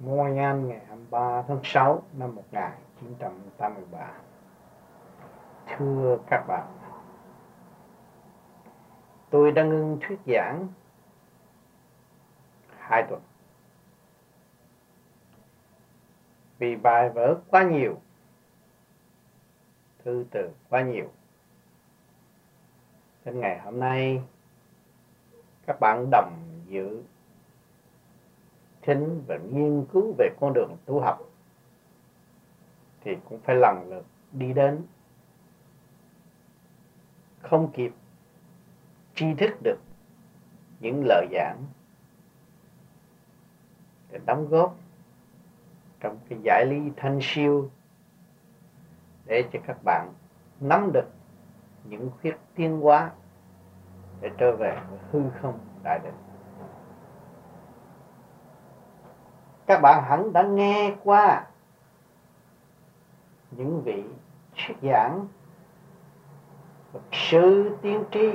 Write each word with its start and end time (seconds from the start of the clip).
Montreal 0.00 0.56
ngày 0.56 0.80
23 0.88 1.42
tháng 1.48 1.60
6 1.64 2.02
năm 2.12 2.34
1983 2.34 4.12
Thưa 5.66 6.18
các 6.30 6.44
bạn, 6.48 6.66
Tôi 9.30 9.52
đang 9.52 9.68
ngưng 9.68 9.98
thuyết 10.00 10.18
giảng 10.26 10.68
hai 12.78 13.06
tuần. 13.08 13.20
Vì 16.58 16.76
bài 16.76 17.10
vở 17.10 17.34
quá 17.50 17.62
nhiều, 17.62 18.00
thư 20.04 20.24
từ 20.30 20.50
quá 20.68 20.82
nhiều. 20.82 21.10
Đến 23.24 23.40
ngày 23.40 23.58
hôm 23.58 23.80
nay, 23.80 24.22
các 25.66 25.80
bạn 25.80 26.08
đồng 26.10 26.32
dự 26.66 27.02
sinh 28.88 29.22
và 29.26 29.36
nghiên 29.36 29.84
cứu 29.92 30.14
về 30.18 30.28
con 30.40 30.52
đường 30.54 30.76
tu 30.84 31.00
học, 31.00 31.18
thì 33.00 33.16
cũng 33.28 33.40
phải 33.40 33.56
lần 33.56 33.90
lượt 33.90 34.04
đi 34.32 34.52
đến. 34.52 34.82
Không 37.42 37.72
kịp 37.72 37.92
tri 39.14 39.34
thức 39.34 39.50
được 39.62 39.78
những 40.80 41.04
lời 41.06 41.26
giảng 41.32 41.64
để 44.10 44.20
đóng 44.26 44.48
góp 44.48 44.76
trong 46.00 46.18
cái 46.28 46.38
giải 46.44 46.66
lý 46.66 46.92
thanh 46.96 47.18
siêu 47.22 47.70
để 49.26 49.44
cho 49.52 49.58
các 49.66 49.76
bạn 49.84 50.12
nắm 50.60 50.90
được 50.92 51.06
những 51.84 52.10
khuyết 52.20 52.36
tiến 52.54 52.80
hóa 52.80 53.10
để 54.20 54.30
trở 54.38 54.56
về 54.56 54.80
hư 55.10 55.22
không 55.40 55.58
đại 55.84 56.00
định. 56.04 56.27
Các 59.68 59.80
bạn 59.80 60.04
hẳn 60.04 60.32
đã 60.32 60.42
nghe 60.42 60.96
qua 61.04 61.46
những 63.50 63.82
vị 63.84 64.04
thuyết 64.56 64.76
giảng 64.82 65.26
sư 67.12 67.76
tiên 67.82 68.04
tri 68.12 68.32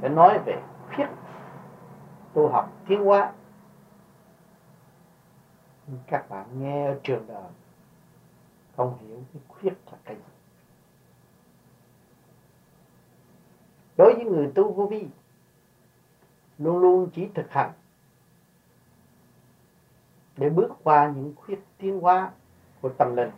để 0.00 0.08
nói 0.08 0.38
về 0.46 0.62
khuyết 0.94 1.06
tu 2.34 2.48
học 2.48 2.72
tiến 2.88 3.04
hóa. 3.04 3.32
Các 6.06 6.30
bạn 6.30 6.46
nghe 6.60 6.86
ở 6.86 7.00
trường 7.02 7.26
đời 7.26 7.50
không 8.76 8.98
hiểu 8.98 9.22
cái 9.32 9.42
khuyết 9.48 9.74
là 9.92 9.98
cái 10.04 10.16
gì. 10.16 10.22
Đối 13.96 14.14
với 14.14 14.24
người 14.24 14.52
tu 14.54 14.72
vô 14.72 14.86
vi, 14.86 15.08
luôn 16.58 16.78
luôn 16.78 17.10
chỉ 17.14 17.28
thực 17.34 17.50
hành 17.50 17.72
để 20.36 20.50
bước 20.50 20.70
qua 20.82 21.12
những 21.16 21.34
khuyết 21.36 21.64
tiến 21.78 22.00
hóa 22.00 22.30
của 22.80 22.88
tâm 22.88 23.16
linh. 23.16 23.30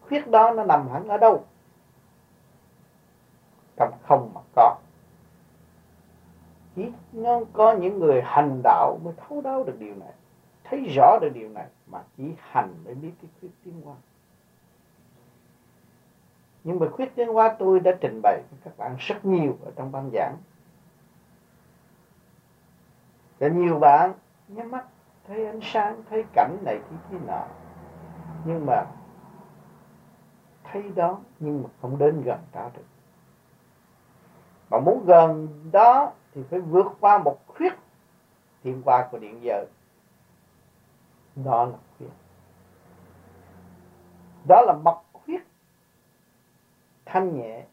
Khuyết 0.00 0.30
đó 0.30 0.50
nó 0.50 0.64
nằm 0.64 0.88
hẳn 0.88 1.08
ở 1.08 1.18
đâu? 1.18 1.44
Trong 3.76 3.92
không 4.02 4.30
mà 4.34 4.40
có. 4.56 4.76
Chỉ 6.76 6.92
có 7.52 7.72
những 7.72 7.98
người 7.98 8.22
hành 8.24 8.60
đạo 8.64 8.98
mới 9.04 9.14
thấu 9.16 9.40
đáo 9.40 9.64
được 9.64 9.76
điều 9.78 9.94
này, 9.94 10.12
thấy 10.64 10.84
rõ 10.96 11.18
được 11.20 11.30
điều 11.34 11.48
này, 11.48 11.66
mà 11.86 12.02
chỉ 12.16 12.24
hành 12.38 12.74
để 12.84 12.94
biết 12.94 13.10
cái 13.22 13.30
khuyết 13.40 13.50
tiến 13.64 13.80
hóa. 13.84 13.94
Nhưng 16.64 16.78
mà 16.78 16.86
khuyết 16.88 17.14
tiến 17.14 17.28
hóa 17.28 17.56
tôi 17.58 17.80
đã 17.80 17.92
trình 18.00 18.20
bày 18.22 18.42
với 18.50 18.60
các 18.64 18.78
bạn 18.78 18.96
rất 18.98 19.24
nhiều 19.24 19.56
ở 19.64 19.72
trong 19.76 19.92
ban 19.92 20.10
giảng 20.12 20.36
và 23.42 23.48
nhiều 23.48 23.78
bạn, 23.78 24.12
nhắm 24.48 24.70
mắt, 24.70 24.84
thấy 25.26 25.46
ánh 25.46 25.60
sáng, 25.62 26.02
thấy 26.10 26.24
cảnh 26.32 26.56
này 26.64 26.80
kia 26.90 26.96
kia 27.10 27.16
nọ. 27.26 27.46
Nhưng 28.44 28.66
mà 28.66 28.86
thấy 30.64 30.82
đó, 30.94 31.18
nhưng 31.40 31.62
mà 31.62 31.68
không 31.80 31.98
đến 31.98 32.22
gần 32.22 32.38
ta 32.52 32.70
được. 32.76 32.84
Mà 34.70 34.78
muốn 34.78 35.04
gần 35.06 35.48
đó 35.72 36.12
thì 36.32 36.42
phải 36.50 36.60
vượt 36.60 36.86
qua 37.00 37.18
một 37.18 37.38
khuyết 37.46 37.72
thiên 38.62 38.82
qua 38.84 39.08
của 39.10 39.18
điện 39.18 39.42
giờ. 39.42 39.64
Đó 41.44 41.64
là 41.64 41.78
khuyết. 41.98 42.10
Đó 44.48 44.62
là 44.66 44.72
mật 44.72 45.00
khuyết 45.12 45.46
thanh 47.04 47.36
nhẹ 47.36 47.64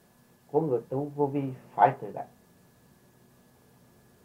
của 0.52 0.62
người 0.62 0.82
tu 0.90 1.12
vô 1.16 1.26
vi 1.26 1.54
phải 1.76 1.92
tự 2.02 2.12
đạt 2.12 2.28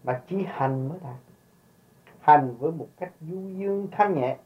mà 0.04 0.22
chỉ 0.28 0.44
hành 0.48 0.88
mới 0.88 0.98
đạt 1.02 1.33
hành 2.24 2.56
với 2.58 2.72
một 2.72 2.88
cách 2.96 3.12
du 3.20 3.48
dương 3.48 3.88
thanh 3.92 4.14
nhẹ, 4.14 4.36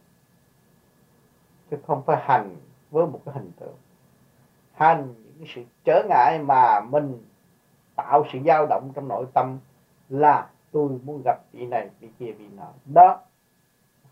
chứ 1.70 1.76
không 1.86 2.02
phải 2.06 2.16
hành 2.20 2.56
với 2.90 3.06
một 3.06 3.20
cái 3.24 3.34
hình 3.34 3.52
tượng. 3.60 3.74
Hành 4.72 5.14
những 5.24 5.34
cái 5.38 5.48
sự 5.54 5.62
trở 5.84 6.02
ngại 6.08 6.38
mà 6.44 6.80
mình 6.80 7.24
tạo 7.96 8.24
sự 8.32 8.38
dao 8.46 8.66
động 8.66 8.92
trong 8.94 9.08
nội 9.08 9.26
tâm 9.34 9.58
là 10.08 10.50
tôi 10.72 10.88
muốn 11.04 11.22
gặp 11.24 11.38
vị 11.52 11.66
này, 11.66 11.90
vị 12.00 12.08
kia, 12.18 12.32
vị 12.32 12.48
nọ. 12.56 12.68
Đó, 12.84 13.20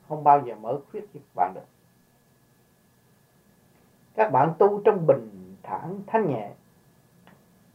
không 0.08 0.24
bao 0.24 0.42
giờ 0.46 0.54
mở 0.54 0.80
khuyết 0.90 1.00
cho 1.14 1.20
các 1.20 1.34
bạn 1.34 1.52
được. 1.54 1.66
Các 4.14 4.32
bạn 4.32 4.54
tu 4.58 4.80
trong 4.84 5.06
bình 5.06 5.56
thản 5.62 6.00
thanh 6.06 6.28
nhẹ, 6.28 6.50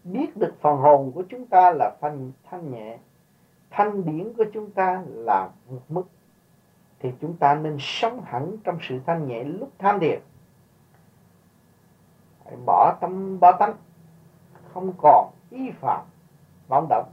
biết 0.03 0.38
được 0.38 0.53
phần 0.62 0.78
hồn 0.78 1.12
của 1.16 1.24
chúng 1.30 1.46
ta 1.46 1.72
là 1.72 1.96
thanh 2.01 2.31
thanh 2.44 2.72
nhẹ 2.72 2.97
thanh 3.71 4.05
điển 4.05 4.33
của 4.37 4.45
chúng 4.53 4.71
ta 4.71 5.03
là 5.07 5.49
vượt 5.67 5.81
mức, 5.89 6.03
thì 6.99 7.11
chúng 7.21 7.37
ta 7.37 7.55
nên 7.55 7.77
sống 7.79 8.21
hẳn 8.25 8.57
trong 8.63 8.77
sự 8.81 8.99
thanh 9.05 9.27
nhẹ 9.27 9.43
lúc 9.43 9.69
tham 9.79 9.99
thiền. 9.99 10.21
Hãy 12.45 12.55
bỏ 12.65 12.97
tâm 13.01 13.39
bỏ 13.39 13.51
tánh, 13.59 13.73
không 14.73 14.93
còn 14.97 15.31
ý 15.49 15.71
phạm, 15.71 16.05
vọng 16.67 16.87
động. 16.89 17.09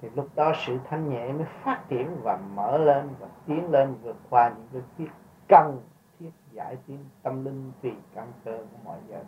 Thì 0.00 0.08
lúc 0.14 0.28
đó 0.34 0.52
sự 0.66 0.78
thanh 0.88 1.10
nhẹ 1.10 1.32
mới 1.32 1.46
phát 1.62 1.88
triển 1.88 2.16
và 2.22 2.38
mở 2.54 2.78
lên 2.78 3.08
và 3.18 3.28
tiến 3.46 3.70
lên 3.70 3.94
vượt 4.02 4.16
qua 4.30 4.48
những 4.48 4.68
cái 4.72 4.82
thiết 4.98 5.12
cần, 5.48 5.82
thiết 6.18 6.30
giải 6.52 6.76
tiến 6.86 6.98
tâm 7.22 7.44
linh 7.44 7.72
tùy 7.82 7.92
căn 8.14 8.32
cơ 8.44 8.64
của 8.70 8.78
mọi 8.84 8.98
giờ 9.08 9.24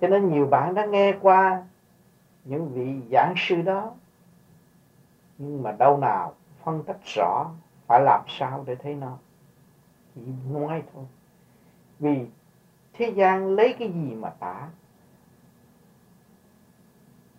cho 0.00 0.08
nên 0.08 0.32
nhiều 0.32 0.46
bạn 0.46 0.74
đã 0.74 0.86
nghe 0.86 1.14
qua 1.20 1.64
những 2.44 2.68
vị 2.68 3.00
giảng 3.10 3.34
sư 3.36 3.62
đó. 3.62 3.92
Nhưng 5.38 5.62
mà 5.62 5.72
đâu 5.72 5.98
nào 5.98 6.34
phân 6.64 6.82
tích 6.82 7.00
rõ 7.04 7.50
phải 7.86 8.00
làm 8.00 8.20
sao 8.28 8.64
để 8.66 8.74
thấy 8.74 8.94
nó. 8.94 9.18
Chỉ 10.14 10.20
nói 10.50 10.82
thôi. 10.94 11.04
Vì 11.98 12.26
thế 12.92 13.12
gian 13.16 13.46
lấy 13.46 13.74
cái 13.78 13.92
gì 13.92 14.14
mà 14.14 14.30
tả? 14.30 14.68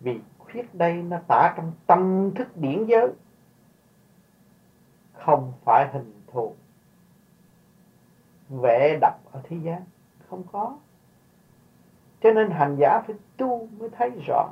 Vì 0.00 0.20
khuyết 0.38 0.74
đây 0.74 0.94
nó 0.94 1.18
tả 1.28 1.54
trong 1.56 1.72
tâm 1.86 2.30
thức 2.34 2.56
điển 2.56 2.84
giới. 2.84 3.08
Không 5.12 5.52
phải 5.64 5.88
hình 5.92 6.22
thù. 6.32 6.54
Vẽ 8.48 8.98
đập 9.00 9.14
ở 9.32 9.40
thế 9.44 9.56
gian 9.56 9.82
không 10.30 10.42
có 10.52 10.76
cho 12.22 12.32
nên 12.32 12.50
hành 12.50 12.76
giả 12.80 13.02
phải 13.06 13.16
tu 13.36 13.68
mới 13.78 13.88
thấy 13.90 14.10
rõ. 14.26 14.48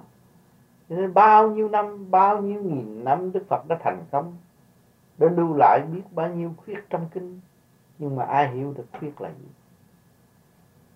Cho 0.89 0.97
nên 0.97 1.15
bao 1.15 1.51
nhiêu 1.51 1.69
năm, 1.69 2.11
bao 2.11 2.43
nhiêu 2.43 2.63
nghìn 2.63 3.05
năm 3.05 3.33
đức 3.33 3.45
phật 3.49 3.69
đã 3.69 3.77
thành 3.81 4.05
công, 4.11 4.37
đã 5.19 5.29
lưu 5.37 5.55
lại 5.57 5.81
biết 5.93 6.03
bao 6.11 6.29
nhiêu 6.29 6.53
khuyết 6.57 6.79
trong 6.91 7.09
kinh. 7.13 7.41
Nhưng 7.99 8.17
mà 8.17 8.25
ai 8.25 8.49
hiểu 8.49 8.73
được 8.77 8.87
khuyết 8.99 9.21
là 9.21 9.29
gì? 9.29 9.49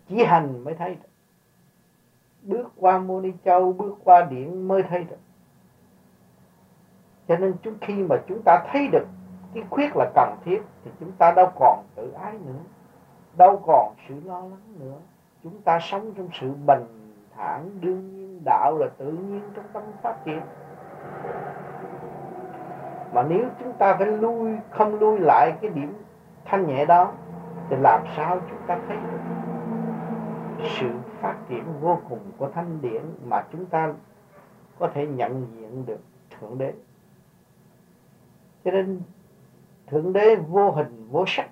Chỉ 0.09 0.25
hành 0.25 0.65
mới 0.65 0.75
thấy 0.75 0.95
được. 0.95 1.09
Bước 2.43 2.73
qua 2.77 2.99
mô 2.99 3.21
ni 3.21 3.33
châu, 3.45 3.73
bước 3.73 3.95
qua 4.05 4.23
điện 4.23 4.69
mới 4.69 4.83
thấy 4.83 5.05
được. 5.05 5.19
Cho 7.29 7.37
nên 7.37 7.55
chúng 7.63 7.75
khi 7.81 7.95
mà 7.95 8.17
chúng 8.29 8.43
ta 8.45 8.65
thấy 8.73 8.89
được 8.89 9.07
cái 9.55 9.65
khuyết 9.71 9.97
là 9.97 10.11
cần 10.15 10.37
thiết, 10.45 10.63
thì 10.85 10.91
chúng 11.01 11.13
ta 11.13 11.33
đâu 11.37 11.53
còn 11.59 11.85
tự 11.95 12.11
ái 12.11 12.33
nữa, 12.33 12.61
đâu 13.37 13.63
còn 13.67 13.95
sự 14.09 14.21
lo 14.25 14.41
lắng 14.41 14.75
nữa 14.79 14.97
chúng 15.45 15.63
ta 15.63 15.79
sống 15.81 16.13
trong 16.17 16.29
sự 16.41 16.53
bình 16.67 16.85
thản, 17.37 17.81
đương 17.81 18.17
nhiên, 18.17 18.41
đạo 18.45 18.79
là 18.79 18.87
tự 18.99 19.13
nhiên 19.13 19.41
trong 19.55 19.65
tâm 19.73 19.83
phát 20.03 20.17
triển. 20.25 20.41
Mà 23.13 23.23
nếu 23.23 23.49
chúng 23.61 23.73
ta 23.73 23.95
phải 23.95 24.07
lui, 24.07 24.57
không 24.71 24.99
lui 24.99 25.19
lại 25.19 25.57
cái 25.63 25.71
điểm 25.71 25.95
thanh 26.45 26.67
nhẹ 26.67 26.85
đó, 26.85 27.13
thì 27.71 27.77
làm 27.77 28.05
sao 28.17 28.41
chúng 28.51 28.59
ta 28.67 28.79
thấy 28.89 28.97
được 28.97 29.19
sự 30.79 30.91
phát 31.21 31.37
triển 31.49 31.65
vô 31.81 31.99
cùng 32.09 32.21
của 32.39 32.51
thanh 32.51 32.81
điển 32.81 33.03
mà 33.25 33.45
chúng 33.53 33.67
ta 33.67 33.95
có 34.79 34.91
thể 34.95 35.07
nhận 35.07 35.47
diện 35.55 35.87
được 35.87 36.01
thượng 36.31 36.59
đế? 36.59 36.73
Cho 38.65 38.71
nên, 38.71 39.01
thượng 39.87 40.13
đế 40.13 40.37
vô 40.37 40.71
hình, 40.71 41.09
vô 41.11 41.25
sắc, 41.27 41.49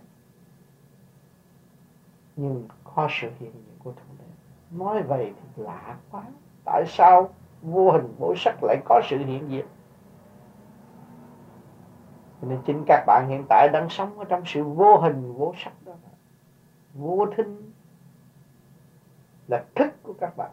nhưng 2.37 2.69
có 2.95 3.09
sự 3.11 3.29
hiện 3.39 3.53
diện 3.53 3.72
nói 4.73 5.03
vậy 5.03 5.33
thì 5.37 5.63
lạ 5.63 5.97
quá. 6.11 6.23
Tại 6.65 6.85
sao 6.87 7.31
vô 7.63 7.91
hình 7.91 8.15
vô 8.19 8.35
sắc 8.37 8.63
lại 8.63 8.77
có 8.85 9.01
sự 9.05 9.19
hiện 9.19 9.51
diện? 9.51 9.67
Nên 12.43 12.59
chính 12.67 12.85
các 12.87 13.05
bạn 13.07 13.29
hiện 13.29 13.45
tại 13.49 13.69
đang 13.73 13.89
sống 13.89 14.19
ở 14.19 14.25
trong 14.25 14.43
sự 14.47 14.65
vô 14.65 14.97
hình, 14.97 15.35
vô 15.35 15.53
sắc 15.65 15.73
đó. 15.85 15.93
Vô 16.95 17.27
thinh 17.37 17.73
là 19.49 19.65
thức 19.75 20.03
của 20.03 20.15
các 20.21 20.37
bạn. 20.37 20.51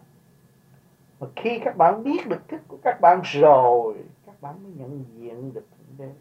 Mà 1.20 1.28
khi 1.36 1.60
các 1.64 1.78
bạn 1.78 2.04
biết 2.04 2.28
được 2.28 2.48
thức 2.48 2.62
của 2.68 2.78
các 2.84 3.02
bạn 3.02 3.22
rồi, 3.24 3.96
các 4.26 4.42
bạn 4.42 4.64
mới 4.64 4.72
nhận 4.76 5.06
diện 5.18 5.54
được 5.54 5.66
thượng 5.72 5.98
đế 5.98 6.14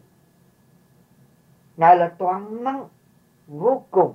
ngài 1.79 1.97
là 1.97 2.11
toàn 2.17 2.63
năng 2.63 2.85
vô 3.47 3.83
cùng 3.91 4.13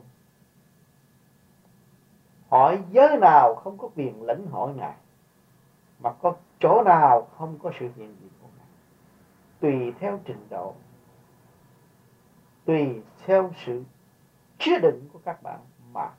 hỏi 2.54 2.82
giới 2.90 3.16
nào 3.16 3.54
không 3.54 3.78
có 3.78 3.88
quyền 3.96 4.22
lãnh 4.22 4.46
hỏi 4.46 4.72
ngài, 4.76 4.94
mà 6.00 6.12
có 6.12 6.34
chỗ 6.58 6.82
nào 6.82 7.28
không 7.36 7.58
có 7.62 7.70
sự 7.80 7.88
hiện 7.96 8.16
diện 8.20 8.30
của 8.42 8.48
ngài. 8.58 8.66
Tùy 9.60 9.92
theo 10.00 10.20
trình 10.24 10.46
độ, 10.50 10.74
tùy 12.64 13.02
theo 13.24 13.50
sự 13.66 13.84
chứa 14.58 14.78
đựng 14.78 15.08
của 15.12 15.18
các 15.24 15.42
bạn 15.42 15.58
mà 15.92 16.10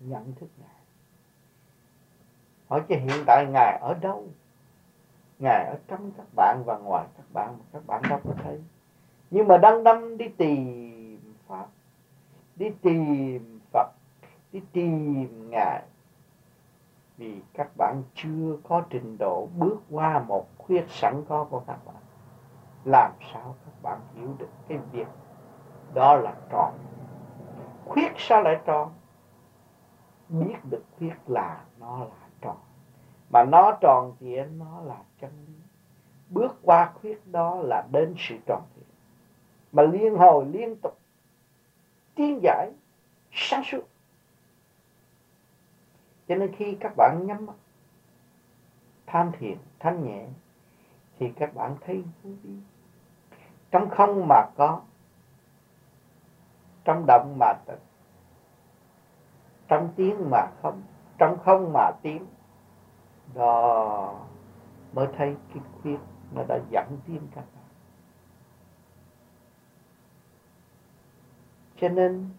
nhận 0.00 0.32
thức 0.32 0.48
ngài. 0.58 0.80
Hỏi 2.68 2.82
cho 2.88 2.96
hiện 2.96 3.24
tại 3.26 3.46
ngài 3.46 3.78
ở 3.80 3.94
đâu? 3.94 4.26
Ngài 5.38 5.64
ở 5.64 5.78
trong 5.88 6.10
các 6.16 6.26
bạn 6.36 6.62
và 6.66 6.78
ngoài 6.78 7.06
các 7.16 7.26
bạn 7.32 7.56
mà 7.58 7.64
các 7.72 7.86
bạn 7.86 8.02
đâu 8.10 8.20
có 8.24 8.34
thấy. 8.42 8.60
Nhưng 9.30 9.48
mà 9.48 9.58
đang 9.58 9.84
đâm 9.84 10.18
đi 10.18 10.28
tìm 10.28 11.34
pháp, 11.48 11.66
đi 12.56 12.70
tìm 12.82 13.53
đi 14.54 14.62
tìm 14.72 15.50
ngài. 15.50 15.82
Vì 17.16 17.40
các 17.54 17.76
bạn 17.76 18.02
chưa 18.14 18.56
có 18.68 18.82
trình 18.90 19.18
độ 19.18 19.48
bước 19.58 19.76
qua 19.90 20.24
một 20.28 20.46
khuyết 20.58 20.84
sẵn 20.88 21.24
có 21.28 21.44
của 21.44 21.62
các 21.66 21.78
bạn, 21.86 22.02
làm 22.84 23.12
sao 23.32 23.54
các 23.64 23.82
bạn 23.82 24.00
hiểu 24.14 24.34
được 24.38 24.48
cái 24.68 24.78
việc 24.92 25.06
đó 25.94 26.16
là 26.16 26.34
tròn 26.50 26.74
khuyết 27.84 28.12
sao 28.16 28.42
lại 28.42 28.60
tròn 28.64 28.92
biết 30.28 30.56
được 30.70 30.84
khuyết 30.98 31.14
là 31.26 31.64
nó 31.78 31.98
là 31.98 32.28
tròn 32.40 32.56
mà 33.30 33.44
nó 33.44 33.78
tròn 33.80 34.12
thì 34.20 34.40
nó 34.40 34.80
là 34.80 35.02
chân 35.20 35.30
lý. 35.46 35.54
Bước 36.30 36.56
qua 36.62 36.92
khuyết 36.94 37.26
đó 37.26 37.56
là 37.62 37.86
đến 37.92 38.14
sự 38.18 38.34
tròn 38.46 38.62
thiện. 38.76 38.84
Mà 39.72 39.82
liên 39.82 40.16
hồi 40.16 40.46
liên 40.46 40.76
tục 40.82 40.98
tiến 42.14 42.40
giải, 42.42 42.70
sáng 43.32 43.62
suốt 43.64 43.93
cho 46.34 46.38
nên 46.38 46.52
khi 46.56 46.76
các 46.80 46.92
bạn 46.96 47.26
nhắm 47.26 47.46
mắt, 47.46 47.54
tham 49.06 49.32
thiền, 49.38 49.58
thanh 49.78 50.04
nhẹ, 50.04 50.26
thì 51.18 51.32
các 51.36 51.54
bạn 51.54 51.76
thấy 51.80 52.04
vui 52.22 52.36
trong 53.70 53.90
không 53.90 54.28
mà 54.28 54.46
có, 54.56 54.80
trong 56.84 57.04
động 57.06 57.36
mà 57.40 57.52
tịch 57.66 57.82
trong 59.68 59.92
tiếng 59.96 60.30
mà 60.30 60.46
không, 60.62 60.82
trong 61.18 61.38
không 61.44 61.72
mà 61.72 61.90
tiếng, 62.02 62.26
đó 63.34 64.26
mới 64.92 65.06
thấy 65.16 65.36
cái 65.54 65.62
khuyết 65.82 65.98
nó 66.32 66.42
đã 66.48 66.58
dẫn 66.70 66.98
tiến 67.06 67.20
các 67.34 67.44
bạn. 67.54 67.64
Cho 71.76 71.88
nên 71.88 72.30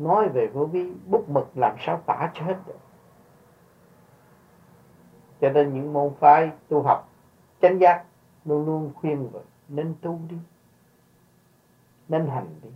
nói 0.00 0.28
về 0.28 0.46
vô 0.46 0.64
vi, 0.64 0.92
bút 1.06 1.28
mực 1.28 1.58
làm 1.58 1.76
sao 1.80 2.02
tả 2.06 2.30
cho 2.34 2.44
hết 2.44 2.56
được. 2.66 2.78
Cho 5.40 5.50
nên 5.50 5.74
những 5.74 5.92
môn 5.92 6.12
phái 6.20 6.50
tu 6.68 6.82
học, 6.82 7.08
chánh 7.60 7.80
giác 7.80 8.04
luôn 8.44 8.66
luôn 8.66 8.92
khuyên 8.94 9.28
vậy 9.32 9.42
nên 9.68 9.94
tu 10.00 10.20
đi, 10.30 10.36
nên 12.08 12.26
hành 12.26 12.46
đi. 12.62 12.70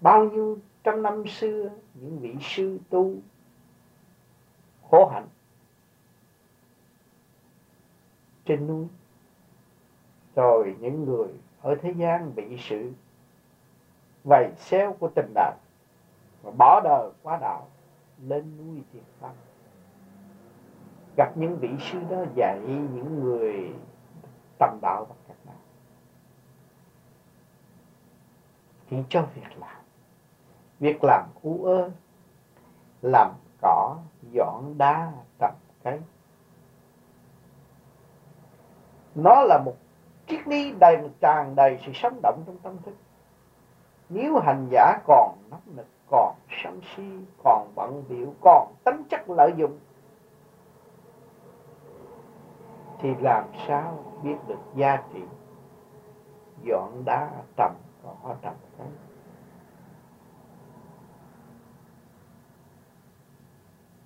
Bao 0.00 0.24
nhiêu 0.24 0.58
trăm 0.84 1.02
năm 1.02 1.26
xưa, 1.26 1.70
những 1.94 2.18
vị 2.18 2.36
sư 2.40 2.78
tu 2.90 3.14
khổ 4.90 5.06
hạnh 5.06 5.28
trên 8.44 8.66
núi, 8.66 8.86
rồi 10.36 10.76
những 10.80 11.04
người 11.04 11.28
ở 11.60 11.74
thế 11.82 11.94
gian 11.96 12.34
bị 12.34 12.56
sự 12.58 12.92
vầy 14.24 14.52
xéo 14.56 14.92
của 14.92 15.08
tình 15.14 15.32
đạo 15.34 15.56
và 16.44 16.50
bỏ 16.58 16.80
đời 16.84 17.10
qua 17.22 17.36
đạo, 17.36 17.68
lên 18.18 18.56
núi 18.56 18.82
thiền 18.92 19.02
tâm 19.20 19.30
gặp 21.16 21.36
những 21.36 21.56
vị 21.56 21.68
sư 21.78 21.98
đó 22.10 22.24
dạy 22.34 22.58
những 22.66 23.20
người 23.20 23.74
tầm 24.58 24.78
đạo 24.82 25.06
và 25.08 25.14
các 25.28 25.36
bạn 25.46 25.56
chỉ 28.90 28.96
cho 29.08 29.26
việc 29.34 29.58
làm. 29.60 29.76
Việc 30.80 31.04
làm 31.04 31.28
u 31.42 31.64
ơ 31.64 31.90
làm 33.02 33.32
cỏ, 33.60 33.96
dọn 34.22 34.78
đá 34.78 35.12
tập 35.38 35.54
cây. 35.82 36.00
Nó 39.14 39.42
là 39.42 39.58
một 39.64 39.74
triết 40.26 40.48
lý 40.48 40.74
đầy, 40.80 40.96
tràn 41.20 41.54
đầy 41.56 41.78
sự 41.86 41.92
sống 41.94 42.20
động 42.22 42.42
trong 42.46 42.58
tâm 42.58 42.76
thức. 42.84 42.94
Nếu 44.08 44.38
hành 44.38 44.68
giả 44.70 44.98
còn 45.06 45.38
nóng 45.50 45.76
nực 45.76 45.86
còn 46.14 46.34
sân 46.62 46.80
si, 46.96 47.02
còn 47.44 47.72
bận 47.74 48.04
biểu, 48.08 48.32
còn 48.40 48.74
tính 48.84 49.02
chất 49.10 49.30
lợi 49.30 49.52
dụng. 49.56 49.78
Thì 53.00 53.14
làm 53.20 53.44
sao 53.66 54.04
biết 54.22 54.36
được 54.48 54.58
giá 54.76 55.02
trị? 55.14 55.20
Dọn 56.62 57.02
đá 57.04 57.30
trầm 57.56 57.72
cỏ 58.02 58.34
trầm 58.42 58.54
cây. 58.78 58.86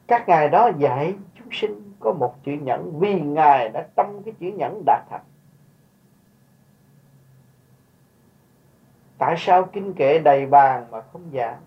Các 0.06 0.28
ngài 0.28 0.48
đó 0.48 0.70
dạy 0.78 1.14
chúng 1.34 1.48
sinh 1.52 1.92
có 2.00 2.12
một 2.12 2.34
chữ 2.44 2.52
nhẫn, 2.52 2.98
vì 2.98 3.20
ngài 3.20 3.68
đã 3.68 3.88
trong 3.96 4.22
cái 4.22 4.34
chữ 4.40 4.46
nhẫn 4.46 4.82
đạt 4.86 5.02
thành. 5.10 5.24
Tại 9.18 9.34
sao 9.38 9.64
kinh 9.64 9.94
kệ 9.94 10.18
đầy 10.18 10.46
bàn 10.46 10.86
mà 10.90 11.00
không 11.00 11.30
giảng? 11.32 11.60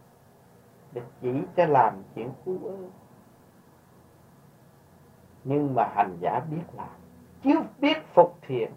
Để 0.94 1.02
chỉ 1.22 1.42
cho 1.56 1.66
làm 1.66 2.04
chuyện 2.16 2.30
phú 2.44 2.58
ơ 2.68 2.78
nhưng 5.44 5.76
mà 5.76 5.88
hành 5.96 6.18
giả 6.22 6.40
biết 6.40 6.64
làm. 6.74 7.00
Chứ 7.44 7.50
biết 7.80 7.98
phục 8.14 8.38
thiện, 8.42 8.72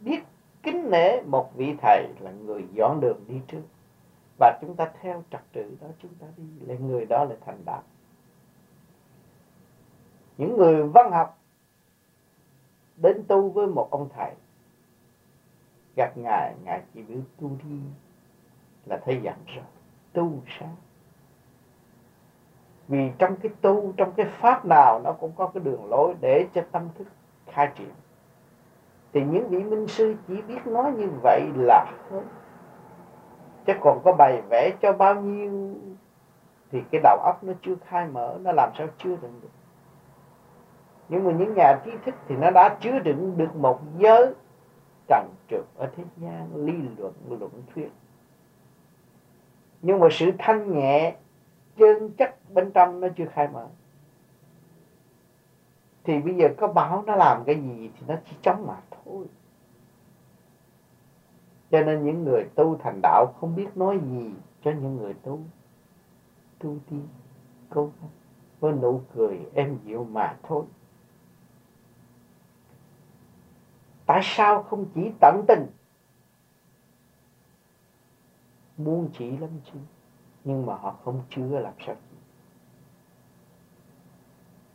biết 0.00 0.24
kính 0.62 0.90
nể 0.90 1.22
một 1.22 1.50
vị 1.54 1.76
thầy 1.82 2.08
là 2.20 2.30
người 2.30 2.64
dọn 2.72 3.00
đường 3.00 3.24
đi 3.28 3.40
trước. 3.48 3.62
Và 4.38 4.58
chúng 4.60 4.76
ta 4.76 4.90
theo 5.00 5.22
trật 5.30 5.40
tự 5.52 5.76
đó, 5.80 5.86
chúng 5.98 6.14
ta 6.14 6.26
đi 6.36 6.44
là 6.60 6.74
người 6.74 7.06
đó 7.06 7.24
là 7.24 7.36
thành 7.46 7.64
đạt 7.64 7.84
những 10.38 10.56
người 10.56 10.88
văn 10.88 11.12
học 11.12 11.38
đến 12.96 13.24
tu 13.28 13.50
với 13.50 13.66
một 13.66 13.88
ông 13.90 14.08
thầy, 14.16 14.34
gặp 15.96 16.18
ngài 16.18 16.54
ngài 16.64 16.82
chỉ 16.94 17.02
biết 17.02 17.20
tu 17.40 17.50
đi 17.64 17.80
là 18.86 19.00
thấy 19.04 19.20
dặn 19.22 19.38
rồi, 19.46 19.64
tu 20.12 20.32
sáng 20.58 20.76
vì 22.88 23.10
trong 23.18 23.36
cái 23.36 23.52
tu, 23.60 23.92
trong 23.96 24.12
cái 24.12 24.26
pháp 24.26 24.64
nào 24.64 25.00
nó 25.04 25.12
cũng 25.12 25.32
có 25.36 25.46
cái 25.46 25.62
đường 25.64 25.90
lối 25.90 26.14
để 26.20 26.46
cho 26.54 26.62
tâm 26.72 26.88
thức 26.98 27.06
khai 27.46 27.70
triển. 27.74 27.90
Thì 29.12 29.24
những 29.24 29.48
vị 29.48 29.64
minh 29.64 29.86
sư 29.86 30.14
chỉ 30.28 30.42
biết 30.42 30.66
nói 30.66 30.92
như 30.92 31.08
vậy 31.22 31.42
là 31.56 31.84
hết 32.10 32.22
chứ 33.66 33.72
còn 33.80 34.00
có 34.04 34.12
bài 34.12 34.42
vẽ 34.50 34.70
cho 34.80 34.92
bao 34.92 35.14
nhiêu 35.14 35.74
thì 36.70 36.82
cái 36.90 37.00
đầu 37.04 37.18
óc 37.18 37.44
nó 37.44 37.52
chưa 37.62 37.74
khai 37.86 38.08
mở, 38.08 38.38
nó 38.40 38.52
làm 38.52 38.70
sao 38.78 38.86
chưa 38.98 39.16
đựng 39.16 39.40
được. 39.42 39.48
Nhưng 41.08 41.24
mà 41.24 41.32
những 41.32 41.54
nhà 41.54 41.80
trí 41.84 41.90
thức 42.04 42.14
thì 42.28 42.36
nó 42.36 42.50
đã 42.50 42.76
chứa 42.80 42.98
đựng 42.98 43.36
được 43.36 43.56
một 43.56 43.80
giới 43.98 44.34
trần 45.08 45.28
trượt 45.50 45.64
ở 45.76 45.90
thế 45.96 46.04
gian, 46.16 46.48
lý 46.54 46.72
luận 46.96 47.12
luận 47.28 47.50
thuyết. 47.74 47.90
Nhưng 49.82 50.00
mà 50.00 50.06
sự 50.10 50.30
thanh 50.38 50.72
nhẹ 50.72 51.14
chân 51.76 52.10
chất 52.18 52.36
bên 52.54 52.70
trong 52.70 53.00
nó 53.00 53.08
chưa 53.16 53.26
khai 53.26 53.48
mở. 53.48 53.68
Thì 56.04 56.20
bây 56.20 56.34
giờ 56.34 56.48
có 56.58 56.66
báo 56.66 57.02
nó 57.06 57.16
làm 57.16 57.44
cái 57.44 57.62
gì 57.62 57.90
thì 57.94 58.06
nó 58.06 58.14
chỉ 58.30 58.36
chống 58.42 58.66
mà 58.66 58.76
thôi. 58.90 59.26
Cho 61.70 61.80
nên 61.80 62.04
những 62.04 62.24
người 62.24 62.44
tu 62.54 62.76
thành 62.76 63.00
đạo 63.02 63.26
không 63.40 63.56
biết 63.56 63.76
nói 63.76 64.00
gì 64.10 64.30
cho 64.64 64.70
những 64.70 64.96
người 64.96 65.14
tu. 65.14 65.40
Tu 66.58 66.76
đi 66.90 66.96
câu 67.70 67.92
với 68.60 68.72
nụ 68.72 69.02
cười 69.14 69.46
em 69.54 69.78
dịu 69.84 70.04
mà 70.04 70.36
thôi. 70.42 70.64
Tại 74.06 74.20
sao 74.22 74.62
không 74.62 74.84
chỉ 74.94 75.10
tận 75.20 75.44
tình? 75.48 75.66
Muốn 78.76 79.08
chỉ 79.18 79.36
lắm 79.36 79.50
chứ? 79.64 79.78
Nhưng 80.44 80.66
mà 80.66 80.74
họ 80.74 80.94
không 81.04 81.20
chứa 81.30 81.58
làm 81.58 81.72
sao 81.86 81.94
chịu. 81.94 82.18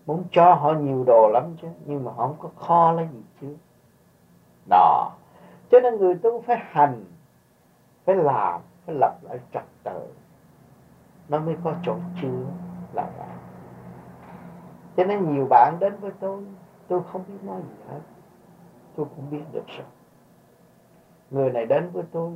Muốn 0.06 0.24
cho 0.32 0.54
họ 0.54 0.74
nhiều 0.74 1.04
đồ 1.08 1.30
lắm 1.34 1.56
chứ, 1.62 1.68
nhưng 1.86 2.04
mà 2.04 2.12
họ 2.12 2.28
không 2.28 2.38
có 2.40 2.50
kho 2.56 2.92
lấy 2.92 3.08
gì 3.14 3.22
chứ. 3.42 3.56
Đó. 4.70 5.12
Cho 5.72 5.80
nên 5.80 5.98
người 5.98 6.16
tu 6.16 6.42
phải 6.42 6.58
hành, 6.60 7.06
phải 8.06 8.16
làm, 8.16 8.62
phải 8.86 8.96
lập 8.96 9.18
lại 9.22 9.40
trật 9.54 9.64
tự. 9.84 10.08
Nó 11.30 11.40
mới 11.40 11.58
có 11.64 11.74
chỗ 11.84 11.96
chứa 12.22 12.46
là 12.94 13.10
vậy 13.18 13.28
cho 14.98 15.04
nên 15.04 15.34
nhiều 15.34 15.48
bạn 15.50 15.78
đến 15.80 15.94
với 16.00 16.12
tôi 16.20 16.44
tôi 16.88 17.02
không 17.12 17.24
biết 17.28 17.44
nói 17.44 17.62
gì 17.62 17.84
hết. 17.90 18.00
Tôi 18.96 19.06
cũng 19.16 19.30
biết 19.30 19.44
được 19.52 19.68
rồi 19.68 19.86
người 21.32 21.52
này 21.52 21.66
đến 21.66 21.90
với 21.94 22.04
tôi, 22.12 22.32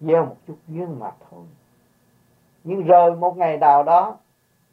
gieo 0.00 0.26
một 0.26 0.36
chút 0.46 0.56
duyên 0.68 0.98
mà 0.98 1.10
thôi 1.30 1.44
nhưng 2.64 2.84
rồi 2.84 3.16
một 3.16 3.36
ngày 3.36 3.58
nào 3.58 3.82
đó 3.82 4.18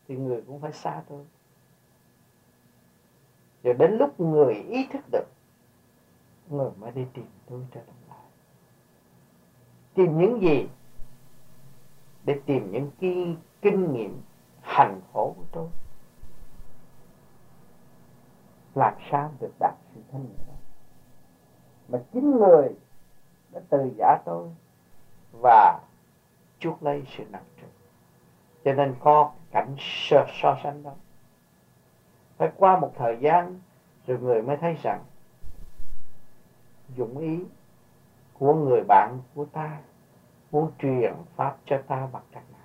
thì 0.08 0.16
người 0.16 0.44
cũng 0.48 0.60
phải 0.62 0.72
xa 0.72 1.02
tôi. 1.10 1.26
Rồi 3.64 3.74
đến 3.74 3.98
lúc 3.98 4.20
người 4.20 4.54
ý 4.54 4.88
thức 4.92 5.02
được, 5.12 5.26
người 6.50 6.72
mới 6.78 6.92
đi 6.92 7.06
tìm 7.14 7.26
tôi 7.50 7.66
trở 7.72 7.82
lại. 8.10 8.20
Tìm 9.94 10.18
những 10.18 10.42
gì? 10.42 10.68
Để 12.24 12.40
tìm 12.46 12.72
những 12.72 12.92
cái 13.02 13.36
kinh 13.62 13.94
nghiệm 13.94 14.22
hành 14.62 15.02
khổ 15.14 15.34
của 15.38 15.46
tôi. 15.52 15.68
Làm 18.76 18.94
sao 19.12 19.32
được 19.40 19.52
đạt 19.60 19.74
sự 19.94 20.02
thanh 20.12 20.24
nhẹ 20.24 20.58
mà 21.88 22.00
chính 22.14 22.32
người 22.32 22.70
đã 23.52 23.62
từ 23.70 23.92
giả 23.98 24.18
tôi 24.26 24.50
và 25.42 25.80
chuốc 26.60 26.84
lấy 26.84 27.04
sự 27.18 27.24
nặng 27.32 27.44
trịch 27.56 27.77
cho 28.68 28.74
nên 28.74 28.96
có 29.00 29.30
cảnh 29.52 29.76
so, 29.80 30.24
so 30.42 30.56
sánh 30.64 30.84
đó. 30.84 30.92
Phải 32.38 32.50
qua 32.58 32.76
một 32.76 32.92
thời 32.96 33.18
gian 33.20 33.60
rồi 34.08 34.20
người 34.20 34.42
mới 34.42 34.58
thấy 34.58 34.78
rằng 34.84 35.00
dụng 36.96 37.18
ý 37.18 37.46
của 38.40 38.54
người 38.54 38.84
bạn 38.88 39.20
của 39.36 39.46
ta 39.46 39.78
muốn 40.52 40.70
truyền 40.80 41.14
pháp 41.36 41.56
cho 41.66 41.78
ta 41.88 42.08
bằng 42.12 42.24
cách 42.32 42.44
nào? 42.52 42.62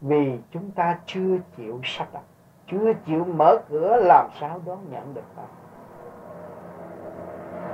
Vì 0.00 0.38
chúng 0.50 0.70
ta 0.70 0.98
chưa 1.06 1.38
chịu 1.56 1.80
sắp 1.84 2.08
đặt 2.12 2.22
chưa 2.66 2.92
chịu 3.06 3.24
mở 3.24 3.56
cửa 3.68 3.96
làm 3.96 4.28
sao 4.40 4.60
đón 4.66 4.78
nhận 4.90 5.14
được 5.14 5.34
pháp 5.36 5.48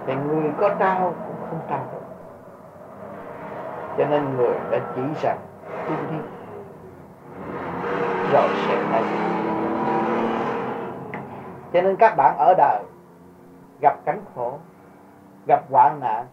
thì 0.07 0.15
người 0.15 0.51
có 0.61 0.75
trao 0.79 1.15
cũng 1.27 1.37
không 1.51 1.61
trao 1.69 1.87
được. 1.93 2.07
Cho 3.99 4.05
nên 4.05 4.37
người 4.37 4.59
đã 4.71 4.93
chỉ 4.97 5.03
rằng 5.23 5.39
đi 5.89 6.19
rồi 8.33 8.49
sẽ 8.67 8.89
thấy 8.91 9.03
cho 11.73 11.83
nên 11.83 11.97
các 11.97 12.15
bạn 12.17 12.37
ở 12.39 12.55
đời 12.59 12.85
gặp 13.81 14.05
cảnh 14.05 14.25
khổ, 14.35 14.59
gặp 15.47 15.71
hoạn 15.71 16.01
nạn 16.01 16.27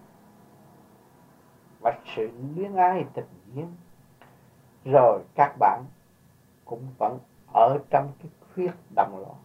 và 1.82 1.94
sự 2.16 2.30
luyến 2.56 2.76
ái 2.76 3.06
tình 3.14 3.26
duyên 3.54 3.76
rồi 4.86 5.22
các 5.36 5.56
bạn 5.60 5.84
cũng 6.66 6.88
vẫn 6.98 7.20
ở 7.54 7.78
trong 7.90 8.12
cái 8.20 8.32
khuyết 8.54 8.72
đồng 8.96 9.18
loạn. 9.20 9.38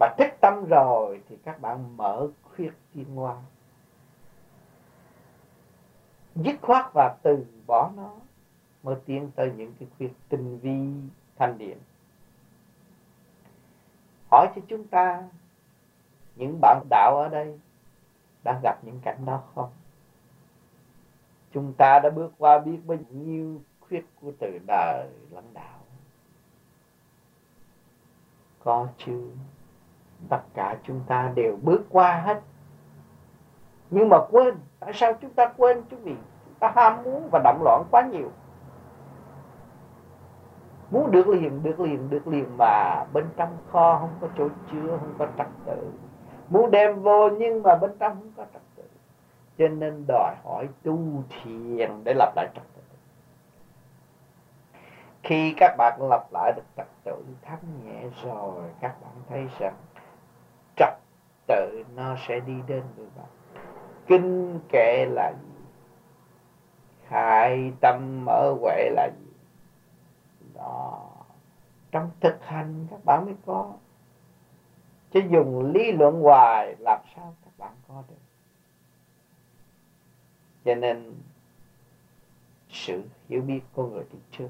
Mà 0.00 0.06
thích 0.18 0.36
tâm 0.40 0.64
rồi 0.64 1.22
thì 1.28 1.36
các 1.44 1.60
bạn 1.60 1.96
mở 1.96 2.28
khuyết 2.42 2.72
tiến 2.94 3.16
hoa 3.16 3.36
dứt 6.36 6.56
khoát 6.62 6.92
và 6.94 7.16
từ 7.22 7.46
bỏ 7.66 7.90
nó, 7.96 8.10
mới 8.82 8.96
tiến 9.04 9.30
tới 9.34 9.52
những 9.56 9.74
cái 9.80 9.88
khuyết 9.98 10.12
tinh 10.28 10.58
vi 10.58 11.08
thanh 11.36 11.58
điển. 11.58 11.78
hỏi 14.30 14.48
cho 14.56 14.62
chúng 14.68 14.86
ta, 14.86 15.22
những 16.36 16.58
bạn 16.60 16.86
đạo 16.90 17.16
ở 17.16 17.28
đây 17.28 17.60
đã 18.44 18.60
gặp 18.62 18.84
những 18.84 19.00
cảnh 19.02 19.24
đó 19.24 19.42
không? 19.54 19.70
Chúng 21.52 21.72
ta 21.72 21.98
đã 21.98 22.10
bước 22.10 22.32
qua 22.38 22.58
biết 22.58 22.78
bao 22.86 22.98
nhiêu 23.10 23.60
khuyết 23.80 24.06
của 24.20 24.32
từ 24.38 24.58
đời 24.66 25.08
lãnh 25.30 25.54
đạo. 25.54 25.78
Có 28.58 28.88
chứ 28.98 29.30
tất 30.28 30.40
cả 30.54 30.78
chúng 30.84 31.00
ta 31.06 31.32
đều 31.34 31.58
bước 31.62 31.82
qua 31.90 32.20
hết 32.20 32.42
nhưng 33.90 34.08
mà 34.08 34.18
quên, 34.30 34.54
tại 34.80 34.92
sao 34.94 35.12
chúng 35.20 35.30
ta 35.30 35.52
quên 35.56 35.82
chúng 35.90 36.00
vì 36.02 36.14
chúng 36.44 36.54
ta 36.60 36.72
ham 36.76 37.02
muốn 37.04 37.28
và 37.32 37.40
động 37.44 37.62
loạn 37.64 37.82
quá 37.90 38.02
nhiều. 38.12 38.30
Muốn 40.90 41.10
được 41.10 41.28
liền 41.28 41.62
được 41.62 41.80
liền 41.80 42.10
được 42.10 42.26
liền 42.26 42.56
mà 42.58 43.04
bên 43.12 43.26
trong 43.36 43.56
kho 43.72 43.98
không 43.98 44.10
có 44.20 44.28
chỗ 44.38 44.48
chứa, 44.72 44.96
không 45.00 45.14
có 45.18 45.26
trật 45.38 45.46
tự. 45.66 45.92
Muốn 46.48 46.70
đem 46.70 47.02
vô 47.02 47.28
nhưng 47.28 47.62
mà 47.62 47.74
bên 47.74 47.90
trong 47.98 48.14
không 48.14 48.32
có 48.36 48.44
trật 48.52 48.62
tự. 48.76 48.82
Cho 49.58 49.68
nên 49.68 50.04
đòi 50.08 50.34
hỏi 50.44 50.68
tu 50.82 50.98
thiền 51.28 52.04
để 52.04 52.14
lập 52.14 52.32
lại 52.36 52.48
trật 52.54 52.64
tự. 52.74 52.82
Khi 55.22 55.54
các 55.56 55.74
bạn 55.78 56.02
lập 56.10 56.26
lại 56.32 56.52
được 56.56 56.62
trật 56.76 56.86
tự 57.04 57.24
thắng 57.42 57.60
nhẹ 57.84 58.02
rồi, 58.24 58.62
các 58.80 58.94
bạn 59.02 59.12
thấy 59.28 59.48
rằng 59.58 59.74
trật 60.76 60.94
tự 61.46 61.84
nó 61.96 62.16
sẽ 62.28 62.40
đi 62.40 62.54
đến 62.66 62.82
với 62.96 63.06
bạn 63.16 63.26
kinh 64.06 64.60
kệ 64.68 65.06
là 65.06 65.32
gì? 65.32 65.64
Khai 67.08 67.72
tâm 67.80 68.24
mở 68.24 68.54
huệ 68.60 68.90
là 68.90 69.08
gì? 69.20 69.32
Đó. 70.54 71.08
Trong 71.90 72.10
thực 72.20 72.44
hành 72.44 72.86
các 72.90 73.04
bạn 73.04 73.24
mới 73.24 73.34
có. 73.46 73.72
Chứ 75.10 75.20
dùng 75.30 75.72
lý 75.72 75.92
luận 75.92 76.20
hoài, 76.20 76.76
làm 76.78 77.00
sao 77.16 77.34
các 77.44 77.50
bạn 77.58 77.72
có 77.88 78.02
được? 78.08 78.16
Cho 80.64 80.74
nên, 80.74 81.14
sự 82.68 83.02
hiểu 83.28 83.42
biết 83.42 83.60
của 83.72 83.86
người 83.86 84.04
đi 84.12 84.18
trước 84.30 84.48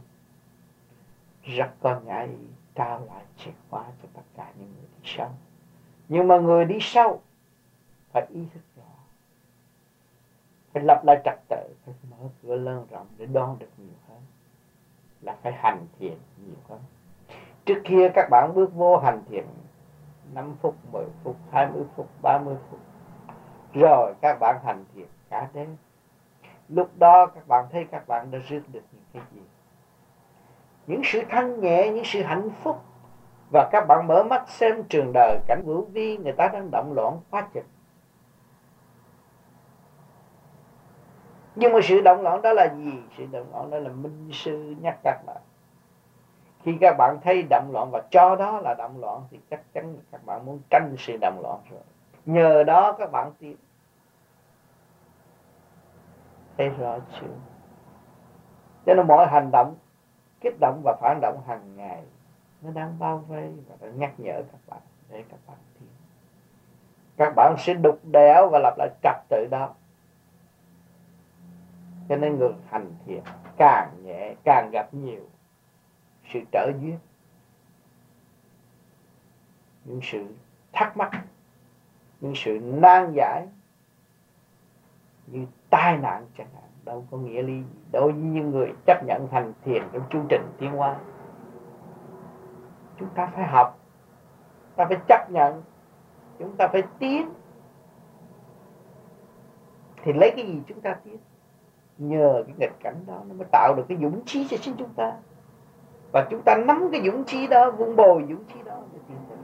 rất 1.42 1.70
có 1.80 2.00
ngại 2.00 2.28
trao 2.74 3.04
lại 3.04 3.24
chìa 3.36 3.50
khóa 3.70 3.84
cho 4.02 4.08
tất 4.14 4.22
cả 4.36 4.52
những 4.58 4.72
người 4.76 4.88
đi 4.96 5.02
sau. 5.04 5.34
Nhưng 6.08 6.28
mà 6.28 6.38
người 6.38 6.64
đi 6.64 6.78
sau 6.80 7.22
phải 8.12 8.26
ý 8.34 8.40
thức 8.54 8.60
phải 10.76 10.84
lập 10.84 11.04
lại 11.04 11.20
trật 11.24 11.38
tự 11.48 11.74
phải 11.84 11.94
mở 12.10 12.16
cửa 12.42 12.56
lớn 12.56 12.86
rộng 12.90 13.06
để 13.16 13.26
đón 13.26 13.56
được 13.58 13.68
nhiều 13.76 13.94
hơn. 14.08 14.18
Là 15.20 15.36
phải 15.42 15.52
hành 15.52 15.86
thiền 15.98 16.18
nhiều 16.36 16.56
hơn. 16.68 16.80
Trước 17.64 17.80
kia 17.84 18.08
các 18.14 18.28
bạn 18.30 18.52
bước 18.54 18.74
vô 18.74 18.96
hành 18.96 19.22
thiền 19.28 19.44
5 20.34 20.54
phút, 20.62 20.74
10 20.92 21.04
phút, 21.24 21.36
20 21.50 21.84
phút, 21.96 22.06
30 22.22 22.56
phút. 22.70 22.80
Rồi 23.74 24.14
các 24.20 24.36
bạn 24.40 24.60
hành 24.64 24.84
thiền 24.94 25.06
cả 25.30 25.48
đêm. 25.52 25.76
Lúc 26.68 26.90
đó 26.98 27.26
các 27.26 27.48
bạn 27.48 27.64
thấy 27.72 27.84
các 27.90 28.08
bạn 28.08 28.30
đã 28.30 28.38
rước 28.38 28.62
được 28.72 28.82
những 28.92 29.04
cái 29.12 29.22
gì? 29.34 29.42
Những 30.86 31.00
sự 31.04 31.22
thanh 31.28 31.60
nhẹ 31.60 31.90
những 31.90 32.04
sự 32.04 32.22
hạnh 32.22 32.50
phúc. 32.62 32.80
Và 33.52 33.68
các 33.72 33.84
bạn 33.88 34.06
mở 34.06 34.22
mắt 34.22 34.48
xem 34.48 34.84
trường 34.88 35.12
đời 35.14 35.38
cảnh 35.46 35.62
vũ 35.64 35.84
vi 35.84 36.16
người 36.16 36.32
ta 36.32 36.48
đang 36.48 36.70
động 36.70 36.92
loạn 36.92 37.20
quá 37.30 37.48
chừng. 37.54 37.66
Nhưng 41.56 41.72
mà 41.72 41.78
sự 41.82 42.00
động 42.00 42.22
loạn 42.22 42.42
đó 42.42 42.52
là 42.52 42.74
gì? 42.76 42.92
Sự 43.16 43.26
động 43.32 43.46
loạn 43.52 43.70
đó 43.70 43.78
là 43.78 43.88
minh 43.88 44.30
sư 44.32 44.74
nhắc 44.80 44.98
các 45.04 45.20
bạn. 45.26 45.40
Khi 46.62 46.78
các 46.80 46.94
bạn 46.98 47.18
thấy 47.24 47.46
động 47.50 47.70
loạn 47.72 47.90
và 47.92 48.02
cho 48.10 48.36
đó 48.36 48.60
là 48.60 48.74
động 48.74 49.00
loạn, 49.00 49.22
thì 49.30 49.40
chắc 49.50 49.60
chắn 49.72 49.96
các 50.12 50.24
bạn 50.26 50.46
muốn 50.46 50.60
tránh 50.70 50.94
sự 50.98 51.16
động 51.20 51.40
loạn 51.42 51.58
rồi. 51.70 51.80
Nhờ 52.26 52.64
đó 52.64 52.92
các 52.92 53.12
bạn 53.12 53.32
tiến. 53.38 53.56
Thấy 56.58 56.68
rõ 56.68 56.98
chưa? 57.20 57.26
Cho 58.86 58.94
nên 58.94 59.06
mọi 59.06 59.26
hành 59.26 59.50
động, 59.52 59.74
kích 60.40 60.54
động 60.60 60.80
và 60.84 60.96
phản 61.00 61.20
động 61.20 61.42
hàng 61.46 61.76
ngày, 61.76 62.02
nó 62.62 62.70
đang 62.70 62.98
bao 62.98 63.18
vây 63.18 63.52
và 63.68 63.76
đang 63.80 63.98
nhắc 63.98 64.12
nhở 64.18 64.42
các 64.52 64.60
bạn 64.66 64.80
để 65.08 65.24
các 65.30 65.38
bạn 65.46 65.56
tiến. 65.74 65.88
Các 67.16 67.32
bạn 67.36 67.54
sẽ 67.58 67.74
đục 67.74 67.98
đẽo 68.12 68.48
và 68.52 68.58
lặp 68.58 68.78
lại 68.78 68.88
trật 69.02 69.16
tự 69.28 69.46
đó 69.50 69.74
cho 72.08 72.16
nên 72.16 72.38
người 72.38 72.52
hành 72.68 72.92
thiện 73.06 73.22
càng 73.56 73.90
nhẹ, 74.02 74.34
càng 74.44 74.70
gặp 74.70 74.94
nhiều 74.94 75.28
sự 76.32 76.40
trở 76.52 76.70
duyên. 76.80 76.98
Những 79.84 80.00
sự 80.02 80.26
thắc 80.72 80.96
mắc, 80.96 81.10
những 82.20 82.32
sự 82.36 82.58
nan 82.62 83.12
giải, 83.16 83.46
như 85.26 85.46
tai 85.70 85.96
nạn 85.96 86.26
chẳng 86.38 86.48
hạn, 86.54 86.64
đâu 86.84 87.06
có 87.10 87.18
nghĩa 87.18 87.42
lý 87.42 87.62
gì. 87.62 87.78
Đối 87.92 88.12
với 88.12 88.22
những 88.22 88.50
người 88.50 88.72
chấp 88.86 89.04
nhận 89.04 89.28
hành 89.32 89.52
thiền 89.64 89.82
trong 89.92 90.02
chương 90.10 90.26
trình 90.28 90.42
tiến 90.58 90.72
hóa, 90.72 90.96
chúng 92.98 93.08
ta 93.14 93.26
phải 93.26 93.46
học, 93.46 93.78
ta 94.76 94.84
phải 94.84 94.98
chấp 95.08 95.30
nhận, 95.30 95.62
chúng 96.38 96.56
ta 96.56 96.68
phải 96.68 96.82
tiến. 96.98 97.28
Thì 100.02 100.12
lấy 100.12 100.32
cái 100.36 100.46
gì 100.46 100.62
chúng 100.68 100.80
ta 100.80 100.94
tiến? 101.04 101.18
Nhờ 101.98 102.44
cái 102.46 102.54
nghịch 102.58 102.80
cảnh 102.80 102.96
đó 103.06 103.22
nó 103.28 103.34
mới 103.34 103.46
tạo 103.52 103.74
được 103.76 103.84
cái 103.88 103.98
dũng 104.02 104.22
khí 104.26 104.46
cho 104.50 104.56
chính 104.56 104.74
chúng 104.78 104.94
ta. 104.96 105.12
Và 106.12 106.26
chúng 106.30 106.42
ta 106.44 106.56
nắm 106.66 106.88
cái 106.92 107.00
dũng 107.04 107.24
khí 107.24 107.46
đó 107.46 107.70
vun 107.70 107.96
bồi 107.96 108.24
dũng 108.28 108.44
khí 108.48 108.60
đó 108.64 108.78
để 108.92 108.98
tiến 109.08 109.16
tới 109.28 109.38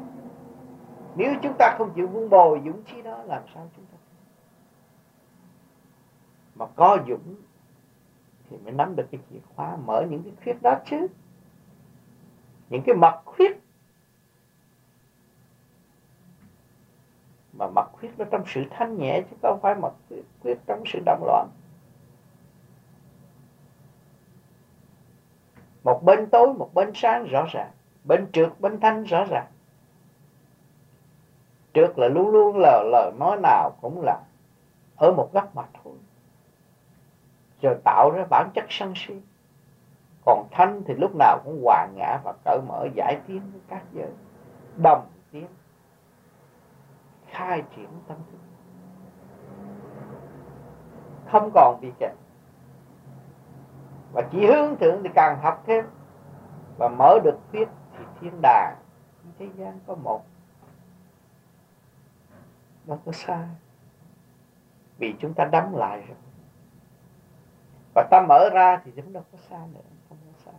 nếu 1.16 1.35
chúng 1.42 1.54
ta 1.59 1.75
không 1.78 1.92
chịu 1.94 2.06
vun 2.06 2.28
bồi 2.28 2.61
dũng 2.64 2.82
khí 2.85 3.02
đó 3.02 3.23
làm 3.23 3.42
sao 3.54 3.71
chúng 3.76 3.85
ta? 3.85 3.99
Mà 6.54 6.66
có 6.76 6.99
dũng 7.09 7.35
thì 8.50 8.56
mới 8.59 8.73
nắm 8.73 8.97
được 8.97 9.06
cái 9.11 9.21
chìa 9.30 9.38
khóa 9.56 9.76
mở 9.85 10.04
những 10.11 10.23
cái 10.23 10.32
khuyết 10.42 10.62
đó 10.62 10.75
chứ. 10.87 11.06
Những 12.71 12.82
cái 12.87 12.97
mật 12.97 13.23
khuyết. 13.25 13.61
Mà 17.52 17.66
mật 17.66 17.92
khuyết 17.92 18.18
nó 18.18 18.25
trong 18.30 18.42
sự 18.47 18.62
thanh 18.71 18.99
nhẹ 18.99 19.23
chứ 19.30 19.37
không 19.42 19.59
phải 19.62 19.75
mật 19.75 19.92
khuyết, 20.09 20.23
khuyết 20.42 20.59
trong 20.66 20.82
sự 20.87 20.99
động 21.06 21.23
loạn. 21.25 21.49
Một 25.84 26.02
bên 26.04 26.26
tối, 26.30 26.54
một 26.54 26.74
bên 26.74 26.90
sáng, 26.94 27.24
rõ 27.24 27.46
ràng. 27.52 27.70
Bên 28.04 28.32
trượt 28.32 28.60
bên 28.60 28.80
thanh, 28.80 29.04
rõ 29.04 29.24
ràng. 29.24 29.46
Trượt 31.74 31.98
là 31.98 32.08
luôn 32.08 32.28
luôn 32.28 32.56
là 32.58 32.82
lời 32.92 33.12
nói 33.18 33.38
nào 33.42 33.70
cũng 33.80 34.02
là 34.02 34.20
ở 34.96 35.12
một 35.12 35.32
góc 35.32 35.54
mặt 35.56 35.68
thôi. 35.84 35.94
Rồi 37.62 37.76
tạo 37.84 38.10
ra 38.10 38.24
bản 38.30 38.50
chất 38.54 38.64
sân 38.68 38.92
si. 38.96 39.14
Còn 40.24 40.46
thanh 40.50 40.82
thì 40.86 40.94
lúc 40.94 41.10
nào 41.18 41.38
cũng 41.44 41.62
hòa 41.64 41.86
ngã 41.94 42.18
và 42.24 42.32
cởi 42.44 42.58
mở, 42.68 42.86
giải 42.94 43.20
tiến 43.26 43.40
với 43.52 43.60
các 43.68 43.82
giới. 43.92 44.10
Đồng 44.76 45.06
tiến. 45.30 45.46
Khai 47.30 47.62
triển 47.76 47.88
tâm 48.08 48.16
thức. 48.30 48.38
Không 51.30 51.50
còn 51.54 51.80
bị 51.80 51.92
kẹt 51.98 52.12
và 54.12 54.23
chỉ 54.33 54.47
hướng 54.47 54.76
thượng 54.76 55.02
thì 55.02 55.11
càng 55.14 55.38
học 55.42 55.62
thêm. 55.66 55.85
Và 56.78 56.88
mở 56.88 57.19
được 57.25 57.38
biết 57.52 57.69
thì 57.99 58.04
thiên 58.21 58.33
đàng 58.42 58.76
thế 59.38 59.49
gian 59.57 59.81
có 59.87 59.95
một. 59.95 60.23
Đâu 62.85 62.99
có 63.07 63.12
sai. 63.12 63.47
Vì 64.99 65.14
chúng 65.19 65.35
ta 65.35 65.45
đóng 65.45 65.76
lại 65.76 66.02
rồi. 66.09 66.16
Và 67.95 68.09
ta 68.11 68.21
mở 68.28 68.50
ra 68.52 68.81
thì 68.85 68.92
chúng 68.97 69.12
đâu 69.12 69.23
có 69.33 69.38
xa 69.50 69.59
nữa, 69.75 69.81
không 70.09 70.19
có 70.26 70.38
xa. 70.45 70.52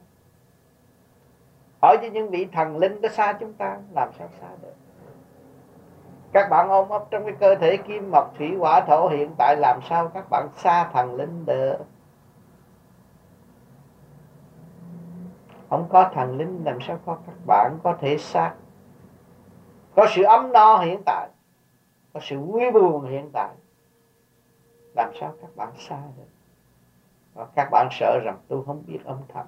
Hỏi 1.82 1.98
cho 2.02 2.08
những 2.08 2.30
vị 2.30 2.48
thần 2.52 2.78
linh 2.78 3.02
có 3.02 3.10
xa 3.10 3.34
chúng 3.34 3.54
ta, 3.54 3.78
làm 3.92 4.10
sao 4.18 4.30
xa 4.42 4.48
được? 4.62 4.74
Các 6.34 6.50
bạn 6.50 6.70
ôm 6.70 6.90
ấp 6.90 7.04
trong 7.12 7.26
cái 7.26 7.34
cơ 7.40 7.56
thể 7.56 7.78
kim 7.78 8.12
mộc 8.12 8.38
thủy 8.38 8.56
hỏa 8.60 8.82
thổ 8.82 9.08
hiện 9.08 9.36
tại, 9.38 9.56
làm 9.56 9.80
sao 9.90 10.08
các 10.08 10.26
bạn 10.30 10.48
xa 10.56 10.90
thần 10.94 11.16
linh 11.16 11.46
được? 11.46 11.78
Không 15.74 15.90
có 15.90 16.12
thần 16.14 16.38
linh, 16.38 16.64
làm 16.64 16.78
sao 16.82 17.00
có 17.06 17.18
các 17.28 17.36
bạn 17.46 17.80
có 17.84 17.98
thể 18.00 18.18
xác? 18.18 18.56
Có 19.96 20.08
sự 20.16 20.24
ấm 20.24 20.52
no 20.52 20.78
hiện 20.78 21.02
tại, 21.06 21.30
có 22.14 22.20
sự 22.24 22.40
vui 22.40 22.72
buồn 22.72 23.06
hiện 23.06 23.30
tại. 23.34 23.56
Làm 24.96 25.12
sao 25.20 25.36
các 25.42 25.56
bạn 25.56 25.74
xa 25.78 26.02
được? 26.18 26.24
Và 27.34 27.46
các 27.56 27.70
bạn 27.72 27.88
sợ 27.92 28.20
rằng 28.24 28.38
tôi 28.48 28.64
không 28.66 28.84
biết 28.88 29.00
âm 29.06 29.18
thầm. 29.28 29.46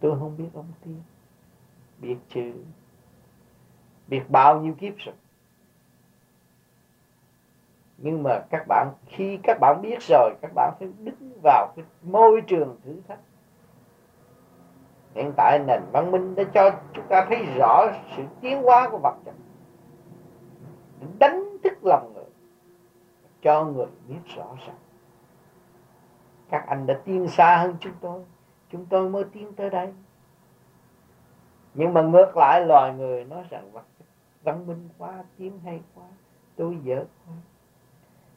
Tôi 0.00 0.18
không 0.18 0.36
biết 0.36 0.48
âm 0.54 0.64
tiếng 0.84 1.02
biết 1.98 2.16
chữ. 2.28 2.52
Biết 4.08 4.22
bao 4.28 4.60
nhiêu 4.60 4.74
kiếp 4.74 4.92
rồi. 4.96 5.14
Nhưng 7.98 8.22
mà 8.22 8.44
các 8.50 8.64
bạn, 8.68 8.92
khi 9.06 9.38
các 9.42 9.58
bạn 9.60 9.82
biết 9.82 9.98
rồi, 10.00 10.34
các 10.42 10.50
bạn 10.54 10.74
phải 10.78 10.88
đứng 10.98 11.40
vào 11.42 11.72
cái 11.76 11.84
môi 12.02 12.40
trường 12.40 12.76
thử 12.84 13.00
thách 13.08 13.18
hiện 15.14 15.32
tại 15.36 15.58
nền 15.66 15.80
văn 15.92 16.10
minh 16.10 16.34
đã 16.34 16.44
cho 16.54 16.70
chúng 16.92 17.06
ta 17.08 17.26
thấy 17.28 17.46
rõ 17.58 17.86
sự 18.16 18.22
tiến 18.40 18.62
hóa 18.62 18.88
của 18.90 18.98
vật 18.98 19.14
chất. 19.24 19.34
Đánh 21.18 21.44
thức 21.64 21.78
lòng 21.82 22.12
người, 22.14 22.24
cho 23.42 23.64
người 23.64 23.86
biết 24.08 24.20
rõ 24.36 24.46
ràng 24.66 24.76
các 26.52 26.66
anh 26.66 26.86
đã 26.86 26.94
tiến 27.04 27.28
xa 27.28 27.56
hơn 27.56 27.76
chúng 27.80 27.92
tôi 28.00 28.22
chúng 28.70 28.86
tôi 28.86 29.08
mới 29.08 29.24
tiến 29.24 29.52
tới 29.52 29.70
đây. 29.70 29.92
Nhưng 31.74 31.94
mà 31.94 32.02
ngược 32.02 32.36
lại, 32.36 32.66
loài 32.66 32.94
người 32.94 33.24
nói 33.24 33.44
rằng 33.50 33.72
vật 33.72 33.84
chất, 33.98 34.06
văn 34.42 34.66
minh 34.66 34.88
quá 34.98 35.24
tiến 35.36 35.60
hay 35.64 35.80
quá, 35.94 36.04
tôi 36.56 36.78
dở 36.82 37.04
quá. 37.26 37.34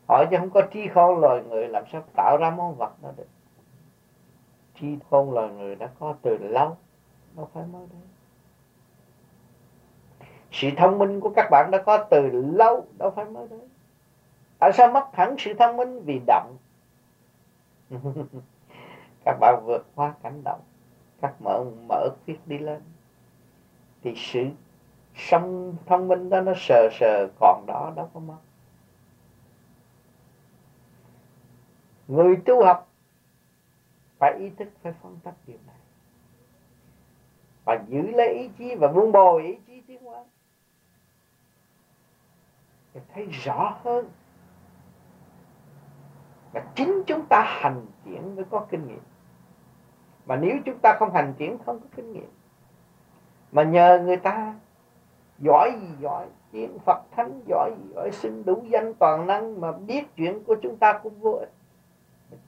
Hỏi 0.07 0.27
chứ 0.31 0.37
không 0.39 0.49
có 0.49 0.61
trí 0.61 0.87
khôn 0.87 1.19
loài 1.19 1.43
người 1.49 1.67
làm 1.67 1.83
sao 1.91 2.03
tạo 2.15 2.37
ra 2.37 2.49
món 2.49 2.75
vật 2.75 2.91
đó 3.01 3.09
được? 3.17 3.27
Trí 4.75 4.97
khôn 5.09 5.33
loài 5.33 5.49
người 5.49 5.75
đã 5.75 5.89
có 5.99 6.15
từ 6.21 6.37
lâu. 6.37 6.77
Đâu 7.35 7.49
phải 7.53 7.65
mới 7.65 7.87
đây. 7.91 8.01
Sự 10.51 10.69
thông 10.77 10.99
minh 10.99 11.19
của 11.19 11.29
các 11.35 11.47
bạn 11.51 11.71
đã 11.71 11.81
có 11.85 11.97
từ 12.09 12.29
lâu. 12.31 12.85
Đâu 12.97 13.11
phải 13.11 13.25
mới 13.25 13.47
đây. 13.47 13.59
Tại 14.59 14.71
sao 14.73 14.91
mất 14.91 15.07
hẳn 15.13 15.35
sự 15.39 15.53
thông 15.53 15.77
minh? 15.77 16.01
Vì 16.05 16.21
động. 16.27 16.57
Các 19.25 19.37
bạn 19.39 19.63
vượt 19.65 19.85
qua 19.95 20.13
cảnh 20.23 20.43
động. 20.43 20.59
Các 21.21 21.33
mở 21.39 21.63
mở 21.89 22.09
khuyết 22.25 22.39
đi 22.45 22.57
lên. 22.57 22.81
Thì 24.03 24.13
sự 24.15 24.45
sống 25.15 25.75
thông 25.85 26.07
minh 26.07 26.29
đó 26.29 26.41
nó 26.41 26.53
sờ 26.55 26.89
sờ, 26.99 27.27
còn 27.39 27.65
đó 27.67 27.93
đâu 27.95 28.09
có 28.13 28.19
mất. 28.19 28.37
Người 32.07 32.35
tu 32.45 32.65
học 32.65 32.84
phải 34.25 34.39
ý 34.39 34.49
thức, 34.49 34.67
phải 34.81 34.93
phân 35.01 35.19
tích 35.23 35.33
điều 35.47 35.57
này. 35.67 35.75
Và 37.65 37.79
giữ 37.87 38.01
lấy 38.01 38.33
ý 38.33 38.49
chí 38.57 38.75
và 38.75 38.87
vun 38.87 39.11
bồi 39.11 39.43
ý 39.43 39.57
chí 39.67 39.81
tiến 39.81 40.03
hóa. 40.03 40.23
Để 42.93 43.01
thấy 43.13 43.25
rõ 43.25 43.77
hơn 43.83 44.09
và 46.53 46.65
chính 46.75 47.03
chúng 47.07 47.25
ta 47.29 47.43
hành 47.47 47.85
triển 48.05 48.35
mới 48.35 48.45
có 48.49 48.65
kinh 48.69 48.87
nghiệm. 48.87 49.01
Mà 50.25 50.35
nếu 50.35 50.57
chúng 50.65 50.79
ta 50.81 50.95
không 50.99 51.13
hành 51.13 51.33
triển 51.37 51.57
không 51.65 51.79
có 51.79 51.87
kinh 51.95 52.13
nghiệm. 52.13 52.31
Mà 53.51 53.63
nhờ 53.63 54.03
người 54.05 54.17
ta 54.17 54.55
giỏi 55.39 55.71
gì 55.81 55.87
giỏi, 55.99 56.27
tiếng 56.51 56.79
Phật 56.85 57.03
Thánh 57.11 57.41
giỏi 57.47 57.71
gì 57.77 57.93
giỏi, 57.95 58.11
xin 58.11 58.45
đủ 58.45 58.63
danh 58.69 58.93
toàn 58.93 59.27
năng 59.27 59.61
mà 59.61 59.71
biết 59.71 60.15
chuyện 60.15 60.43
của 60.43 60.55
chúng 60.61 60.77
ta 60.77 60.99
cũng 61.03 61.19
vô 61.19 61.31
ích 61.31 61.51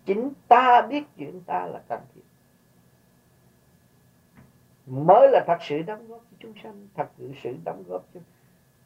chính 0.06 0.32
ta 0.48 0.82
biết 0.82 1.04
chuyện 1.18 1.42
ta 1.42 1.66
là 1.66 1.82
cần 1.88 2.02
thiết 2.16 2.22
mới 4.86 5.30
là 5.32 5.44
thật 5.48 5.58
sự 5.62 5.82
đóng 5.82 6.08
góp 6.08 6.22
cho 6.32 6.38
chúng 6.40 6.54
sanh, 6.64 6.88
thật 6.96 7.08
sự 7.18 7.32
sự 7.44 7.56
đóng 7.64 7.84
góp 7.88 8.06
cho 8.14 8.20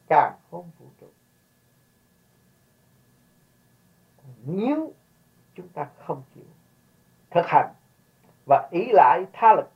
càng 0.08 0.38
không 0.52 0.72
vũ 0.80 0.86
trụ. 1.00 1.08
Nếu 4.46 4.94
chúng 5.56 5.68
ta 5.68 5.90
không 5.98 6.24
chịu 6.36 6.44
thực 7.30 7.46
hành 7.46 7.74
và 8.46 8.70
ý 8.72 8.86
lại 8.94 9.26
tha 9.34 9.54
lực 9.54 9.70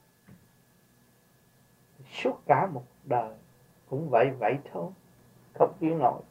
suốt 2.12 2.42
cả 2.46 2.68
một 2.68 2.84
đời 3.04 3.36
cũng 3.90 4.10
vậy 4.10 4.32
vậy 4.40 4.58
thôi, 4.72 4.92
không 5.54 5.74
yên 5.80 6.00
nổi 6.00 6.22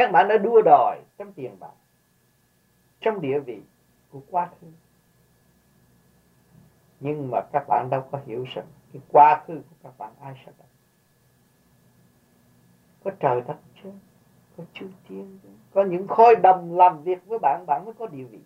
các 0.00 0.12
bạn 0.12 0.28
đã 0.28 0.38
đua 0.38 0.62
đòi 0.62 1.00
trong 1.18 1.32
tiền 1.32 1.56
bạc 1.60 1.72
trong 3.00 3.20
địa 3.20 3.38
vị 3.38 3.60
của 4.10 4.20
quá 4.30 4.48
khứ. 4.60 4.66
Nhưng 7.00 7.30
mà 7.30 7.40
các 7.52 7.64
bạn 7.68 7.88
đâu 7.90 8.04
có 8.10 8.20
hiểu 8.26 8.44
rằng 8.54 8.66
cái 8.92 9.02
quá 9.12 9.44
khứ 9.46 9.54
của 9.54 9.76
các 9.82 9.98
bạn 9.98 10.12
ai 10.20 10.42
sẽ 10.46 10.52
đặt 10.58 10.66
có 13.04 13.10
trời 13.20 13.40
đất 13.40 13.56
chứ, 13.82 13.90
có 14.56 14.64
chư 14.72 14.86
tiên 15.08 15.38
có 15.74 15.84
những 15.84 16.08
khối 16.08 16.34
đồng 16.36 16.76
làm 16.76 17.02
việc 17.02 17.26
với 17.26 17.38
bạn 17.38 17.64
bạn 17.66 17.84
mới 17.84 17.94
có 17.94 18.06
địa 18.06 18.24
vị. 18.24 18.40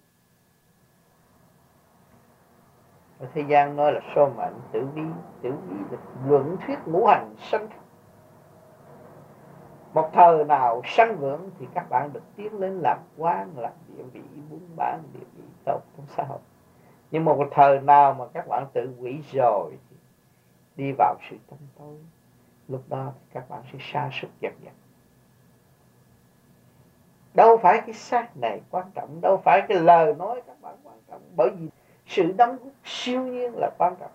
Ở 3.18 3.26
thế 3.34 3.44
gian 3.48 3.76
nói 3.76 3.92
là 3.92 4.00
số 4.14 4.30
mệnh 4.36 4.54
tử 4.72 4.86
vi 4.94 5.02
tử 5.42 5.52
vi 5.68 5.76
là 5.90 5.98
luận 6.26 6.56
thuyết 6.66 6.78
ngũ 6.86 7.06
hành 7.06 7.34
sanh 7.38 7.68
một 9.94 10.10
thời 10.12 10.44
nào 10.44 10.82
sanh 10.84 11.16
vượng 11.16 11.50
thì 11.58 11.66
các 11.74 11.86
bạn 11.90 12.12
được 12.12 12.22
tiến 12.36 12.60
lên 12.60 12.80
làm 12.82 12.98
quan, 13.16 13.58
làm 13.58 13.72
địa 13.88 14.02
vị, 14.12 14.20
buôn 14.50 14.60
bán, 14.76 15.02
địa 15.12 15.26
vị 15.36 15.42
tốt 15.64 15.80
trong 15.96 16.06
xã 16.16 16.24
hội 16.24 16.38
nhưng 17.14 17.24
một 17.24 17.48
thời 17.50 17.80
nào 17.80 18.14
mà 18.14 18.24
các 18.34 18.48
bạn 18.48 18.66
tự 18.72 18.94
quỷ 19.00 19.20
rồi 19.32 19.78
thì 19.90 19.96
đi 20.76 20.92
vào 20.98 21.16
sự 21.30 21.36
tâm 21.50 21.58
tối, 21.78 21.96
lúc 22.68 22.82
đó 22.88 23.12
thì 23.16 23.26
các 23.32 23.50
bạn 23.50 23.62
sẽ 23.72 23.78
sa 23.80 24.10
sút 24.12 24.30
dần 24.40 24.52
dần. 24.64 24.74
Đâu 27.34 27.56
phải 27.56 27.80
cái 27.86 27.94
xác 27.94 28.36
này 28.36 28.60
quan 28.70 28.90
trọng, 28.94 29.20
đâu 29.20 29.36
phải 29.44 29.62
cái 29.68 29.80
lời 29.80 30.14
nói 30.14 30.42
các 30.46 30.60
bạn 30.60 30.76
quan 30.84 30.96
trọng, 31.08 31.20
bởi 31.36 31.50
vì 31.50 31.68
sự 32.06 32.32
đóng 32.32 32.56
góp 32.56 32.72
siêu 32.84 33.22
nhiên 33.22 33.52
là 33.54 33.70
quan 33.78 33.94
trọng. 34.00 34.12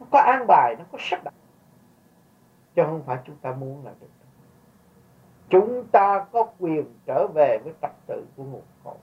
Nó 0.00 0.06
có 0.10 0.18
an 0.18 0.46
bài, 0.46 0.74
nó 0.78 0.84
có 0.92 0.98
sắp 1.00 1.24
đặt 1.24 1.34
chứ 2.76 2.82
không 2.86 3.02
phải 3.06 3.18
chúng 3.26 3.36
ta 3.36 3.52
muốn 3.52 3.84
là 3.84 3.92
được. 4.00 4.06
Chúng 5.48 5.86
ta 5.92 6.26
có 6.32 6.46
quyền 6.58 6.84
trở 7.06 7.26
về 7.34 7.58
với 7.64 7.72
trật 7.82 7.90
tự 8.06 8.26
của 8.36 8.44
nguồn 8.44 8.62
cội. 8.84 8.94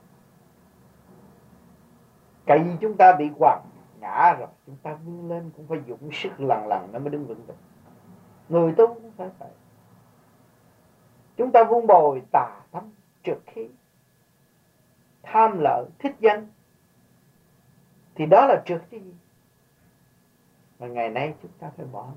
Cây 2.46 2.76
chúng 2.80 2.96
ta 2.96 3.16
bị 3.18 3.30
quằn, 3.38 3.62
ngã 4.00 4.34
rồi, 4.38 4.48
chúng 4.66 4.76
ta 4.76 4.94
vươn 4.94 5.28
lên 5.28 5.50
cũng 5.56 5.66
phải 5.66 5.82
dụng 5.86 6.08
sức 6.12 6.40
lần 6.40 6.66
lần 6.66 6.92
nó 6.92 6.98
mới 6.98 7.10
đứng 7.10 7.26
vững 7.26 7.46
được. 7.46 7.54
Người 8.48 8.74
tu 8.76 8.86
cũng 8.86 9.12
phải 9.16 9.28
vậy. 9.38 9.50
Chúng 11.36 11.50
ta 11.52 11.64
vun 11.64 11.86
bồi 11.86 12.22
tà 12.32 12.60
tâm 12.70 12.90
trượt 13.22 13.38
khí, 13.46 13.68
tham 15.22 15.58
lợi, 15.60 15.84
thích 15.98 16.16
danh. 16.20 16.46
Thì 18.14 18.26
đó 18.26 18.46
là 18.46 18.62
trượt 18.66 18.82
cái 18.90 19.00
gì 19.00 19.14
mà 20.78 20.86
ngày 20.86 21.10
nay 21.10 21.34
chúng 21.42 21.50
ta 21.58 21.70
phải 21.76 21.86
bỏ 21.86 22.08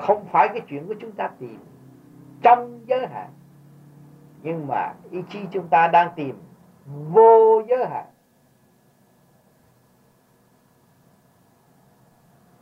không 0.00 0.24
phải 0.24 0.48
cái 0.48 0.60
chuyện 0.68 0.86
của 0.86 0.94
chúng 1.00 1.12
ta 1.12 1.30
tìm 1.38 1.58
trong 2.42 2.80
giới 2.86 3.06
hạn, 3.06 3.30
nhưng 4.42 4.66
mà 4.66 4.92
ý 5.10 5.22
chí 5.28 5.38
chúng 5.50 5.68
ta 5.68 5.88
đang 5.88 6.12
tìm 6.16 6.42
vô 6.86 7.62
giới 7.68 7.86
hạn. 7.86 8.06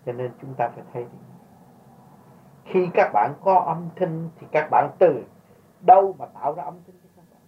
Cho 0.06 0.12
nên 0.12 0.32
chúng 0.40 0.54
ta 0.54 0.68
phải 0.68 0.84
thấy 0.92 1.06
khi 2.64 2.88
các 2.94 3.10
bạn 3.12 3.34
có 3.44 3.58
âm 3.58 3.88
thanh 3.96 4.28
thì 4.38 4.46
các 4.52 4.68
bạn 4.70 4.90
từ 4.98 5.24
đâu 5.86 6.14
mà 6.18 6.26
tạo 6.26 6.54
ra 6.54 6.62
âm 6.62 6.74
thanh 6.86 6.96
cho 7.02 7.08
các 7.16 7.22
bạn? 7.30 7.40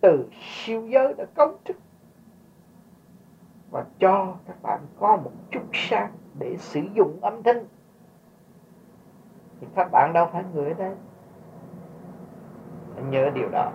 Từ 0.00 0.28
siêu 0.40 0.86
giới 0.86 1.14
đã 1.14 1.24
cấu 1.34 1.58
trúc. 1.64 1.76
Và 3.70 3.84
cho 3.98 4.34
các 4.46 4.62
bạn 4.62 4.80
có 4.98 5.16
một 5.16 5.32
chút 5.50 5.62
sáng 5.72 6.12
để 6.38 6.56
sử 6.58 6.80
dụng 6.94 7.18
âm 7.22 7.42
thanh 7.42 7.64
thì 9.60 9.66
các 9.74 9.88
bạn 9.92 10.12
đâu 10.12 10.28
phải 10.32 10.44
người 10.54 10.68
ở 10.68 10.74
đây. 10.74 10.94
Nhớ 13.10 13.30
điều 13.34 13.48
đó. 13.48 13.70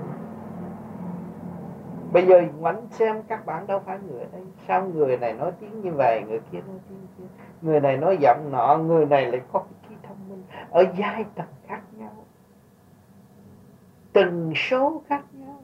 Bây 2.13 2.27
giờ 2.27 2.41
ngoảnh 2.57 2.87
xem 2.89 3.23
các 3.27 3.45
bạn 3.45 3.67
đâu 3.67 3.79
phải 3.79 3.99
người 3.99 4.19
ở 4.19 4.27
đây. 4.31 4.41
Sao 4.67 4.85
người 4.85 5.17
này 5.17 5.33
nói 5.33 5.51
tiếng 5.59 5.81
như 5.81 5.91
vậy, 5.91 6.23
người 6.27 6.41
kia 6.51 6.59
nói 6.67 6.77
tiếng 6.89 7.07
kia? 7.17 7.23
Người 7.61 7.79
này 7.79 7.97
nói 7.97 8.17
giọng 8.21 8.49
nọ, 8.51 8.77
người 8.77 9.05
này 9.05 9.31
lại 9.31 9.41
có 9.51 9.59
cái 9.59 9.73
trí 9.89 9.95
thông 10.03 10.29
minh. 10.29 10.43
Ở 10.69 10.85
giai 10.97 11.25
tầng 11.35 11.47
khác 11.67 11.81
nhau. 11.97 12.11
Từng 14.13 14.53
số 14.55 15.01
khác 15.07 15.23
nhau. 15.31 15.63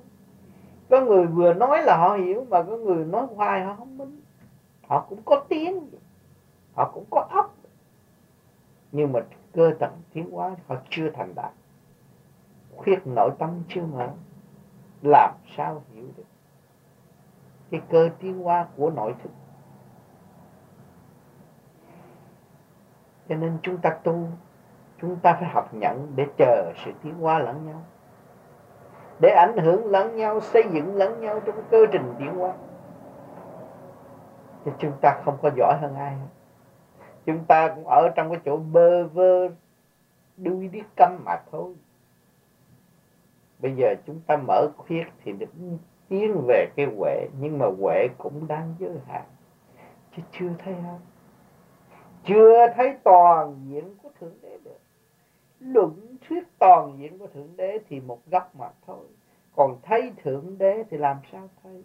Có 0.89 1.01
người 1.01 1.25
vừa 1.25 1.53
nói 1.53 1.81
là 1.83 1.97
họ 1.97 2.15
hiểu, 2.15 2.45
mà 2.49 2.63
có 2.63 2.77
người 2.77 3.05
nói 3.05 3.27
hoài 3.35 3.63
họ 3.63 3.75
không 3.75 3.97
minh. 3.97 4.21
Họ 4.87 5.05
cũng 5.09 5.21
có 5.25 5.45
tiếng, 5.49 5.89
họ 6.73 6.91
cũng 6.93 7.05
có 7.09 7.27
óc. 7.29 7.55
Nhưng 8.91 9.13
mà 9.13 9.19
cơ 9.57 9.71
tầng 9.79 10.01
tiến 10.13 10.31
hóa 10.31 10.55
họ 10.67 10.75
chưa 10.89 11.09
thành 11.09 11.35
đạt. 11.35 11.51
Khuyết 12.75 13.07
nội 13.07 13.31
tâm 13.39 13.63
chưa 13.69 13.81
mở, 13.81 14.09
làm 15.01 15.35
sao 15.57 15.81
hiểu 15.93 16.05
được 16.17 16.23
cái 17.71 17.81
cơ 17.89 18.09
tiến 18.19 18.43
hóa 18.43 18.67
của 18.77 18.89
nội 18.89 19.15
thức? 19.23 19.29
Cho 23.29 23.35
nên 23.35 23.57
chúng 23.61 23.77
ta 23.77 23.89
tu, 23.89 24.27
chúng 25.01 25.15
ta 25.15 25.33
phải 25.33 25.49
học 25.49 25.73
nhận 25.73 26.11
để 26.15 26.27
chờ 26.37 26.73
sự 26.85 26.91
tiến 27.03 27.13
hóa 27.13 27.39
lẫn 27.39 27.65
nhau, 27.65 27.81
để 29.21 29.29
ảnh 29.29 29.57
hưởng 29.57 29.85
lẫn 29.85 30.15
nhau, 30.15 30.39
xây 30.39 30.63
dựng 30.71 30.95
lẫn 30.95 31.21
nhau 31.21 31.39
trong 31.45 31.55
cơ 31.71 31.85
trình 31.91 32.13
tiến 32.19 32.35
hóa. 32.35 32.53
Thì 34.65 34.71
chúng 34.79 34.93
ta 35.01 35.21
không 35.25 35.37
có 35.41 35.49
giỏi 35.55 35.77
hơn 35.81 35.95
ai 35.95 36.17
chúng 37.27 37.45
ta 37.45 37.73
cũng 37.75 37.87
ở 37.87 38.09
trong 38.15 38.29
cái 38.31 38.41
chỗ 38.45 38.57
bơ 38.57 39.07
vơ, 39.07 39.49
đuôi 40.37 40.67
đi 40.67 40.81
câm 40.95 41.17
mà 41.25 41.35
thôi. 41.51 41.75
Bây 43.59 43.75
giờ 43.75 43.95
chúng 44.05 44.19
ta 44.27 44.37
mở 44.37 44.71
khuyết 44.77 45.03
thì 45.23 45.31
được 45.31 45.49
tiến 46.07 46.41
về 46.47 46.67
cái 46.75 46.85
huệ, 46.97 47.27
nhưng 47.39 47.57
mà 47.57 47.65
huệ 47.79 48.07
cũng 48.17 48.47
đang 48.47 48.75
giới 48.79 48.99
hạn. 49.07 49.23
Chứ 50.15 50.21
chưa 50.31 50.49
thấy 50.63 50.73
không 50.73 50.99
chưa 52.25 52.73
thấy 52.75 52.97
toàn 53.03 53.55
diện 53.67 53.95
của 54.03 54.09
thượng 54.19 54.35
đế 54.41 54.57
được. 54.63 54.79
Luận 55.59 56.17
thuyết 56.27 56.43
toàn 56.59 56.97
diện 56.97 57.19
của 57.19 57.27
thượng 57.27 57.57
đế 57.57 57.79
thì 57.89 57.99
một 57.99 58.19
góc 58.25 58.55
mà 58.55 58.69
thôi. 58.85 59.05
Còn 59.55 59.77
thấy 59.83 60.11
thượng 60.23 60.57
đế 60.57 60.83
thì 60.89 60.97
làm 60.97 61.17
sao 61.31 61.49
thấy? 61.63 61.83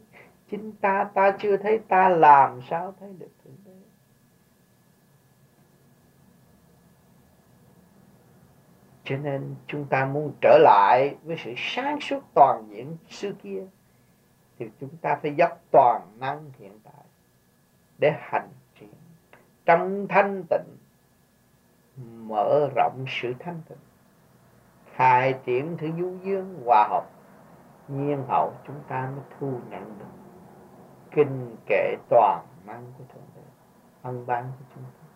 Chính 0.51 0.73
ta 0.73 1.11
ta 1.15 1.37
chưa 1.39 1.57
thấy 1.57 1.79
ta 1.79 2.09
làm 2.09 2.61
sao 2.71 2.95
thấy 3.01 3.13
được 3.19 3.31
thượng 3.45 3.57
đế 3.65 3.73
cho 9.05 9.17
nên 9.17 9.55
chúng 9.67 9.85
ta 9.85 10.05
muốn 10.05 10.33
trở 10.41 10.59
lại 10.59 11.17
với 11.23 11.37
sự 11.45 11.55
sáng 11.57 12.01
suốt 12.01 12.21
toàn 12.35 12.67
diện 12.69 12.97
xưa 13.09 13.33
kia, 13.43 13.67
thì 14.59 14.71
chúng 14.81 14.97
ta 14.97 15.19
phải 15.23 15.35
dốc 15.35 15.61
toàn 15.71 16.03
năng 16.19 16.51
hiện 16.59 16.79
tại 16.85 17.05
để 17.99 18.13
hành 18.21 18.49
triển 18.81 18.93
trong 19.65 20.07
thanh 20.09 20.45
tịnh, 20.51 20.77
mở 22.27 22.69
rộng 22.77 23.05
sự 23.09 23.35
thanh 23.39 23.61
tịnh. 23.69 23.79
Khai 24.95 25.35
triển 25.45 25.77
thứ 25.79 25.91
du 25.99 26.17
dương 26.23 26.63
hòa 26.65 26.89
hợp, 26.91 27.11
nhiên 27.89 28.25
hậu 28.29 28.53
chúng 28.67 28.81
ta 28.89 29.11
mới 29.17 29.25
thu 29.39 29.61
nhận 29.71 29.99
được 29.99 30.05
kinh 31.11 31.57
kệ 31.67 31.97
toàn 32.09 32.47
năng 32.67 32.93
của 32.99 33.05
thượng 33.15 33.23
đế, 33.35 33.43
ân 34.03 34.27
ban 34.27 34.45
của 34.45 34.65
chúng 34.75 34.85
ta. 34.85 35.07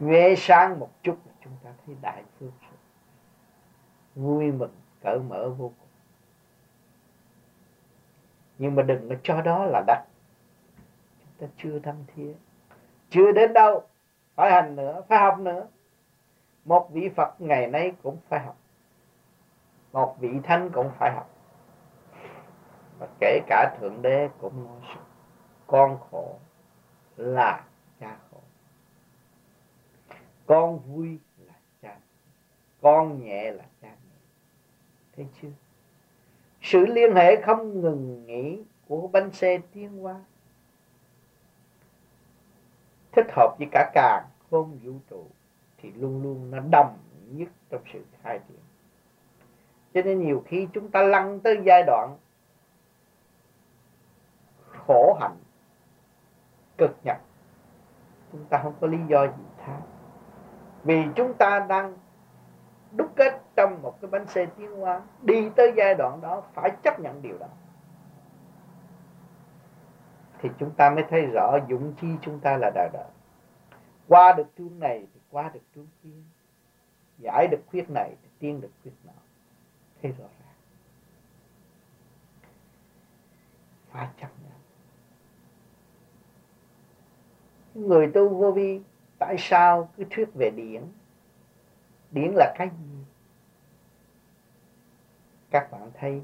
Nghe 0.00 0.34
sáng 0.36 0.80
một 0.80 0.90
chút 1.02 1.16
ta 1.64 1.70
thấy 1.86 1.96
đại 2.02 2.24
phương 2.38 2.52
sự 2.60 2.76
vui 4.14 4.52
mừng, 4.52 4.74
cởi 5.02 5.18
mở 5.18 5.48
vô 5.48 5.68
cùng. 5.68 5.88
Nhưng 8.58 8.74
mà 8.74 8.82
đừng 8.82 9.08
có 9.08 9.14
cho 9.22 9.40
đó 9.40 9.64
là 9.64 9.84
đặt 9.86 10.04
chúng 11.20 11.48
ta 11.48 11.54
chưa 11.56 11.78
thâm 11.78 11.96
thiết 12.14 12.34
chưa 13.10 13.32
đến 13.32 13.52
đâu. 13.52 13.82
Phải 14.34 14.50
hành 14.52 14.76
nữa, 14.76 15.02
phải 15.08 15.18
học 15.18 15.38
nữa. 15.38 15.66
Một 16.64 16.88
vị 16.92 17.08
phật 17.16 17.40
ngày 17.40 17.66
nay 17.66 17.92
cũng 18.02 18.16
phải 18.28 18.40
học. 18.40 18.56
Một 19.92 20.16
vị 20.20 20.30
thánh 20.44 20.70
cũng 20.72 20.90
phải 20.98 21.12
học. 21.14 21.30
Và 22.98 23.08
kể 23.20 23.40
cả 23.46 23.76
thượng 23.80 24.02
đế 24.02 24.28
cũng 24.40 24.64
nói 24.64 24.80
rằng, 24.88 25.04
con 25.66 25.98
khổ 26.10 26.38
là 27.16 27.64
cha 28.00 28.16
khổ. 28.30 28.40
Con 30.46 30.78
vui 30.78 31.18
con 32.82 33.24
nhẹ 33.24 33.52
là 33.52 33.64
cha 33.82 33.88
nhẹ 33.88 34.18
thấy 35.16 35.26
chưa? 35.42 35.48
Sự 36.62 36.86
liên 36.86 37.14
hệ 37.14 37.42
không 37.42 37.80
ngừng 37.80 38.26
nghỉ 38.26 38.62
của 38.88 39.08
bánh 39.08 39.30
xe 39.30 39.58
tiến 39.72 39.98
hóa. 39.98 40.20
Thích 43.12 43.26
hợp 43.36 43.56
với 43.58 43.68
cả 43.72 43.90
càng 43.94 44.24
không 44.50 44.78
vũ 44.82 44.92
trụ 45.10 45.26
thì 45.78 45.90
luôn 45.90 46.22
luôn 46.22 46.50
nó 46.50 46.58
đồng 46.70 46.98
nhất 47.30 47.48
trong 47.70 47.82
sự 47.92 48.04
khai 48.22 48.40
triển. 48.48 48.58
Cho 49.94 50.02
nên 50.02 50.20
nhiều 50.20 50.42
khi 50.46 50.68
chúng 50.72 50.90
ta 50.90 51.02
lăn 51.02 51.40
tới 51.40 51.60
giai 51.64 51.82
đoạn 51.86 52.18
khổ 54.86 55.16
hạnh 55.20 55.36
cực 56.78 56.96
nhập, 57.04 57.20
chúng 58.32 58.44
ta 58.44 58.60
không 58.62 58.74
có 58.80 58.86
lý 58.86 58.98
do 59.08 59.26
gì 59.26 59.42
khác, 59.64 59.80
vì 60.84 61.02
chúng 61.16 61.34
ta 61.34 61.66
đang 61.68 61.96
đúc 62.96 63.12
kết 63.16 63.40
trong 63.56 63.82
một 63.82 64.00
cái 64.00 64.10
bánh 64.10 64.26
xe 64.26 64.46
tiến 64.46 64.76
hóa, 64.76 65.02
đi 65.22 65.50
tới 65.56 65.72
giai 65.76 65.94
đoạn 65.94 66.20
đó 66.20 66.42
phải 66.54 66.70
chấp 66.82 67.00
nhận 67.00 67.22
điều 67.22 67.38
đó. 67.38 67.48
Thì 70.38 70.48
chúng 70.58 70.70
ta 70.70 70.90
mới 70.90 71.04
thấy 71.10 71.26
rõ 71.26 71.58
dũng 71.70 71.92
chi 72.00 72.06
chúng 72.22 72.40
ta 72.40 72.56
là 72.56 72.70
đời 72.74 72.88
đời 72.92 73.06
qua 74.08 74.32
được 74.32 74.46
chương 74.58 74.80
này 74.80 75.06
thì 75.14 75.20
qua 75.30 75.50
được 75.54 75.60
chương 75.74 75.86
kia. 76.02 76.22
Giải 77.18 77.48
được 77.50 77.60
khuyết 77.70 77.90
này 77.90 78.16
thì 78.22 78.28
tiên 78.38 78.60
được 78.60 78.70
khuyết 78.82 78.92
nọ. 79.04 79.12
Thấy 80.02 80.12
rõ 80.12 80.24
ràng. 80.24 80.54
Phải 83.90 84.08
chấp 84.20 84.28
nhận. 84.42 84.52
Người 87.86 88.10
tu 88.14 88.28
vô 88.28 88.52
vi, 88.52 88.80
tại 89.18 89.36
sao 89.38 89.88
cứ 89.96 90.04
thuyết 90.10 90.34
về 90.34 90.50
điển? 90.50 90.82
Điển 92.12 92.32
là 92.34 92.54
cái 92.58 92.68
gì? 92.68 93.04
Các 95.50 95.70
bạn 95.70 95.90
thấy 95.94 96.22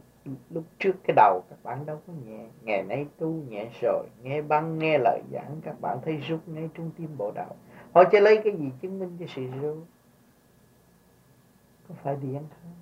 lúc 0.51 0.65
trước 0.79 0.93
cái 1.05 1.15
đầu 1.17 1.43
các 1.51 1.59
bạn 1.63 1.87
đâu 1.87 2.01
có 2.07 2.13
nhẹ. 2.27 2.47
Ngày 2.63 2.83
nay 2.83 3.07
tu 3.19 3.29
nhẹ 3.29 3.71
rồi, 3.81 4.07
nghe 4.23 4.43
băng, 4.43 4.79
nghe 4.79 4.99
lời 4.99 5.23
giảng, 5.33 5.61
các 5.65 5.81
bạn 5.81 5.99
thấy 6.05 6.17
rút 6.17 6.41
ngay 6.47 6.69
trung 6.75 6.91
tim 6.97 7.17
bộ 7.19 7.33
đạo. 7.35 7.57
Họ 7.93 8.05
chỉ 8.13 8.21
lấy 8.21 8.41
cái 8.45 8.57
gì 8.57 8.71
chứng 8.81 8.99
minh 8.99 9.17
cho 9.21 9.27
sự 9.29 9.47
rút? 9.63 9.79
Có 11.89 11.95
phải 12.03 12.17
điển 12.17 12.35
không? 12.35 12.75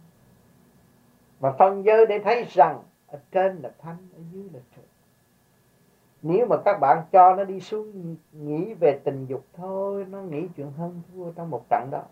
Mà 1.40 1.52
phân 1.58 1.84
giới 1.84 2.06
để 2.06 2.18
thấy 2.18 2.46
rằng 2.48 2.82
ở 3.06 3.18
trên 3.30 3.56
là 3.62 3.70
thanh 3.78 3.96
ở 4.16 4.20
dưới 4.32 4.44
là 4.52 4.60
trượt 4.76 4.84
nếu 6.22 6.46
mà 6.46 6.56
các 6.64 6.78
bạn 6.80 7.04
cho 7.12 7.34
nó 7.34 7.44
đi 7.44 7.60
xuống, 7.60 8.16
nghĩ 8.32 8.74
về 8.74 9.00
tình 9.04 9.26
dục 9.26 9.44
thôi, 9.52 10.06
nó 10.10 10.22
nghĩ 10.22 10.48
chuyện 10.56 10.70
hơn 10.72 11.02
thua 11.12 11.32
trong 11.32 11.50
một 11.50 11.64
trận 11.70 11.88
đó 11.90 12.02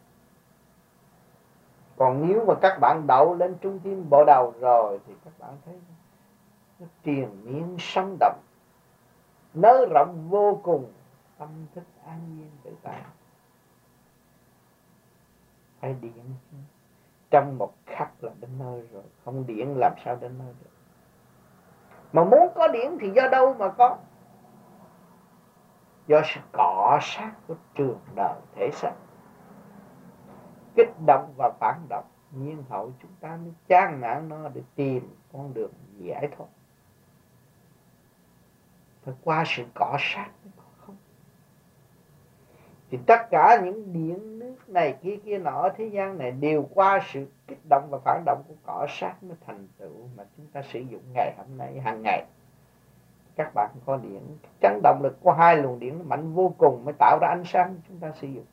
còn 1.97 2.29
nếu 2.29 2.45
mà 2.47 2.55
các 2.63 2.79
bạn 2.81 3.07
đậu 3.07 3.35
lên 3.35 3.57
trung 3.61 3.81
tâm 3.85 4.11
bộ 4.11 4.25
đầu 4.25 4.55
rồi 4.61 5.01
thì 5.07 5.15
các 5.25 5.33
bạn 5.39 5.57
thấy 5.65 5.75
nó 6.79 6.87
triền 7.03 7.29
miên 7.45 7.77
sống 7.79 8.17
động, 8.21 8.39
nới 9.55 9.87
rộng 9.91 10.29
vô 10.31 10.61
cùng 10.63 10.93
tâm 11.39 11.67
thức 11.75 11.85
an 12.07 12.21
nhiên 12.37 12.51
tự 12.65 12.71
tại. 12.83 13.03
Phải 15.81 15.95
điện. 16.01 16.35
Trong 17.31 17.59
một 17.59 17.73
khắc 17.87 18.25
là 18.25 18.33
đến 18.41 18.51
nơi 18.59 18.89
rồi, 18.93 19.03
không 19.25 19.47
điện 19.47 19.79
làm 19.79 19.93
sao 20.05 20.17
đến 20.17 20.39
nơi 20.39 20.55
được. 20.61 20.71
Mà 22.13 22.25
muốn 22.25 22.49
có 22.55 22.69
điện 22.69 22.99
thì 23.01 23.11
do 23.11 23.29
đâu 23.29 23.55
mà 23.55 23.69
có? 23.69 23.97
Do 26.07 26.21
sự 26.25 26.41
cọ 26.53 26.99
sát 27.03 27.33
của 27.49 27.55
trường 27.75 27.99
đời 28.15 28.41
thể 28.55 28.71
xác 28.73 28.93
kích 30.77 30.91
động 31.07 31.35
và 31.37 31.51
phản 31.61 31.87
động. 31.89 32.05
Nhiên 32.31 32.63
hậu 32.69 32.93
chúng 33.03 33.11
ta 33.21 33.37
mới 33.37 33.53
chán 33.69 34.01
nản 34.01 34.29
nó 34.29 34.49
để 34.55 34.61
tìm 34.75 35.17
con 35.33 35.55
đường 35.55 35.73
giải 35.99 36.29
thoát 36.37 36.47
phải 39.05 39.15
qua 39.25 39.45
sự 39.47 39.65
cọ 39.75 39.97
sát 40.01 40.31
mới 40.45 40.53
có 40.57 40.63
không? 40.79 40.97
Thì 42.91 42.99
tất 43.07 43.31
cả 43.31 43.61
những 43.65 43.93
điện 43.93 44.39
nước 44.39 44.69
này, 44.69 44.97
kia 45.03 45.17
kia 45.25 45.39
nọ, 45.39 45.69
thế 45.77 45.87
gian 45.87 46.19
này 46.19 46.31
đều 46.31 46.69
qua 46.75 47.01
sự 47.13 47.27
kích 47.47 47.61
động 47.71 47.89
và 47.91 47.99
phản 48.05 48.23
động 48.27 48.43
của 48.49 48.55
cọ 48.67 48.87
sát 48.89 49.23
mới 49.23 49.37
thành 49.47 49.69
tựu 49.79 50.09
mà 50.17 50.25
chúng 50.37 50.47
ta 50.47 50.63
sử 50.63 50.81
dụng 50.81 51.03
ngày 51.15 51.35
hôm 51.37 51.59
nay, 51.59 51.81
hàng 51.81 52.03
ngày. 52.03 52.27
Các 53.37 53.55
bạn 53.55 53.71
có 53.87 53.97
điện 53.97 54.37
chấn 54.61 54.81
động 54.83 55.01
lực 55.03 55.17
của 55.21 55.33
hai 55.33 55.57
luồng 55.57 55.79
điện 55.79 56.09
mạnh 56.09 56.33
vô 56.33 56.55
cùng 56.59 56.85
mới 56.85 56.95
tạo 56.99 57.19
ra 57.21 57.29
ánh 57.29 57.45
sáng 57.47 57.77
chúng 57.89 57.99
ta 57.99 58.13
sử 58.21 58.29
dụng. 58.29 58.45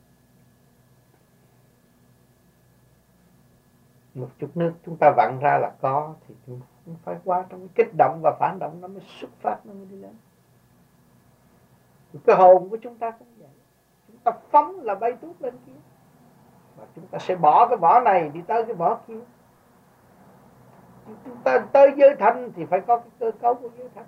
Một 4.14 4.28
chút 4.38 4.56
nước 4.56 4.72
chúng 4.86 4.96
ta 4.96 5.12
vặn 5.16 5.38
ra 5.40 5.58
là 5.58 5.72
có, 5.80 6.14
thì 6.28 6.34
chúng 6.46 6.60
phải 7.04 7.16
qua 7.24 7.44
trong 7.48 7.60
cái 7.60 7.68
kích 7.74 7.94
động 7.98 8.20
và 8.22 8.36
phản 8.40 8.58
động 8.58 8.80
nó 8.80 8.88
mới 8.88 9.00
xuất 9.20 9.30
phát, 9.40 9.56
nó 9.64 9.74
mới 9.74 9.86
đi 9.90 9.96
lên. 9.96 10.14
Cái 12.26 12.36
hồn 12.36 12.68
của 12.68 12.76
chúng 12.76 12.98
ta 12.98 13.10
cũng 13.10 13.28
vậy. 13.38 13.48
Chúng 14.08 14.16
ta 14.16 14.32
phóng 14.50 14.80
là 14.80 14.94
bay 14.94 15.12
tuốt 15.12 15.42
lên 15.42 15.54
kia. 15.66 15.72
Và 16.76 16.84
chúng 16.96 17.06
ta 17.06 17.18
sẽ 17.18 17.36
bỏ 17.36 17.68
cái 17.68 17.76
vỏ 17.76 18.00
này 18.00 18.28
đi 18.28 18.40
tới 18.46 18.64
cái 18.64 18.74
vỏ 18.74 18.98
kia. 19.06 19.20
Chúng 21.24 21.36
ta 21.44 21.58
tới 21.72 21.92
giới 21.96 22.16
thanh 22.18 22.52
thì 22.52 22.64
phải 22.64 22.80
có 22.80 22.98
cái 22.98 23.10
cơ 23.18 23.30
cấu 23.40 23.54
của 23.54 23.68
giới 23.78 23.88
thanh. 23.94 24.06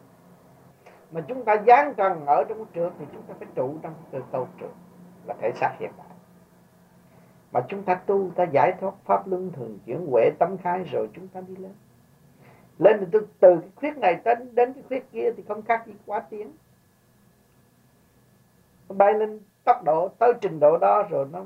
Mà 1.11 1.21
chúng 1.29 1.45
ta 1.45 1.55
dán 1.55 1.95
trần 1.97 2.27
ở 2.27 2.45
trong 2.49 2.65
trượt 2.75 2.93
thì 2.99 3.05
chúng 3.13 3.23
ta 3.23 3.35
phải 3.39 3.49
trụ 3.55 3.75
trong 3.83 3.95
cơ 4.13 4.21
cấu 4.33 4.49
trượt 4.61 4.71
là 5.27 5.35
thể 5.41 5.53
xác 5.55 5.77
hiện 5.79 5.91
tại 5.97 6.14
mà 7.55 7.61
chúng 7.69 7.83
ta 7.83 7.95
tu 7.95 8.31
ta 8.37 8.45
giải 8.45 8.73
thoát 8.81 8.95
pháp 9.05 9.29
luân 9.29 9.53
thường 9.53 9.79
chuyển 9.87 10.07
huệ 10.07 10.31
tâm 10.39 10.57
khai 10.59 10.85
rồi 10.85 11.09
chúng 11.15 11.29
ta 11.29 11.41
đi 11.41 11.57
lên. 11.57 11.73
Lên 12.79 12.97
thì 13.01 13.07
từ, 13.13 13.27
từ 13.41 13.59
cái 13.61 13.71
khuyết 13.77 13.97
này 13.97 14.21
đến 14.25 14.55
đến 14.55 14.73
cái 14.73 14.83
khuyết 14.89 15.11
kia 15.13 15.31
thì 15.37 15.43
không 15.49 15.63
khác 15.63 15.87
gì 15.87 15.93
quá 16.07 16.21
tiến 16.31 16.53
nó 18.89 18.95
bay 18.95 19.15
lên 19.15 19.41
tốc 19.65 19.85
độ 19.85 20.09
tới 20.09 20.33
trình 20.41 20.61
độ 20.61 20.79
đó 20.79 21.03
rồi 21.11 21.27
nó 21.33 21.45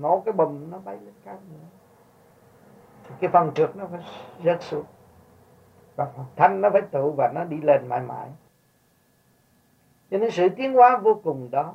nổ 0.00 0.22
cái 0.24 0.32
bùm 0.32 0.70
nó 0.70 0.78
bay 0.78 0.96
lên 0.96 1.14
cao 1.24 1.38
nữa. 1.50 1.66
Thì 3.08 3.14
cái 3.20 3.30
phần 3.30 3.54
trượt 3.54 3.76
nó 3.76 3.86
phải 3.86 4.00
rớt 4.44 4.62
xuống. 4.62 4.84
Và 5.96 6.04
phần 6.16 6.26
thanh 6.36 6.60
nó 6.60 6.70
phải 6.70 6.82
tụ 6.82 7.12
và 7.12 7.32
nó 7.34 7.44
đi 7.44 7.60
lên 7.60 7.88
mãi 7.88 8.00
mãi. 8.00 8.28
Cho 10.10 10.18
nên 10.18 10.30
sự 10.30 10.48
tiến 10.48 10.72
hóa 10.72 10.96
vô 10.96 11.20
cùng 11.24 11.48
đó 11.50 11.74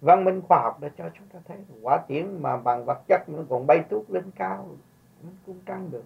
văn 0.00 0.24
minh 0.24 0.42
khoa 0.48 0.58
học 0.62 0.80
đã 0.80 0.88
cho 0.98 1.10
chúng 1.18 1.26
ta 1.28 1.38
thấy 1.48 1.58
quả 1.82 1.96
tiễn 1.96 2.42
mà 2.42 2.56
bằng 2.56 2.84
vật 2.84 2.98
chất 3.08 3.28
nó 3.28 3.42
còn 3.50 3.66
bay 3.66 3.84
tuốt 3.88 4.10
lên 4.10 4.30
cao, 4.36 4.68
nó 5.22 5.30
cũng 5.46 5.58
trăng 5.66 5.90
được. 5.90 6.04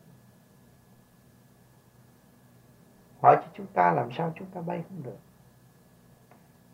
Hỏi 3.21 3.37
cho 3.37 3.49
chúng 3.55 3.67
ta 3.67 3.93
làm 3.93 4.13
sao 4.13 4.33
chúng 4.35 4.49
ta 4.49 4.61
bay 4.61 4.85
không 4.89 5.03
được. 5.03 5.19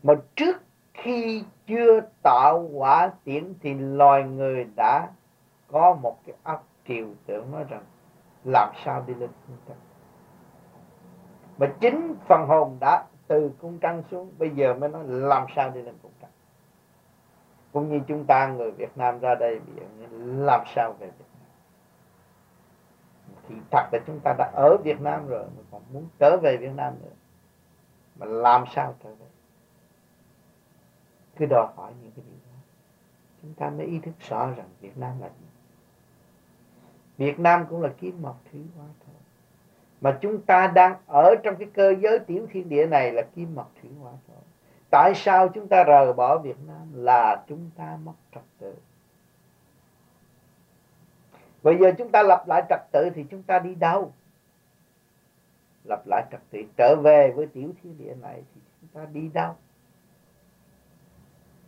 Mà 0.02 0.14
trước 0.36 0.62
khi 0.94 1.44
chưa 1.66 2.00
tạo 2.22 2.68
quả 2.72 3.10
tiễn 3.24 3.54
thì 3.60 3.74
loài 3.74 4.22
người 4.22 4.66
đã 4.76 5.10
có 5.68 5.98
một 6.02 6.18
cái 6.26 6.36
óc 6.42 6.66
triều 6.88 7.08
tưởng 7.26 7.52
nói 7.52 7.64
rằng 7.68 7.84
làm 8.44 8.72
sao 8.84 9.04
đi 9.06 9.14
lên 9.14 9.30
cung 9.46 9.56
trăng 9.68 9.76
mà 11.58 11.66
chính 11.80 12.14
phần 12.28 12.46
hồn 12.48 12.76
đã 12.80 13.04
từ 13.26 13.50
cung 13.60 13.78
trăng 13.78 14.02
xuống, 14.10 14.32
bây 14.38 14.50
giờ 14.50 14.74
mới 14.74 14.88
nói 14.88 15.04
làm 15.06 15.46
sao 15.56 15.70
đi 15.70 15.82
lên 15.82 15.94
cung 16.02 16.12
trăng 16.19 16.19
cũng 17.72 17.88
như 17.88 18.00
chúng 18.08 18.24
ta, 18.24 18.48
người 18.48 18.70
Việt 18.70 18.98
Nam 18.98 19.18
ra 19.18 19.34
đây 19.34 19.60
làm 20.20 20.60
sao 20.74 20.92
về 20.92 21.06
Việt 21.06 21.24
Nam? 21.40 21.48
Thì 23.48 23.54
thật 23.70 23.88
là 23.92 23.98
chúng 24.06 24.20
ta 24.24 24.34
đã 24.38 24.50
ở 24.54 24.76
Việt 24.84 25.00
Nam 25.00 25.28
rồi, 25.28 25.44
mà 25.56 25.62
còn 25.70 25.82
muốn 25.92 26.08
trở 26.18 26.36
về 26.42 26.56
Việt 26.56 26.72
Nam 26.76 26.94
nữa. 27.02 27.12
Mà 28.16 28.26
làm 28.26 28.64
sao 28.74 28.94
trở 29.04 29.14
về? 29.14 29.26
Cứ 31.36 31.46
đòi 31.46 31.66
hỏi 31.76 31.92
những 32.02 32.10
cái 32.16 32.24
điều 32.28 32.38
đó. 32.46 32.58
Chúng 33.42 33.54
ta 33.54 33.70
mới 33.70 33.86
ý 33.86 33.98
thức 33.98 34.14
rõ 34.28 34.50
rằng 34.56 34.68
Việt 34.80 34.98
Nam 34.98 35.20
là 35.20 35.28
gì. 35.28 35.46
Việt 37.16 37.38
Nam 37.38 37.66
cũng 37.70 37.82
là 37.82 37.88
kim 37.98 38.22
mộc 38.22 38.40
thủy 38.52 38.64
hóa 38.76 38.86
thôi. 39.06 39.14
Mà 40.00 40.18
chúng 40.20 40.42
ta 40.42 40.66
đang 40.66 40.96
ở 41.06 41.34
trong 41.42 41.56
cái 41.56 41.68
cơ 41.74 41.94
giới 42.00 42.18
tiểu 42.18 42.46
thiên 42.52 42.68
địa 42.68 42.86
này 42.86 43.12
là 43.12 43.22
kim 43.22 43.54
mộc 43.54 43.72
thủy 43.82 43.90
hỏa 44.00 44.12
thổ 44.28 44.29
tại 44.90 45.12
sao 45.14 45.48
chúng 45.48 45.68
ta 45.68 45.84
rời 45.84 46.12
bỏ 46.12 46.38
Việt 46.38 46.56
Nam? 46.66 46.92
Là 46.92 47.44
chúng 47.48 47.70
ta 47.76 47.98
mất 48.04 48.12
trật 48.34 48.44
tự. 48.58 48.74
Bây 51.62 51.78
giờ 51.78 51.92
chúng 51.98 52.10
ta 52.10 52.22
lập 52.22 52.44
lại 52.46 52.62
trật 52.68 52.80
tự 52.92 53.10
thì 53.14 53.24
chúng 53.30 53.42
ta 53.42 53.58
đi 53.58 53.74
đâu? 53.74 54.12
Lập 55.84 56.02
lại 56.06 56.24
trật 56.30 56.40
tự. 56.50 56.58
Trở 56.76 56.96
về 57.02 57.32
với 57.36 57.46
tiểu 57.46 57.72
thiên 57.82 57.98
địa 57.98 58.14
này 58.14 58.42
thì 58.54 58.60
chúng 58.80 58.90
ta 58.92 59.06
đi 59.12 59.28
đâu? 59.28 59.54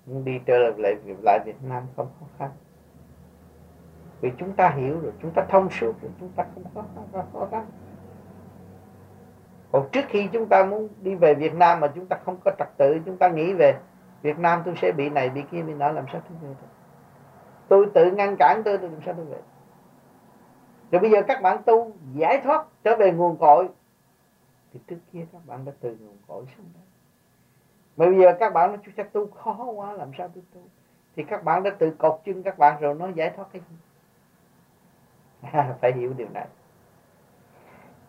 Nhưng 0.07 0.25
đi 0.25 0.41
trở 0.47 0.59
lại 0.59 0.95
lại 1.23 1.39
Việt 1.45 1.63
Nam 1.63 1.87
không 1.97 2.09
khó 2.21 2.27
khăn. 2.39 2.51
Vì 4.21 4.31
chúng 4.39 4.53
ta 4.53 4.71
hiểu 4.71 5.01
rồi, 5.01 5.13
chúng 5.23 5.31
ta 5.35 5.47
thông 5.49 5.71
suốt 5.71 6.03
rồi, 6.03 6.11
chúng 6.21 6.33
ta 6.37 6.47
không 6.55 6.65
có 6.75 7.25
khó 7.33 7.49
khăn 7.51 7.67
còn 9.73 9.89
trước 9.93 10.05
khi 10.09 10.29
chúng 10.33 10.49
ta 10.49 10.65
muốn 10.65 10.89
đi 11.03 11.15
về 11.15 11.35
Việt 11.35 11.55
Nam 11.55 11.81
mà 11.81 11.89
chúng 11.95 12.07
ta 12.07 12.17
không 12.25 12.37
có 12.45 12.51
trật 12.59 12.69
tự 12.77 12.99
chúng 13.07 13.17
ta 13.17 13.29
nghĩ 13.29 13.53
về 13.53 13.79
Việt 14.23 14.39
Nam 14.39 14.63
tôi 14.65 14.75
sẽ 14.83 14.93
bị 14.93 15.11
này 15.11 15.31
bị 15.31 15.43
kia 15.51 15.63
bị 15.63 15.75
nọ 15.75 15.91
làm 15.91 16.05
sao 16.13 16.23
tôi 16.29 16.39
về 16.43 16.49
được? 16.49 16.69
Tôi 17.69 17.87
tự 17.95 18.11
ngăn 18.11 18.37
cản 18.39 18.63
tôi, 18.65 18.79
tôi 18.79 18.91
làm 18.91 19.01
sao 19.05 19.15
tôi 19.15 19.25
về 19.25 19.39
rồi 20.91 21.01
bây 21.01 21.11
giờ 21.11 21.23
các 21.29 21.43
bạn 21.43 21.63
tu 21.67 21.93
giải 22.15 22.41
thoát 22.45 22.67
trở 22.85 22.97
về 22.97 23.13
nguồn 23.13 23.37
cội. 23.37 23.69
Thì 24.73 24.81
trước 24.87 24.99
kia 25.13 25.27
các 25.33 25.47
bạn 25.47 25.65
đã 25.65 25.73
từ 25.81 25.97
nguồn 26.01 26.17
cội 26.27 26.45
xuống 26.57 26.67
đây 26.75 26.83
mà 27.97 28.07
bây 28.07 28.21
giờ 28.21 28.37
các 28.41 28.53
bạn 28.53 28.71
nói 28.71 28.79
chú 28.85 28.93
chắc 28.97 29.13
tu 29.13 29.31
khó 29.31 29.65
quá 29.65 29.93
làm 29.93 30.11
sao 30.19 30.29
tôi 30.35 30.45
tu? 30.55 30.61
Thì 31.17 31.25
các 31.25 31.45
bạn 31.45 31.63
đã 31.63 31.71
tự 31.79 31.91
cột 31.99 32.21
chân 32.25 32.43
các 32.43 32.59
bạn 32.59 32.81
rồi 32.81 32.95
nó 32.95 33.09
giải 33.09 33.31
thoát 33.37 33.45
cái 33.53 33.63
gì? 33.71 33.77
Phải 35.81 35.93
hiểu 35.93 36.13
điều 36.17 36.29
này 36.35 36.47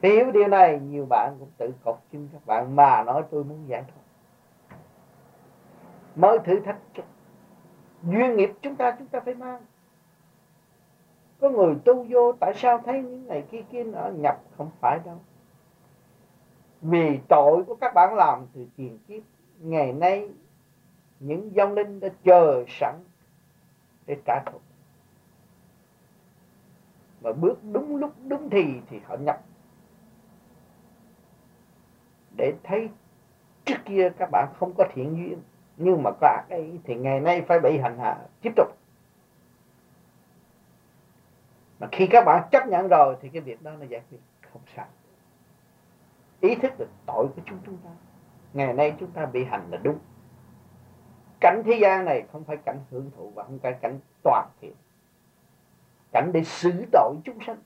hiểu 0.04 0.32
điều 0.32 0.48
này, 0.48 0.80
nhiều 0.80 1.06
bạn 1.10 1.36
cũng 1.39 1.50
tự 1.58 1.74
cột 1.84 2.00
chân 2.12 2.30
các 2.34 2.46
bạn 2.46 2.76
mà 2.76 3.04
nói 3.04 3.24
tôi 3.32 3.44
muốn 3.44 3.68
giải 3.68 3.84
thoát 3.88 4.04
mới 6.16 6.39
thử 6.39 6.60
thách 6.60 6.78
duyên 8.04 8.36
nghiệp 8.36 8.52
chúng 8.62 8.76
ta 8.76 8.96
chúng 9.00 9.08
ta 9.08 9.20
phải 9.20 9.36
mang. 9.36 9.62
Có 11.39 11.50
người 11.50 11.76
tu 11.86 12.06
vô, 12.10 12.32
tại 12.39 12.54
sao 12.56 12.82
thấy 12.86 13.04
những 13.04 13.28
này 13.28 13.44
kia 13.52 13.62
kia 13.72 13.84
nó 13.84 14.08
nhập? 14.08 14.42
Không 14.58 14.70
phải 14.80 15.00
đâu. 15.06 15.20
Vì 16.82 17.20
tội 17.30 17.63
của 17.68 17.76
các 17.76 17.94
bạn 17.96 18.16
làm 18.16 18.46
từ 18.54 18.66
tiền 18.76 19.00
kiếp, 19.08 19.24
ngày 19.60 19.94
nay 19.94 20.30
những 21.20 21.50
vong 21.50 21.74
linh 21.74 22.00
đã 22.00 22.08
chờ 22.24 22.63
sẵn 22.68 22.96
để 24.06 24.18
trả 24.26 24.44
thù. 24.46 24.60
Mà 27.22 27.32
bước 27.32 27.60
đúng 27.72 27.96
lúc 27.96 28.12
đúng 28.28 28.50
thì 28.50 28.66
thì 28.89 29.00
họ 29.06 29.16
nhập 29.16 29.42
để 32.43 32.53
thấy 32.63 32.89
trước 33.65 33.77
kia 33.86 34.10
các 34.17 34.29
bạn 34.32 34.53
không 34.60 34.73
có 34.77 34.86
thiện 34.93 35.17
duyên, 35.17 35.41
nhưng 35.77 36.03
mà 36.03 36.12
có 36.21 36.27
ác 36.27 36.45
ấy 36.49 36.79
thì 36.84 36.95
ngày 36.95 37.19
nay 37.19 37.41
phải 37.41 37.60
bị 37.60 37.77
hành 37.77 37.97
hạ, 37.97 38.17
tiếp 38.41 38.53
tục. 38.56 38.67
Mà 41.79 41.88
khi 41.91 42.08
các 42.08 42.23
bạn 42.25 42.47
chấp 42.51 42.67
nhận 42.67 42.88
rồi 42.88 43.15
thì 43.21 43.29
cái 43.29 43.41
việc 43.41 43.62
đó 43.62 43.71
nó 43.71 43.86
giải 43.86 44.01
quyết 44.10 44.17
không 44.51 44.62
sao. 44.75 44.86
Ý 46.41 46.56
thức 46.56 46.71
được 46.79 46.89
tội 47.06 47.27
của 47.36 47.41
chúng 47.45 47.60
chúng 47.65 47.77
ta, 47.77 47.89
ngày 48.53 48.73
nay 48.73 48.95
chúng 48.99 49.12
ta 49.12 49.25
bị 49.25 49.43
hành 49.43 49.67
là 49.71 49.77
đúng. 49.77 49.99
Cảnh 51.39 51.62
thế 51.65 51.79
gian 51.82 52.06
này 52.06 52.23
không 52.32 52.43
phải 52.43 52.58
cảnh 52.58 52.79
hưởng 52.91 53.12
thụ 53.17 53.32
và 53.36 53.43
không 53.43 53.60
phải 53.60 53.73
cảnh 53.82 53.99
toàn 54.23 54.49
thiện. 54.62 54.73
Cảnh 56.12 56.32
để 56.34 56.43
xử 56.43 56.86
tội 56.91 57.15
chúng 57.23 57.38
sanh. 57.45 57.58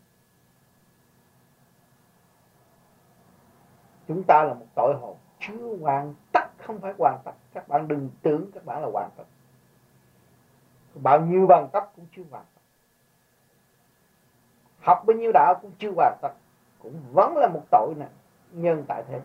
Chúng 4.07 4.23
ta 4.23 4.43
là 4.43 4.53
một 4.53 4.65
tội 4.75 4.95
hồn, 5.01 5.17
chưa 5.39 5.77
hoàn 5.81 6.13
tất, 6.33 6.47
không 6.57 6.79
phải 6.79 6.93
hoàn 6.97 7.19
tất. 7.23 7.31
Các 7.53 7.67
bạn 7.67 7.87
đừng 7.87 8.09
tưởng 8.21 8.51
các 8.51 8.65
bạn 8.65 8.81
là 8.81 8.89
hoàn 8.93 9.09
tất. 9.17 9.23
Bao 10.95 11.21
nhiêu 11.21 11.47
bằng 11.47 11.69
cấp 11.73 11.91
cũng 11.95 12.05
chưa 12.15 12.23
hoàn 12.31 12.45
tất. 12.55 12.61
Học 14.79 15.03
bao 15.07 15.17
nhiêu 15.17 15.31
đạo 15.33 15.55
cũng 15.61 15.71
chưa 15.79 15.91
hoàn 15.95 16.17
tất. 16.21 16.31
Cũng 16.79 16.93
vẫn 17.13 17.37
là 17.37 17.47
một 17.47 17.63
tội 17.71 17.93
nè 17.97 18.07
nhân 18.51 18.85
tại 18.87 19.03
thế 19.07 19.21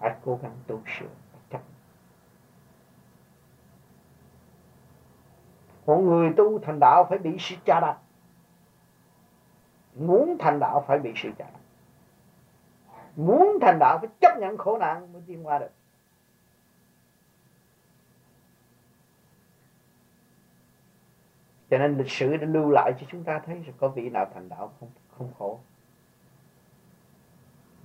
hãy 0.00 0.14
cố 0.24 0.38
gắng 0.42 0.56
tu 0.66 0.80
sửa 0.86 1.06
chấp 1.50 1.60
một 5.86 5.98
người 5.98 6.32
tu 6.36 6.58
thành 6.58 6.80
đạo 6.80 7.06
phải 7.08 7.18
bị 7.18 7.36
sự 7.38 7.56
cha 7.64 7.80
đạp. 7.80 7.98
Muốn 9.94 10.36
thành 10.38 10.58
đạo 10.58 10.84
phải 10.86 10.98
bị 10.98 11.12
sự 11.16 11.30
cha 11.38 11.44
đạp 11.52 11.57
muốn 13.18 13.58
thành 13.60 13.78
đạo 13.78 13.98
phải 13.98 14.08
chấp 14.20 14.38
nhận 14.38 14.56
khổ 14.56 14.78
nạn 14.78 15.12
mới 15.12 15.22
tiến 15.26 15.46
qua 15.46 15.58
được. 15.58 15.70
Cho 21.70 21.78
nên 21.78 21.98
lịch 21.98 22.10
sử 22.10 22.36
đã 22.36 22.46
lưu 22.46 22.70
lại 22.70 22.92
cho 23.00 23.06
chúng 23.10 23.24
ta 23.24 23.40
thấy 23.46 23.64
có 23.78 23.88
vị 23.88 24.10
nào 24.10 24.30
thành 24.34 24.48
đạo 24.48 24.72
không 24.80 24.90
không 25.18 25.32
khổ. 25.38 25.60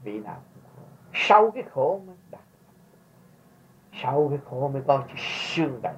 Vị 0.04 0.20
nào 0.20 0.42
không 0.54 0.64
khổ. 0.76 0.84
Sau 1.14 1.52
cái 1.52 1.64
khổ 1.64 2.02
mới 2.08 2.16
đạt. 2.32 2.42
Sau 4.04 4.28
cái 4.30 4.40
khổ 4.46 4.68
mới 4.68 4.82
có 4.88 5.06
chữ 5.08 5.14
xương 5.18 5.80
đại 5.84 5.94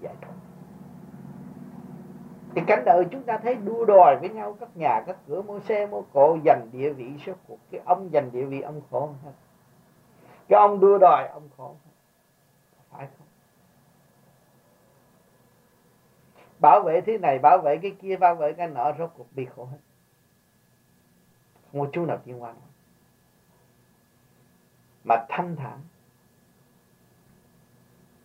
giải 0.00 0.14
thoát 0.20 0.34
thì 2.58 2.64
cảnh 2.66 2.82
đời 2.84 3.04
chúng 3.10 3.22
ta 3.22 3.38
thấy 3.38 3.54
đua 3.54 3.84
đòi 3.84 4.16
với 4.20 4.28
nhau, 4.28 4.56
các 4.60 4.76
nhà, 4.76 5.02
các 5.06 5.16
cửa, 5.26 5.42
mua 5.42 5.60
xe, 5.60 5.86
mua 5.86 6.02
cộ 6.02 6.38
giành 6.44 6.68
địa 6.72 6.92
vị 6.92 7.12
số 7.26 7.32
cuộc. 7.46 7.58
Cái 7.70 7.80
ông 7.84 8.10
giành 8.12 8.32
địa 8.32 8.44
vị, 8.44 8.60
ông 8.60 8.80
khổ 8.90 9.14
hết 9.24 9.32
cái 10.48 10.60
ông 10.60 10.80
đua 10.80 10.98
đòi, 10.98 11.28
ông 11.28 11.48
khổ 11.56 11.76
phải 12.90 13.06
không? 13.18 13.26
Bảo 16.60 16.82
vệ 16.82 17.00
thế 17.00 17.18
này, 17.18 17.38
bảo 17.38 17.58
vệ 17.58 17.78
cái 17.82 17.96
kia, 18.02 18.16
bảo 18.16 18.34
vệ 18.34 18.52
cái 18.52 18.68
nọ, 18.68 18.92
rốt 18.98 19.10
cuộc 19.16 19.26
bị 19.32 19.44
khổ 19.44 19.64
hết. 19.64 19.78
Một 21.72 21.84
có 21.84 21.90
chú 21.92 22.06
nào 22.06 22.20
tiên 22.24 22.42
quan 22.42 22.56
mà 25.04 25.26
thanh 25.28 25.56
thản, 25.56 25.80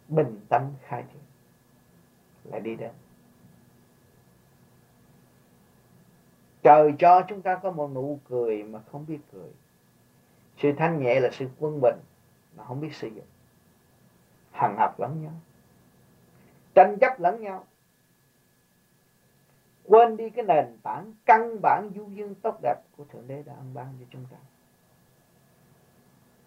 bình 0.07 0.39
tâm 0.49 0.71
khai 0.81 1.03
triển, 1.11 1.21
lại 2.43 2.61
đi 2.61 2.75
đến. 2.75 2.91
Trời 6.63 6.93
cho 6.99 7.21
chúng 7.27 7.41
ta 7.41 7.55
có 7.55 7.71
một 7.71 7.91
nụ 7.93 8.19
cười 8.29 8.63
mà 8.63 8.79
không 8.91 9.05
biết 9.05 9.19
cười. 9.31 9.51
Sự 10.57 10.71
thanh 10.77 11.03
nhẹ 11.03 11.19
là 11.19 11.29
sự 11.31 11.49
quân 11.59 11.81
bình, 11.81 11.95
mà 12.55 12.63
không 12.63 12.81
biết 12.81 12.95
sử 12.95 13.07
dụng. 13.07 13.25
Hằng 14.51 14.77
học 14.77 14.99
lẫn 14.99 15.21
nhau, 15.21 15.33
tranh 16.75 16.97
chấp 17.01 17.19
lẫn 17.19 17.41
nhau. 17.41 17.65
Quên 19.85 20.17
đi 20.17 20.29
cái 20.29 20.45
nền 20.45 20.77
tảng 20.83 21.13
căn 21.25 21.61
bản 21.61 21.91
du 21.95 22.07
dương 22.07 22.35
tốt 22.35 22.59
đẹp 22.61 22.75
của 22.97 23.05
thượng 23.05 23.27
đế 23.27 23.43
đã 23.43 23.53
ăn 23.53 23.73
ban 23.73 23.87
cho 23.99 24.05
chúng 24.09 24.25
ta. 24.31 24.37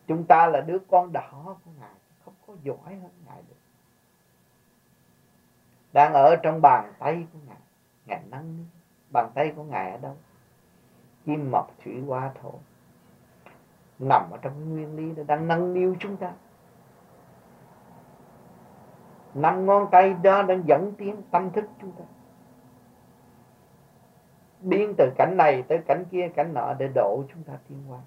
Chúng 0.06 0.24
ta 0.24 0.46
là 0.46 0.60
đứa 0.60 0.78
con 0.78 1.12
đỏ 1.12 1.58
của 1.64 1.70
ngài, 1.80 1.94
không 2.24 2.34
có 2.46 2.54
giỏi 2.62 2.94
hơn 2.94 3.10
ngài 3.26 3.42
được. 3.48 3.56
Đang 5.92 6.12
ở 6.12 6.36
trong 6.42 6.60
bàn 6.62 6.92
tay 6.98 7.26
của 7.32 7.38
ngài 7.46 7.58
ngài 8.06 8.22
nâng 8.30 8.66
bàn 9.10 9.30
tay 9.34 9.52
của 9.56 9.62
ngài 9.62 9.90
ở 9.90 9.98
đâu? 9.98 10.16
Kim 11.24 11.50
mộc 11.50 11.70
thủy 11.84 12.02
hoa 12.06 12.30
thổ. 12.42 12.52
Nằm 13.98 14.30
ở 14.30 14.38
trong 14.42 14.70
nguyên 14.70 14.96
lý 14.96 15.24
đang 15.24 15.48
nâng 15.48 15.74
niu 15.74 15.96
chúng 16.00 16.16
ta. 16.16 16.32
Năm 19.34 19.66
ngón 19.66 19.88
tay 19.90 20.14
đó 20.22 20.42
đang 20.42 20.62
dẫn 20.66 20.92
tiến 20.98 21.22
tâm 21.30 21.50
thức 21.50 21.64
chúng 21.80 21.92
ta. 21.92 22.04
Biến 24.60 24.94
từ 24.98 25.12
cảnh 25.18 25.36
này 25.36 25.62
tới 25.68 25.78
cảnh 25.86 26.04
kia, 26.10 26.28
cảnh 26.34 26.54
nọ 26.54 26.74
để 26.78 26.88
độ 26.94 27.24
chúng 27.32 27.42
ta 27.42 27.52
tiến 27.68 27.78
qua 27.88 27.98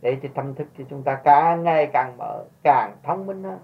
để 0.00 0.18
cho 0.22 0.28
tâm 0.34 0.54
thức 0.54 0.68
cho 0.78 0.84
chúng 0.90 1.02
ta 1.02 1.20
càng 1.24 1.62
ngày 1.62 1.90
càng 1.92 2.16
mở, 2.18 2.44
càng 2.62 2.96
thông 3.02 3.26
minh 3.26 3.44
hơn. 3.44 3.58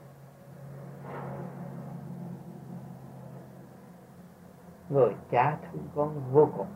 Người 4.89 5.15
cha 5.31 5.59
thương 5.63 5.89
con 5.95 6.33
vô 6.33 6.49
cùng 6.57 6.67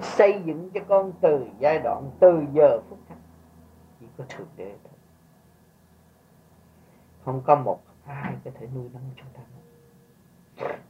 xây 0.00 0.42
dựng 0.44 0.70
cho 0.74 0.80
con 0.88 1.12
từ 1.20 1.46
giai 1.58 1.78
đoạn, 1.78 2.10
từ 2.20 2.42
giờ 2.52 2.80
phút 2.88 2.98
khắc 3.08 3.18
chỉ 4.00 4.06
có 4.18 4.24
thượng 4.28 4.48
đế 4.56 4.74
thôi 4.84 4.92
không 7.24 7.42
có 7.44 7.54
một 7.54 7.80
ai 8.06 8.34
có 8.44 8.50
thể 8.54 8.66
nuôi 8.74 8.88
nấng 8.92 9.02
chúng 9.16 9.28
ta 9.34 9.40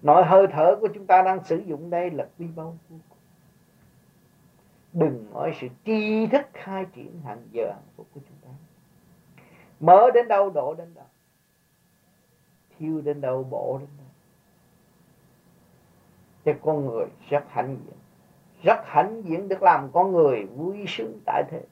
Nội 0.02 0.24
hơi 0.24 0.46
thở 0.52 0.76
của 0.80 0.88
chúng 0.94 1.06
ta 1.06 1.22
đang 1.22 1.44
sử 1.44 1.56
dụng 1.56 1.90
đây 1.90 2.10
là 2.10 2.28
quy 2.38 2.46
báu 2.46 2.78
vô 2.88 2.96
cùng. 3.08 3.18
Đừng 4.92 5.30
nói 5.32 5.52
sự 5.60 5.68
tri 5.84 6.26
thức 6.26 6.46
khai 6.52 6.86
triển 6.94 7.20
hàng 7.24 7.48
giờ 7.52 7.70
hàng 7.72 7.82
phút 7.96 8.06
của 8.14 8.20
chúng 8.28 8.36
ta. 8.42 8.50
Mở 9.80 10.10
đến 10.14 10.28
đâu 10.28 10.50
độ 10.50 10.74
đến 10.74 10.94
đâu. 10.94 11.06
Thiêu 12.78 13.00
đến 13.00 13.20
đâu 13.20 13.44
bộ 13.44 13.78
đến 13.78 13.88
đâu. 13.98 14.03
Cho 16.44 16.52
con 16.62 16.86
người 16.86 17.06
rất 17.28 17.44
hãnh 17.48 17.76
diện. 17.86 17.96
Rất 18.62 18.80
hãnh 18.84 19.22
diện 19.24 19.48
được 19.48 19.62
làm 19.62 19.90
con 19.92 20.12
người 20.12 20.44
vui 20.44 20.84
sướng 20.88 21.20
tại 21.26 21.44
thế. 21.50 21.62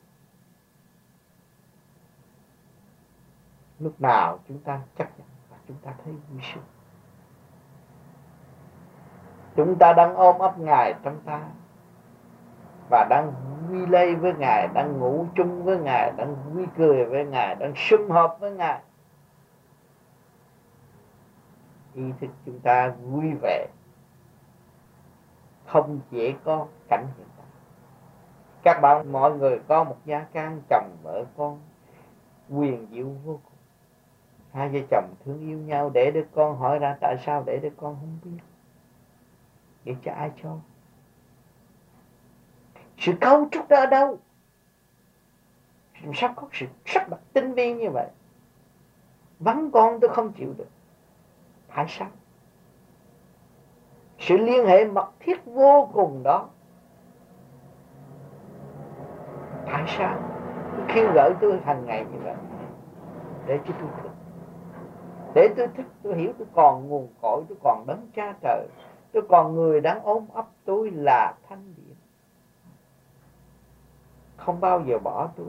Lúc 3.78 4.00
nào 4.00 4.38
chúng 4.48 4.58
ta 4.58 4.80
chấp 4.98 5.18
nhận 5.18 5.28
và 5.50 5.56
chúng 5.68 5.76
ta 5.82 5.94
thấy 6.04 6.14
vui 6.30 6.40
sướng 6.54 6.64
chúng 9.56 9.78
ta 9.78 9.92
đang 9.92 10.14
ôm 10.14 10.38
ấp 10.38 10.58
ngài 10.58 10.94
trong 11.02 11.20
ta 11.24 11.40
và 12.90 13.06
đang 13.10 13.32
vui 13.68 13.86
lây 13.86 14.14
với 14.14 14.34
ngài, 14.34 14.68
đang 14.74 14.98
ngủ 14.98 15.26
chung 15.34 15.64
với 15.64 15.78
ngài, 15.78 16.12
đang 16.16 16.36
vui 16.54 16.66
cười 16.76 17.04
với 17.04 17.24
ngài, 17.24 17.54
đang 17.54 17.72
sum 17.76 18.10
họp 18.10 18.36
với 18.40 18.50
ngài 18.50 18.80
ý 21.94 22.02
thức 22.20 22.30
chúng 22.46 22.60
ta 22.60 22.88
vui 23.02 23.32
vẻ 23.42 23.66
không 25.72 26.00
chỉ 26.10 26.34
có 26.44 26.66
cảnh 26.88 27.06
hiện 27.16 27.26
tại. 27.36 27.46
Các 28.62 28.80
bạn, 28.82 29.12
mọi 29.12 29.32
người 29.38 29.60
có 29.68 29.84
một 29.84 29.96
gia 30.04 30.20
can 30.20 30.62
chồng 30.70 30.96
vợ 31.02 31.24
con, 31.36 31.60
quyền 32.50 32.86
diệu 32.90 33.06
vô 33.06 33.40
cùng. 33.44 33.58
Hai 34.52 34.68
vợ 34.68 34.78
chồng 34.90 35.14
thương 35.24 35.40
yêu 35.40 35.58
nhau 35.58 35.90
để 35.90 36.10
đứa 36.10 36.24
con 36.34 36.58
hỏi 36.58 36.78
ra 36.78 36.96
tại 37.00 37.16
sao, 37.26 37.42
để 37.46 37.58
đứa 37.62 37.70
con 37.76 37.96
không 38.00 38.18
biết. 38.24 38.42
Để 39.84 39.94
cho 40.02 40.12
ai 40.12 40.30
cho? 40.42 40.56
Sự 42.98 43.12
cấu 43.20 43.48
trúc 43.50 43.68
đó 43.68 43.76
ở 43.76 43.86
đâu? 43.86 44.18
Sao 46.14 46.32
có 46.36 46.48
sự 46.52 46.66
sắp 46.86 47.08
đặt 47.10 47.20
tinh 47.32 47.52
vi 47.52 47.74
như 47.74 47.90
vậy? 47.90 48.08
Vắng 49.38 49.70
con 49.72 50.00
tôi 50.00 50.10
không 50.14 50.32
chịu 50.32 50.54
được. 50.58 50.68
Tại 51.74 51.86
sao? 51.88 52.08
Sự 54.22 54.36
liên 54.36 54.66
hệ 54.66 54.84
mật 54.84 55.10
thiết 55.20 55.44
vô 55.44 55.88
cùng 55.92 56.22
đó. 56.22 56.48
Tại 59.66 59.84
sao? 59.86 60.16
Tôi 60.76 60.86
kêu 60.94 61.34
tôi 61.40 61.60
hàng 61.64 61.86
ngày 61.86 62.04
như 62.12 62.18
vậy, 62.24 62.34
để 63.46 63.58
cho 63.66 63.74
tôi 63.80 63.88
thức. 64.02 64.10
Để 65.34 65.48
tôi 65.56 65.68
thức, 65.76 65.86
tôi 66.02 66.14
hiểu 66.16 66.32
tôi 66.38 66.46
còn 66.54 66.88
nguồn 66.88 67.08
cội, 67.22 67.42
tôi 67.48 67.58
còn 67.64 67.84
đấng 67.86 68.06
cha 68.16 68.34
trời. 68.42 68.66
Tôi 69.12 69.22
còn 69.28 69.54
người 69.54 69.80
đang 69.80 70.02
ôm 70.04 70.26
ấp 70.32 70.46
tôi 70.64 70.90
là 70.90 71.34
thanh 71.48 71.74
điển 71.76 71.96
không 74.44 74.60
bao 74.60 74.82
giờ 74.86 74.98
bỏ 74.98 75.28
tôi. 75.36 75.46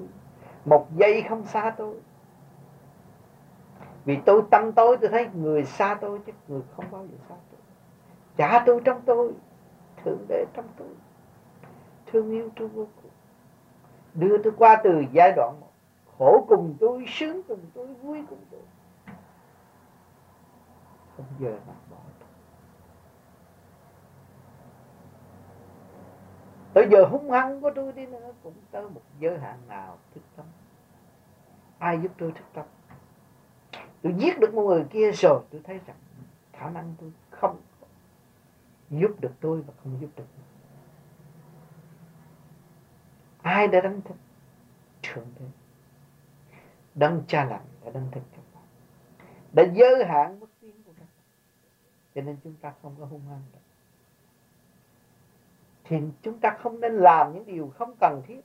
Một 0.66 0.88
giây 0.96 1.24
không 1.30 1.44
xa 1.46 1.74
tôi. 1.78 1.96
Vì 4.06 4.18
tôi 4.26 4.42
tâm 4.52 4.72
tối, 4.72 4.98
tôi 5.02 5.10
thấy 5.10 5.28
người 5.34 5.66
xa 5.66 5.98
tôi 6.02 6.20
chứ 6.26 6.32
người 6.48 6.62
không 6.76 6.86
bao 6.92 7.06
giờ 7.06 7.18
xa 7.30 7.36
tôi 7.52 7.53
cha 8.38 8.64
tôi 8.66 8.82
trong 8.86 9.02
tôi, 9.06 9.34
thượng 10.04 10.26
đế 10.28 10.46
trong 10.54 10.68
tôi, 10.78 10.88
thương 12.06 12.32
yêu 12.32 12.50
tôi 12.56 12.68
vô 12.68 12.88
cùng. 13.02 13.12
Đưa 14.14 14.38
tôi 14.44 14.54
qua 14.58 14.82
từ 14.84 15.04
giai 15.12 15.32
đoạn 15.36 15.60
một, 15.60 15.72
khổ 16.18 16.46
cùng 16.50 16.76
tôi, 16.80 17.06
sướng 17.08 17.44
cùng 17.44 17.60
tôi, 17.74 17.88
vui 17.88 18.24
cùng 18.30 18.40
tôi. 18.52 18.62
Không 21.18 21.26
giờ 21.40 21.50
nào 21.50 21.76
bỏ 21.92 21.98
tôi. 22.20 22.30
Tới 26.74 26.88
giờ 26.92 27.06
hung 27.06 27.32
hăng 27.32 27.62
của 27.62 27.72
tôi 27.76 27.92
đi 27.92 28.06
nữa, 28.06 28.32
cũng 28.44 28.54
tới 28.72 28.90
một 28.90 29.02
giới 29.20 29.40
hạn 29.40 29.58
nào 29.68 29.98
thức 30.16 30.22
tâm. 30.36 30.46
Ai 31.80 32.00
giúp 32.02 32.12
tôi 32.18 32.32
thức 32.32 32.46
tâm? 32.54 32.66
Tôi 34.02 34.14
giết 34.18 34.40
được 34.40 34.54
một 34.54 34.62
người 34.62 34.86
kia 34.90 35.12
rồi, 35.12 35.42
tôi 35.52 35.62
thấy 35.64 35.80
rằng 35.88 35.98
khả 36.54 36.70
năng 36.70 36.96
tôi 37.02 37.12
không 37.30 37.58
giúp 39.00 39.22
được 39.22 39.34
tôi 39.42 39.62
và 39.62 39.74
không 39.84 39.98
giúp 40.02 40.10
được 40.16 40.26
tôi. 40.36 40.46
ai 43.42 43.68
đã 43.68 43.82
đánh 43.82 44.02
thức 44.02 44.16
thượng 45.04 45.28
đế. 45.40 45.46
Đấng 46.96 47.24
cha 47.28 47.46
lành 47.46 47.66
đã 47.86 47.92
đánh 47.92 48.08
thức 48.12 48.24
các 48.32 48.42
bạn 48.54 48.64
đã 49.54 49.64
giới 49.74 50.06
hạn 50.06 50.40
mức 50.40 50.50
tiến 50.62 50.84
của 50.86 50.92
các 50.98 51.06
bạn 51.06 51.26
cho 52.16 52.22
nên 52.22 52.38
chúng 52.44 52.56
ta 52.56 52.74
không 52.82 52.96
có 53.00 53.06
hung 53.06 53.22
hăng 53.30 53.42
được 53.54 53.60
thì 55.84 55.98
chúng 56.22 56.40
ta 56.40 56.58
không 56.60 56.80
nên 56.80 56.94
làm 56.94 57.34
những 57.34 57.46
điều 57.46 57.74
không 57.78 57.96
cần 58.00 58.22
thiết. 58.28 58.42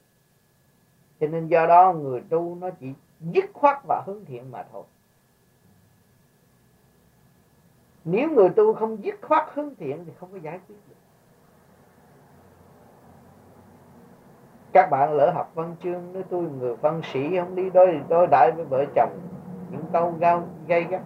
Cho 1.20 1.26
nên 1.26 1.48
do 1.48 1.66
đó 1.66 1.92
người 1.92 2.22
tu 2.28 2.54
nó 2.54 2.70
chỉ 2.70 2.86
dứt 3.20 3.44
khoát 3.52 3.78
và 3.88 4.02
hướng 4.06 4.24
thiện 4.24 4.50
mà 4.50 4.64
thôi. 4.72 4.84
Nếu 8.10 8.30
người 8.30 8.48
tu 8.48 8.74
không 8.74 9.04
dứt 9.04 9.18
khoát 9.22 9.48
hướng 9.54 9.74
thiện 9.74 10.04
thì 10.04 10.12
không 10.20 10.32
có 10.32 10.38
giải 10.38 10.60
quyết 10.68 10.76
được. 10.88 10.94
Các 14.72 14.90
bạn 14.90 15.12
lỡ 15.12 15.30
học 15.34 15.52
văn 15.54 15.76
chương, 15.82 16.12
nói 16.12 16.24
tôi 16.30 16.42
người 16.42 16.76
văn 16.76 17.00
sĩ 17.12 17.36
không 17.36 17.54
đi 17.54 17.70
đối 17.70 18.00
đối 18.08 18.26
đại 18.26 18.52
với 18.52 18.64
vợ 18.64 18.84
chồng. 18.94 19.20
Những 19.70 19.84
câu 19.92 20.14
gao 20.18 20.48
gây 20.66 20.84
gắt, 20.84 21.02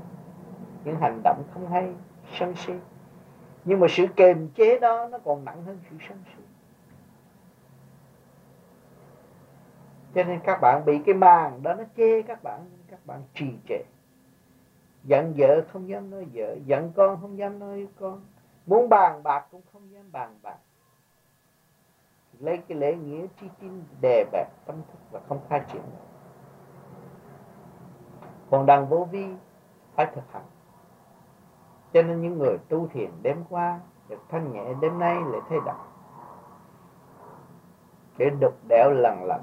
những 0.85 0.97
hành 1.01 1.21
động 1.25 1.43
không 1.55 1.69
hay, 1.69 1.93
sân 2.39 2.55
si. 2.55 2.73
Nhưng 3.65 3.81
mà 3.81 3.87
sự 3.91 4.07
kềm 4.17 4.49
chế 4.49 4.79
đó 4.79 5.09
nó 5.09 5.19
còn 5.19 5.45
nặng 5.45 5.63
hơn 5.65 5.79
sự 5.91 5.97
sân 6.09 6.19
si. 6.27 6.43
Cho 10.15 10.25
nên 10.25 10.41
các 10.45 10.59
bạn 10.61 10.85
bị 10.85 10.99
cái 11.07 11.15
màn 11.15 11.63
đó 11.63 11.75
nó 11.75 11.85
chê 11.97 12.23
các 12.23 12.43
bạn 12.43 12.61
các 12.91 13.07
bạn 13.07 13.23
trì 13.35 13.47
trệ 13.69 13.83
giận 15.05 15.35
vợ 15.37 15.63
không 15.73 15.89
dám 15.89 16.11
nói 16.11 16.27
vợ, 16.33 16.57
giận 16.65 16.93
con 16.97 17.21
không 17.21 17.39
dám 17.39 17.59
nói 17.59 17.89
con. 18.01 18.21
Muốn 18.67 18.89
bàn 18.89 19.23
bạc 19.23 19.47
cũng 19.51 19.63
không 19.73 19.93
dám 19.93 20.13
bàn 20.13 20.39
bạc. 20.43 20.59
Lấy 22.39 22.59
cái 22.69 22.79
lễ 22.79 22.95
nghĩa 22.97 23.27
chi 23.41 23.47
tin 23.61 23.85
đề 24.01 24.25
bạc 24.33 24.49
tâm 24.67 24.77
thức 24.77 24.99
và 25.11 25.21
không 25.29 25.41
khai 25.49 25.63
triển 25.73 25.83
còn 28.53 28.67
đằng 28.67 28.87
vô 28.87 29.09
vi 29.11 29.27
phải 29.95 30.07
thực 30.15 30.33
hành. 30.33 30.45
Cho 31.93 32.03
nên 32.03 32.23
những 32.23 32.39
người 32.39 32.59
tu 32.69 32.89
thiền 32.89 33.11
đêm 33.23 33.45
qua, 33.49 33.81
được 34.09 34.21
thanh 34.29 34.53
nhẹ 34.53 34.65
đêm 34.81 34.99
nay 34.99 35.15
lại 35.15 35.41
thấy 35.49 35.59
đổi 35.65 35.75
để 38.19 38.31
đục 38.41 38.55
đẽo 38.69 38.91
lần 38.91 39.25
lần 39.25 39.41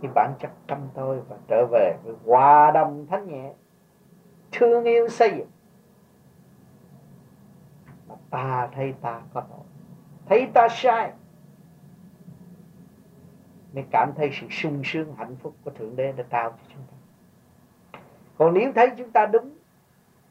khi 0.00 0.08
bản 0.14 0.32
chất 0.38 0.50
tâm 0.66 0.78
tôi 0.94 1.20
và 1.28 1.36
trở 1.48 1.66
về 1.70 1.96
với 2.04 2.14
hòa 2.26 2.70
đồng 2.70 3.06
thanh 3.10 3.26
nhẹ 3.26 3.52
thương 4.52 4.84
yêu 4.84 5.08
xây 5.08 5.30
dựng. 5.30 5.50
Mà 8.08 8.14
ta 8.30 8.68
thấy 8.72 8.94
ta 9.00 9.22
có 9.34 9.40
tội, 9.40 9.66
thấy 10.26 10.50
ta 10.54 10.68
sai, 10.70 11.12
mới 13.72 13.84
cảm 13.90 14.12
thấy 14.16 14.30
sự 14.40 14.46
sung 14.50 14.82
sướng, 14.84 15.14
hạnh 15.14 15.36
phúc 15.36 15.54
của 15.64 15.70
thượng 15.70 15.96
đế 15.96 16.12
đã 16.12 16.24
trao 16.30 16.50
cho 16.50 16.74
chúng 16.74 16.82
ta. 16.90 16.96
Còn 18.38 18.54
nếu 18.54 18.72
thấy 18.74 18.90
chúng 18.98 19.10
ta 19.10 19.26
đúng, 19.26 19.50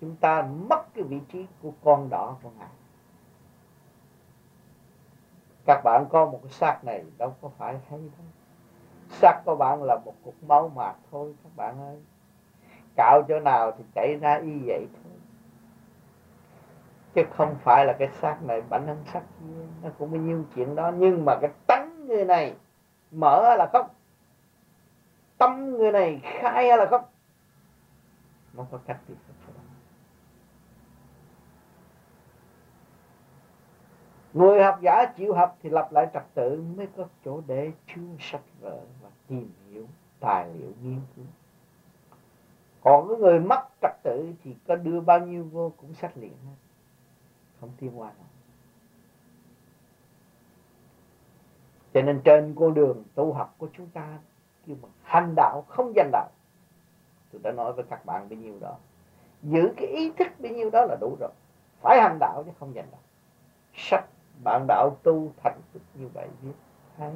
chúng 0.02 0.16
ta 0.16 0.42
mất 0.70 0.94
cái 0.94 1.04
vị 1.04 1.20
trí 1.32 1.46
của 1.62 1.72
con 1.84 2.10
đỏ 2.10 2.38
của 2.44 2.50
ngài. 2.60 2.70
Các 5.66 5.82
bạn 5.84 6.06
có 6.10 6.26
một 6.26 6.40
cái 6.44 6.52
xác 6.52 6.84
này 6.84 7.04
đâu 7.18 7.36
có 7.42 7.50
phải 7.58 7.80
hay 7.90 8.00
đâu. 8.00 8.26
Xác 9.10 9.42
của 9.46 9.56
bạn 9.56 9.84
là 9.84 10.00
một 10.06 10.14
cục 10.24 10.44
máu 10.44 10.70
mạc 10.76 10.96
thôi, 11.12 11.36
các 11.44 11.56
bạn 11.56 11.80
ơi 11.80 12.02
cạo 12.98 13.22
chỗ 13.28 13.40
nào 13.40 13.72
thì 13.78 13.84
chảy 13.96 14.16
ra 14.22 14.36
y 14.36 14.60
vậy 14.66 14.88
thôi. 14.94 15.14
Chứ 17.14 17.24
không 17.38 17.56
phải 17.64 17.86
là 17.86 17.94
cái 18.00 18.10
xác 18.22 18.44
này 18.44 18.62
bản 18.70 18.84
thân 18.86 19.04
xác 19.14 19.22
kia, 19.40 19.66
nó 19.84 19.90
cũng 19.98 20.12
bao 20.12 20.22
nhiêu 20.22 20.44
chuyện 20.56 20.76
đó. 20.76 20.92
Nhưng 20.98 21.26
mà 21.26 21.38
cái 21.42 21.52
tánh 21.68 22.08
người 22.08 22.26
này 22.26 22.56
mở 23.12 23.56
là 23.58 23.70
không 23.74 23.88
tâm 25.38 25.78
người 25.78 25.92
này 25.92 26.20
khai 26.24 26.78
là 26.78 26.86
không 26.90 27.04
nó 28.54 28.66
có 28.72 28.80
cách 28.86 28.98
gì 29.08 29.16
người 34.34 34.64
học 34.64 34.80
giả 34.82 35.06
chịu 35.06 35.34
học 35.34 35.58
thì 35.62 35.70
lập 35.70 35.88
lại 35.92 36.08
trật 36.14 36.24
tự 36.34 36.64
mới 36.78 36.88
có 36.98 37.06
chỗ 37.26 37.42
để 37.48 37.72
chưa 37.88 38.02
sách 38.20 38.42
vở 38.60 38.80
và 39.02 39.10
tìm 39.28 39.52
hiểu 39.70 39.86
tài 40.20 40.50
liệu 40.54 40.72
nghiên 40.82 41.02
cứu 41.16 41.26
còn 42.82 43.08
cái 43.08 43.18
người 43.18 43.40
mất 43.40 43.68
trật 43.82 43.92
tự 44.04 44.34
thì 44.44 44.56
có 44.68 44.76
đưa 44.76 45.02
bao 45.02 45.20
nhiêu 45.20 45.44
vô 45.44 45.72
cũng 45.78 45.94
sách 45.94 46.18
liền 46.18 46.34
hết. 46.46 46.56
Không 47.60 47.70
tiêu 47.80 47.92
qua 47.96 48.08
đâu. 48.08 48.28
Cho 51.94 52.02
nên 52.02 52.22
trên 52.24 52.56
con 52.60 52.74
đường 52.74 53.04
tu 53.16 53.34
học 53.34 53.56
của 53.58 53.68
chúng 53.74 53.88
ta 53.88 54.20
kêu 54.68 54.76
bằng 54.82 54.92
hành 55.04 55.34
đạo 55.36 55.64
không 55.68 55.94
danh 55.96 56.10
đạo, 56.12 56.30
tôi 57.32 57.42
đã 57.44 57.52
nói 57.52 57.74
với 57.74 57.86
các 57.90 58.06
bạn 58.06 58.30
bấy 58.30 58.38
nhiêu 58.38 58.60
đó, 58.60 58.76
giữ 59.44 59.74
cái 59.78 59.88
ý 59.88 60.12
thức 60.12 60.28
bấy 60.40 60.52
nhiêu 60.52 60.70
đó 60.70 60.86
là 60.86 60.98
đủ 61.02 61.18
rồi. 61.20 61.30
Phải 61.82 62.02
hành 62.02 62.18
đạo 62.20 62.44
chứ 62.46 62.52
không 62.60 62.76
danh 62.76 62.88
đạo. 62.92 63.02
Sách 63.74 64.06
bạn 64.44 64.66
đạo 64.68 64.98
tu 65.04 65.32
thành 65.44 65.62
tựu 65.74 65.82
như 65.94 66.08
vậy 66.14 66.28
biết 66.42 66.54
hay 66.98 67.12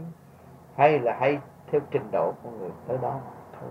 hay 0.76 0.99
là 0.99 1.18
hay 1.20 1.39
theo 1.68 1.82
trình 1.91 2.12
độ 2.12 2.34
của 2.43 2.49
người 2.49 2.70
tới 2.88 2.97
đó 3.01 3.22
thôi 3.59 3.70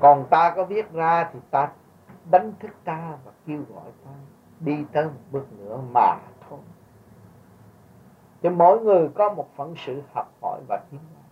còn 0.00 0.26
ta 0.30 0.52
có 0.56 0.64
viết 0.64 0.92
ra 0.92 1.30
thì 1.32 1.38
ta 1.50 1.72
đánh 2.30 2.52
thức 2.60 2.70
ta 2.84 3.18
và 3.24 3.32
kêu 3.46 3.62
gọi 3.74 3.86
ta 4.04 4.10
đi 4.60 4.84
tới 4.92 5.04
một 5.04 5.20
bước 5.30 5.46
nữa 5.58 5.80
mà 5.94 6.16
thôi. 6.48 6.58
Thì 8.42 8.48
mỗi 8.48 8.80
người 8.80 9.08
có 9.14 9.34
một 9.34 9.48
phận 9.56 9.74
sự 9.76 10.02
học 10.12 10.32
hỏi 10.42 10.60
và 10.68 10.80
tiến 10.90 11.00
hóa. 11.14 11.22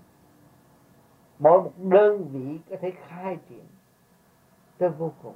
Mỗi 1.39 1.63
một 1.63 1.73
đơn 1.77 2.29
vị 2.33 2.59
có 2.71 2.77
thể 2.81 2.93
khai 3.09 3.39
triển 3.49 3.65
tới 4.79 4.89
vô 4.89 5.13
cùng. 5.23 5.35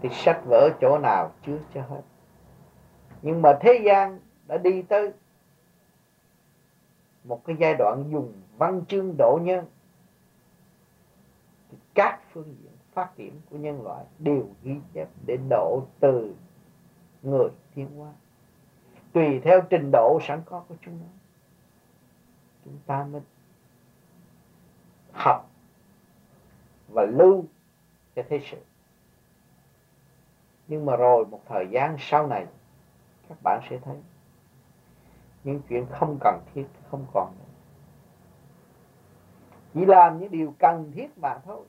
Thì 0.00 0.08
sách 0.12 0.40
vở 0.44 0.70
chỗ 0.80 0.98
nào 0.98 1.32
chưa 1.46 1.58
cho 1.74 1.82
hết. 1.82 2.02
Nhưng 3.22 3.42
mà 3.42 3.58
thế 3.60 3.80
gian 3.84 4.20
đã 4.46 4.58
đi 4.58 4.82
tới 4.82 5.12
một 7.24 7.44
cái 7.44 7.56
giai 7.58 7.74
đoạn 7.74 8.04
dùng 8.10 8.32
văn 8.58 8.84
chương 8.88 9.14
độ 9.18 9.38
nhân 9.42 9.64
các 11.96 12.20
phương 12.32 12.56
diện 12.62 12.72
phát 12.92 13.16
triển 13.16 13.40
của 13.50 13.56
nhân 13.56 13.82
loại 13.82 14.04
đều 14.18 14.48
ghi 14.62 14.76
chép 14.94 15.08
để 15.26 15.38
độ 15.48 15.82
từ 16.00 16.34
người 17.22 17.48
tiến 17.74 17.96
hóa. 17.96 18.12
Tùy 19.12 19.40
theo 19.44 19.60
trình 19.70 19.90
độ 19.92 20.18
sẵn 20.22 20.42
có 20.44 20.64
của 20.68 20.74
chúng 20.82 20.98
nó, 20.98 21.06
chúng 22.64 22.78
ta 22.86 23.04
mới 23.04 23.20
học 25.12 25.50
và 26.88 27.04
lưu 27.04 27.44
cho 28.16 28.22
thế 28.28 28.40
sự. 28.50 28.58
Nhưng 30.68 30.86
mà 30.86 30.96
rồi 30.96 31.26
một 31.26 31.40
thời 31.46 31.68
gian 31.70 31.96
sau 31.98 32.26
này, 32.26 32.46
các 33.28 33.38
bạn 33.42 33.60
sẽ 33.70 33.78
thấy 33.78 33.96
những 35.44 35.60
chuyện 35.68 35.86
không 35.90 36.18
cần 36.20 36.40
thiết, 36.54 36.66
không 36.90 37.06
còn 37.14 37.32
nữa. 37.38 37.44
Chỉ 39.74 39.84
làm 39.84 40.20
những 40.20 40.30
điều 40.30 40.54
cần 40.58 40.92
thiết 40.94 41.18
mà 41.18 41.38
thôi 41.44 41.64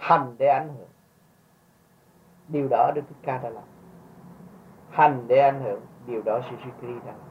hành 0.00 0.34
để 0.38 0.46
ảnh 0.46 0.68
hưởng. 0.68 0.88
Điều 2.48 2.68
đó 2.70 2.90
Đức 2.94 3.02
Thích 3.08 3.18
Ca 3.22 3.38
đã 3.38 3.50
làm. 3.50 3.64
Hành 4.90 5.24
để 5.26 5.38
ảnh 5.38 5.62
hưởng, 5.62 5.80
điều 6.06 6.22
đó 6.22 6.40
sư 6.50 6.56
sư 6.64 6.70
Kri 6.78 6.94
đã 7.06 7.12
làm. 7.12 7.30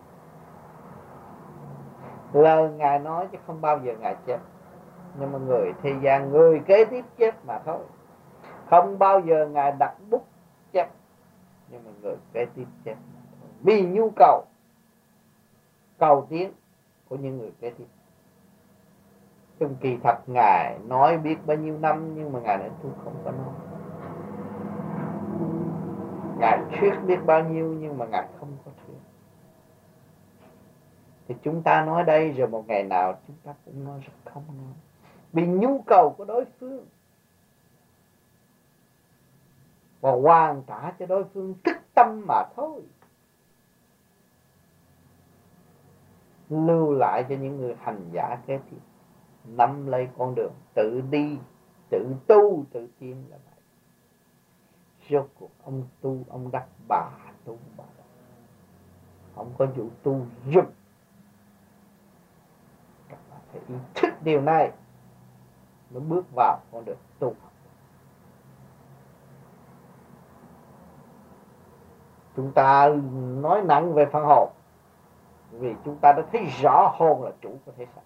Lời 2.33 2.69
ngài 2.69 2.99
nói 2.99 3.27
chứ 3.31 3.37
không 3.47 3.61
bao 3.61 3.79
giờ 3.83 3.95
ngài 3.99 4.15
chết 4.25 4.39
nhưng 5.19 5.31
mà 5.31 5.39
người 5.39 5.73
thế 5.81 5.93
gian, 6.01 6.31
người 6.31 6.61
kế 6.65 6.85
tiếp 6.85 7.05
chết 7.17 7.45
mà 7.45 7.59
thôi. 7.65 7.85
Không 8.69 8.99
bao 8.99 9.19
giờ 9.19 9.47
ngài 9.47 9.71
đặt 9.71 9.95
bút 10.09 10.27
chết 10.71 10.87
nhưng 11.69 11.83
mà 11.85 11.91
người 12.01 12.15
kế 12.33 12.45
tiếp 12.55 12.67
chết 12.83 12.95
vì 13.61 13.85
nhu 13.85 14.09
cầu 14.15 14.45
cầu 15.97 16.27
tiến 16.29 16.53
của 17.09 17.15
những 17.15 17.37
người 17.37 17.51
kế 17.59 17.69
tiếp 17.69 17.87
trong 19.59 19.75
kỳ 19.75 19.97
thật 20.03 20.15
ngài 20.27 20.79
nói 20.87 21.17
biết 21.17 21.35
bao 21.45 21.57
nhiêu 21.57 21.77
năm, 21.77 22.15
nhưng 22.15 22.33
mà 22.33 22.39
ngài 22.39 22.57
nói 22.57 22.69
tôi 22.83 22.91
không 23.03 23.15
có 23.23 23.31
nói. 23.31 23.53
Ngài 26.39 26.59
thuyết 26.71 26.93
biết 27.05 27.25
bao 27.25 27.43
nhiêu, 27.43 27.75
nhưng 27.79 27.97
mà 27.97 28.05
ngài 28.05 28.27
không 28.39 28.57
có 28.65 28.71
thuyết. 28.85 28.97
Thì 31.27 31.35
chúng 31.43 31.63
ta 31.63 31.85
nói 31.85 32.03
đây, 32.03 32.31
rồi 32.31 32.47
một 32.47 32.67
ngày 32.67 32.83
nào 32.83 33.19
chúng 33.27 33.35
ta 33.43 33.53
cũng 33.65 33.83
nói 33.83 33.99
rất 33.99 34.31
không 34.33 34.43
nói. 34.47 34.73
Vì 35.33 35.47
nhu 35.47 35.81
cầu 35.87 36.15
của 36.17 36.25
đối 36.25 36.45
phương. 36.59 36.85
Và 40.01 40.11
hoàn 40.11 40.63
trả 40.67 40.91
cho 40.99 41.05
đối 41.05 41.23
phương 41.23 41.53
thức 41.63 41.77
tâm 41.95 42.25
mà 42.27 42.43
thôi. 42.55 42.81
Lưu 46.49 46.93
lại 46.93 47.25
cho 47.29 47.35
những 47.35 47.57
người 47.57 47.75
hành 47.81 48.09
giả 48.13 48.37
kế 48.47 48.59
tiếp 48.71 48.77
nắm 49.57 49.87
lấy 49.87 50.07
con 50.17 50.35
đường, 50.35 50.53
tự 50.73 51.01
đi, 51.11 51.37
tự 51.89 52.15
tu, 52.27 52.65
tự 52.71 52.87
tiến 52.99 53.23
là 53.29 53.37
vậy. 53.45 53.63
Rốt 55.09 55.29
cuộc, 55.39 55.51
ông 55.63 55.83
tu, 56.01 56.17
ông 56.29 56.51
đắc 56.51 56.65
bà 56.87 57.09
tu 57.45 57.57
bà 57.77 57.83
đắc 57.97 58.03
không 59.39 59.53
có 59.57 59.65
vụ 59.65 59.89
tu 60.03 60.21
giúp 60.45 60.65
các 63.09 63.19
bạn 63.29 63.39
phải 63.51 63.61
ý 63.67 63.75
thức 63.95 64.13
điều 64.23 64.41
này. 64.41 64.71
Mới 65.89 66.01
bước 66.01 66.25
vào 66.35 66.59
con 66.71 66.85
đường 66.85 66.97
tu 67.19 67.33
chúng 72.35 72.51
ta 72.51 72.89
nói 73.41 73.61
nặng 73.61 73.93
về 73.93 74.05
phần 74.05 74.23
hồn. 74.25 74.49
Vì 75.51 75.75
chúng 75.85 75.97
ta 75.97 76.13
đã 76.13 76.23
thấy 76.31 76.45
rõ 76.61 76.93
hồn 76.97 77.23
là 77.23 77.31
chủ 77.41 77.57
của 77.65 77.71
thế 77.77 77.85
xác 77.95 78.01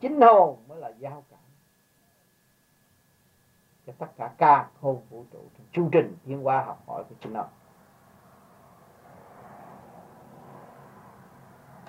chính 0.00 0.20
hồn 0.20 0.58
mới 0.68 0.78
là 0.78 0.88
giao 0.88 1.24
cảm. 1.30 1.38
Cho 3.86 3.92
tất 3.98 4.06
cả 4.16 4.30
ca 4.38 4.68
hồn 4.80 5.02
vũ 5.10 5.24
trụ 5.32 5.38
trong 5.58 5.66
chu 5.72 5.88
trình 5.92 6.16
tiến 6.24 6.46
qua 6.46 6.64
học 6.64 6.82
hỏi 6.86 7.04
của 7.08 7.14
chính 7.20 7.34
hồn 7.34 7.46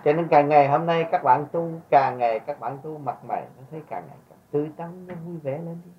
cho 0.03 0.13
nên 0.13 0.27
càng 0.27 0.49
ngày 0.49 0.67
hôm 0.67 0.85
nay 0.85 1.05
các 1.11 1.23
bạn 1.23 1.45
tu, 1.51 1.71
càng 1.89 2.17
ngày 2.17 2.39
các 2.39 2.59
bạn 2.59 2.77
tu 2.83 2.97
mặt 2.97 3.25
mày, 3.25 3.47
nó 3.57 3.63
thấy 3.71 3.81
càng 3.89 4.03
ngày 4.07 4.17
càng 4.29 4.39
tươi 4.51 4.71
tắn, 4.77 5.07
nó 5.07 5.15
vui 5.15 5.37
vẻ 5.37 5.57
lên 5.57 5.81
đi. 5.85 5.91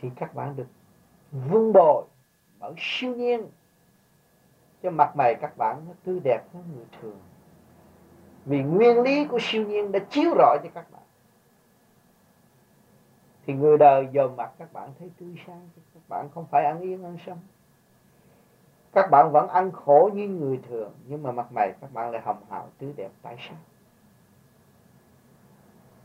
Thì 0.00 0.10
các 0.16 0.34
bạn 0.34 0.56
được 0.56 0.66
vun 1.30 1.72
bồi 1.72 2.04
bởi 2.58 2.74
siêu 2.78 3.16
nhiên. 3.16 3.50
Cho 4.82 4.90
mặt 4.90 5.16
mày 5.16 5.34
các 5.34 5.56
bạn 5.56 5.84
nó 5.88 5.92
tươi 6.04 6.20
đẹp 6.24 6.42
hơn 6.54 6.64
người 6.74 6.86
thường 7.00 7.20
vì 8.44 8.62
nguyên 8.62 9.02
lý 9.02 9.24
của 9.24 9.38
siêu 9.40 9.66
nhiên 9.66 9.92
đã 9.92 9.98
chiếu 9.98 10.34
rọi 10.38 10.58
cho 10.62 10.68
các 10.74 10.90
bạn. 10.90 11.02
Thì 13.46 13.54
người 13.54 13.78
đời 13.78 14.08
dòm 14.14 14.36
mặt 14.36 14.50
các 14.58 14.72
bạn 14.72 14.90
thấy 14.98 15.10
tươi 15.20 15.34
sáng 15.46 15.68
các 15.94 16.02
bạn 16.08 16.28
không 16.34 16.46
phải 16.50 16.64
ăn 16.64 16.80
yên 16.80 17.04
ăn 17.04 17.16
sống. 17.26 17.38
Các 18.92 19.10
bạn 19.10 19.32
vẫn 19.32 19.48
ăn 19.48 19.72
khổ 19.72 20.10
như 20.14 20.28
người 20.28 20.60
thường, 20.68 20.92
nhưng 21.06 21.22
mà 21.22 21.32
mặt 21.32 21.52
mày 21.52 21.72
các 21.80 21.92
bạn 21.92 22.10
lại 22.10 22.22
hồng 22.24 22.42
hào, 22.50 22.68
tươi 22.78 22.92
đẹp 22.96 23.10
tại 23.22 23.36
sao 23.48 23.56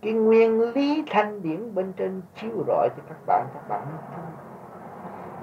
cái 0.05 0.13
nguyên 0.13 0.61
lý 0.61 1.03
thanh 1.07 1.41
điển 1.41 1.75
bên 1.75 1.93
trên 1.93 2.21
chiếu 2.35 2.63
rọi 2.67 2.89
cho 2.97 3.03
các 3.09 3.17
bạn 3.27 3.47
các 3.53 3.67
bạn 3.69 3.87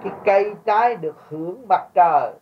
cái 0.03 0.13
cây 0.25 0.55
trái 0.65 0.97
được 0.97 1.17
hưởng 1.29 1.67
mặt 1.69 1.89
trời, 1.95 2.33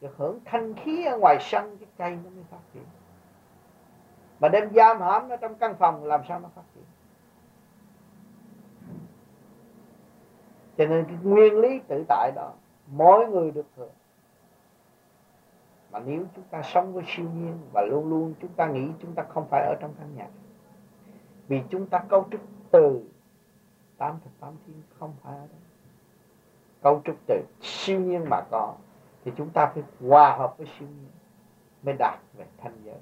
được 0.00 0.16
hưởng 0.16 0.38
thanh 0.44 0.74
khí 0.74 1.04
ở 1.04 1.18
ngoài 1.18 1.36
sân, 1.40 1.76
cái 1.80 1.88
cây 1.98 2.18
nó 2.24 2.30
mới 2.30 2.44
phát 2.50 2.58
triển 2.74 2.82
mà 4.40 4.48
đem 4.48 4.70
giam 4.74 5.00
hãm 5.00 5.28
nó 5.28 5.36
trong 5.36 5.54
căn 5.54 5.74
phòng, 5.78 6.04
làm 6.04 6.20
sao 6.28 6.40
nó 6.40 6.48
phát 6.54 6.62
triển? 6.74 6.84
Cho 10.78 10.86
nên 10.86 11.04
cái 11.04 11.16
nguyên 11.22 11.58
lý 11.58 11.80
tự 11.88 12.04
tại 12.08 12.32
đó, 12.34 12.52
mỗi 12.86 13.26
người 13.26 13.50
được 13.50 13.66
hưởng. 13.76 13.90
Mà 15.90 15.98
nếu 15.98 16.24
chúng 16.36 16.44
ta 16.50 16.62
sống 16.62 16.92
với 16.92 17.04
siêu 17.06 17.26
nhiên 17.34 17.58
và 17.72 17.82
luôn 17.82 18.08
luôn 18.08 18.34
chúng 18.40 18.52
ta 18.52 18.66
nghĩ 18.66 18.88
chúng 19.02 19.14
ta 19.14 19.22
không 19.28 19.46
phải 19.50 19.66
ở 19.66 19.74
trong 19.80 19.94
căn 19.98 20.16
nhà, 20.16 20.26
vì 21.48 21.62
chúng 21.70 21.86
ta 21.86 21.98
cấu 22.08 22.26
trúc 22.30 22.40
từ 22.70 23.02
tám 23.98 24.18
thập 24.24 24.32
tám 24.40 24.54
thiên 24.66 24.82
không 24.98 25.14
phải 25.22 25.38
ở 25.38 25.46
đó. 25.46 25.58
cấu 26.82 27.02
trúc 27.04 27.16
từ 27.26 27.42
siêu 27.60 28.00
nhiên 28.00 28.24
mà 28.30 28.40
có, 28.50 28.74
thì 29.24 29.32
chúng 29.36 29.50
ta 29.50 29.66
phải 29.74 29.82
hòa 30.08 30.36
hợp 30.36 30.58
với 30.58 30.66
siêu 30.78 30.88
nhiên 30.88 31.10
mới 31.82 31.94
đạt 31.98 32.18
về 32.36 32.44
thanh 32.58 32.76
giới 32.84 32.98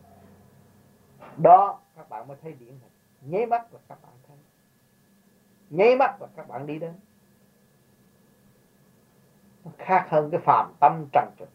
đó, 1.39 1.81
các 1.97 2.09
bạn 2.09 2.29
mới 2.29 2.37
thấy 2.43 2.53
điển 2.53 2.69
hình. 2.69 2.93
Nháy 3.21 3.47
mắt 3.47 3.75
là 3.75 3.81
các 3.89 4.03
bạn 4.03 4.13
thấy. 4.29 4.37
Nháy 5.71 5.97
mắt 5.97 6.23
là 6.23 6.29
các 6.37 6.49
bạn 6.49 6.67
đi 6.67 6.79
đến. 6.79 6.95
Nó 9.65 9.71
khác 9.79 10.07
hơn 10.09 10.31
cái 10.31 10.41
phàm 10.41 10.73
tâm 10.81 11.07
trần 11.13 11.29
trực 11.39 11.49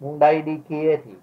muốn 0.00 0.18
đây 0.18 0.42
đi 0.42 0.60
kia 0.68 0.96
thì 1.04 1.14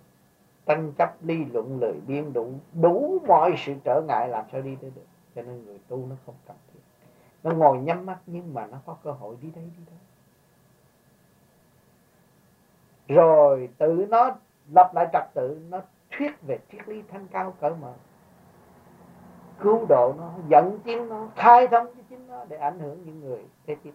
tranh 0.65 0.91
chấp 0.97 1.15
ly 1.21 1.45
luận, 1.45 1.79
lời 1.81 1.99
biên 2.07 2.33
đủ 2.33 2.53
đủ 2.73 3.19
mọi 3.27 3.55
sự 3.57 3.75
trở 3.83 4.01
ngại 4.07 4.27
làm 4.27 4.45
sao 4.51 4.61
đi 4.61 4.77
tới 4.81 4.91
được. 4.95 5.05
Cho 5.35 5.41
nên 5.41 5.65
người 5.65 5.79
tu 5.87 6.05
nó 6.05 6.15
không 6.25 6.35
cần 6.47 6.57
thiết. 6.73 6.79
Nó 7.43 7.51
ngồi 7.51 7.77
nhắm 7.77 8.05
mắt 8.05 8.19
nhưng 8.25 8.53
mà 8.53 8.65
nó 8.65 8.81
có 8.85 8.97
cơ 9.03 9.11
hội 9.11 9.37
đi 9.41 9.51
đây, 9.51 9.69
đi 9.77 9.83
đó. 9.85 9.97
Rồi 13.07 13.69
tự 13.77 14.05
nó 14.09 14.35
lập 14.71 14.91
lại 14.95 15.07
trật 15.13 15.23
tự, 15.33 15.61
nó 15.69 15.81
thuyết 16.17 16.41
về 16.47 16.59
triết 16.71 16.89
lý 16.89 17.03
thanh 17.11 17.27
cao 17.27 17.53
cỡ 17.61 17.69
mở. 17.69 17.93
Cứu 19.59 19.85
độ 19.89 20.13
nó, 20.17 20.31
dẫn 20.47 20.79
tiến 20.83 21.09
nó, 21.09 21.27
khai 21.35 21.67
thông 21.67 21.85
cho 21.85 22.01
chính 22.09 22.27
nó 22.27 22.45
để 22.47 22.57
ảnh 22.57 22.79
hưởng 22.79 23.05
những 23.05 23.19
người 23.19 23.45
kế 23.65 23.75
tiếp. 23.75 23.93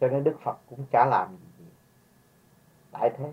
Cho 0.00 0.08
nên 0.08 0.24
đức 0.24 0.36
phật 0.42 0.56
cũng 0.70 0.84
chả 0.90 1.04
làm 1.04 1.36
gì 1.58 1.64
tại 2.92 3.10
thế, 3.18 3.32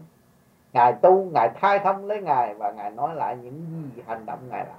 ngài 0.74 0.93
tu, 0.93 1.26
ngài 1.34 1.49
khai 1.55 1.80
thông 1.80 2.05
lấy 2.05 2.21
ngài 2.21 2.53
và 2.53 2.71
ngài 2.71 2.91
nói 2.91 3.15
lại 3.15 3.38
những 3.38 3.89
gì 3.95 4.03
hành 4.07 4.26
động 4.26 4.39
ngài 4.49 4.65
làm. 4.65 4.78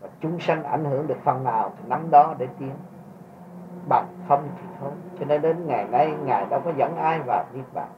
Và 0.00 0.08
chúng 0.20 0.40
sanh 0.40 0.64
ảnh 0.64 0.84
hưởng 0.84 1.06
được 1.06 1.18
phần 1.24 1.44
nào 1.44 1.72
thì 1.76 1.88
nắm 1.88 2.10
đó 2.10 2.34
để 2.38 2.48
tiến. 2.58 2.74
Bằng 3.88 4.06
không 4.28 4.48
thì 4.56 4.68
thôi 4.80 4.92
cho 5.18 5.24
nên 5.24 5.42
đến 5.42 5.66
ngày 5.66 5.88
nay, 5.88 6.14
ngài 6.24 6.46
đâu 6.46 6.60
có 6.64 6.72
dẫn 6.76 6.96
ai 6.96 7.20
vào 7.26 7.44
niết 7.52 7.64
bàn. 7.74 7.88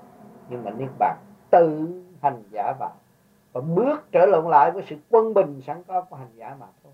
Nhưng 0.48 0.64
mà 0.64 0.70
niết 0.70 0.88
bàn 0.98 1.16
tự 1.56 2.02
hành 2.22 2.42
giả 2.50 2.72
vào 2.78 2.94
và 3.52 3.60
bước 3.60 4.12
trở 4.12 4.26
lộn 4.26 4.50
lại 4.50 4.70
với 4.70 4.84
sự 4.88 4.96
quân 5.10 5.34
bình 5.34 5.60
sẵn 5.66 5.82
có 5.82 6.00
của 6.00 6.16
hành 6.16 6.32
giả 6.34 6.56
mà 6.60 6.66
thôi. 6.82 6.92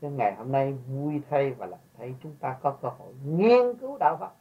Nên 0.00 0.16
ngày 0.16 0.34
hôm 0.34 0.52
nay 0.52 0.72
vui 0.72 1.22
thay 1.30 1.50
và 1.50 1.66
làm 1.66 1.80
thấy 1.98 2.14
chúng 2.22 2.34
ta 2.34 2.56
có 2.62 2.70
cơ 2.70 2.88
hội 2.88 3.14
nghiên 3.24 3.74
cứu 3.80 3.98
đạo 3.98 4.16
Phật 4.20 4.32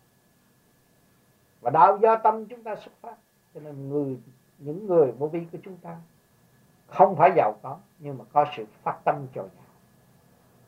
và 1.62 1.72
đạo 1.72 1.98
do 2.02 2.16
tâm 2.16 2.46
chúng 2.46 2.64
ta 2.64 2.76
xuất 2.76 2.92
phát. 3.02 3.16
Cho 3.54 3.60
nên 3.60 3.90
người, 3.90 4.20
những 4.58 4.88
người 4.88 5.12
vô 5.12 5.28
vi 5.28 5.46
của 5.52 5.58
chúng 5.64 5.78
ta 5.78 5.98
không 6.88 7.16
phải 7.16 7.32
giàu 7.36 7.54
có, 7.64 7.78
nhưng 8.00 8.18
mà 8.18 8.26
có 8.34 8.46
sự 8.58 8.66
phát 8.84 9.00
tâm 9.06 9.28
cho 9.34 9.42
nhà 9.42 9.66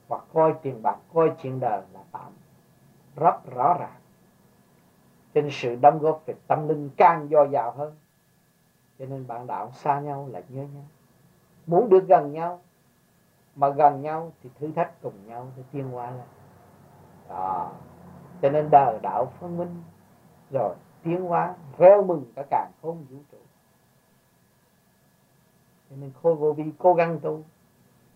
và 0.07 0.19
coi 0.33 0.53
tiền 0.61 0.81
bạc, 0.81 0.97
coi 1.13 1.31
chuyện 1.41 1.59
đời 1.59 1.81
là 1.93 2.03
tạm 2.11 2.31
rất 3.15 3.55
rõ 3.55 3.77
ràng 3.79 3.99
trên 5.33 5.49
sự 5.51 5.75
đóng 5.75 5.99
góp 5.99 6.23
về 6.25 6.35
tâm 6.47 6.67
linh 6.67 6.89
càng 6.97 7.29
do 7.29 7.43
dào 7.43 7.71
hơn. 7.71 7.95
Cho 8.99 9.05
nên 9.05 9.27
bạn 9.27 9.47
đạo 9.47 9.71
xa 9.71 9.99
nhau 9.99 10.27
là 10.31 10.41
nhớ 10.49 10.61
nhau. 10.61 10.85
Muốn 11.65 11.89
được 11.89 12.07
gần 12.07 12.33
nhau, 12.33 12.61
mà 13.55 13.69
gần 13.69 14.01
nhau 14.01 14.31
thì 14.43 14.49
thử 14.59 14.71
thách 14.71 15.01
cùng 15.01 15.27
nhau 15.27 15.47
để 15.57 15.63
tiến 15.71 15.89
hóa 15.89 16.11
lên. 16.11 16.25
Đó. 17.29 17.71
Cho 18.41 18.49
nên 18.49 18.69
đời 18.71 18.99
đạo 19.01 19.31
phân 19.39 19.57
minh, 19.57 19.83
rồi 20.51 20.75
tiến 21.03 21.21
hóa, 21.21 21.55
reo 21.77 22.03
mừng 22.03 22.25
cả 22.35 22.43
càng 22.49 22.71
khôn 22.81 23.05
vũ 23.09 23.17
trụ. 23.31 23.37
Cho 25.89 25.95
nên 25.95 26.11
khôi 26.21 26.35
vô 26.35 26.53
vi 26.53 26.71
cố 26.77 26.93
gắng 26.93 27.19
tu, 27.19 27.43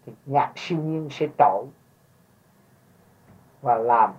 thì 0.05 0.13
nhạc 0.25 0.53
siêu 0.55 0.79
nhiên 0.79 1.07
sẽ 1.11 1.27
trội 1.37 1.65
và 3.61 3.77
làm 3.77 4.13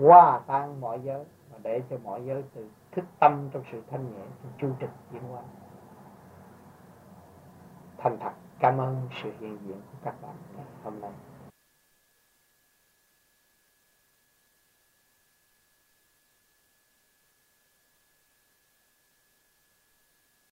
hòa 0.00 0.40
tan 0.46 0.80
mọi 0.80 1.00
giới 1.00 1.24
để 1.62 1.82
cho 1.90 1.96
mọi 2.04 2.24
giới 2.24 2.44
từ 2.54 2.68
thức 2.92 3.04
tâm 3.18 3.48
trong 3.52 3.62
sự 3.72 3.82
thanh 3.90 4.12
nhẹ, 4.12 4.24
trong 4.42 4.52
chu 4.58 4.68
trình 4.80 4.90
diễn 5.12 5.22
hóa. 5.22 5.42
Thành 7.98 8.18
thật, 8.20 8.32
cảm 8.60 8.78
ơn 8.78 9.08
sự 9.22 9.32
hiện 9.40 9.58
diện 9.66 9.80
của 9.92 9.98
các 10.04 10.14
bạn 10.22 10.34
hôm 10.84 11.00
nay. 11.00 11.10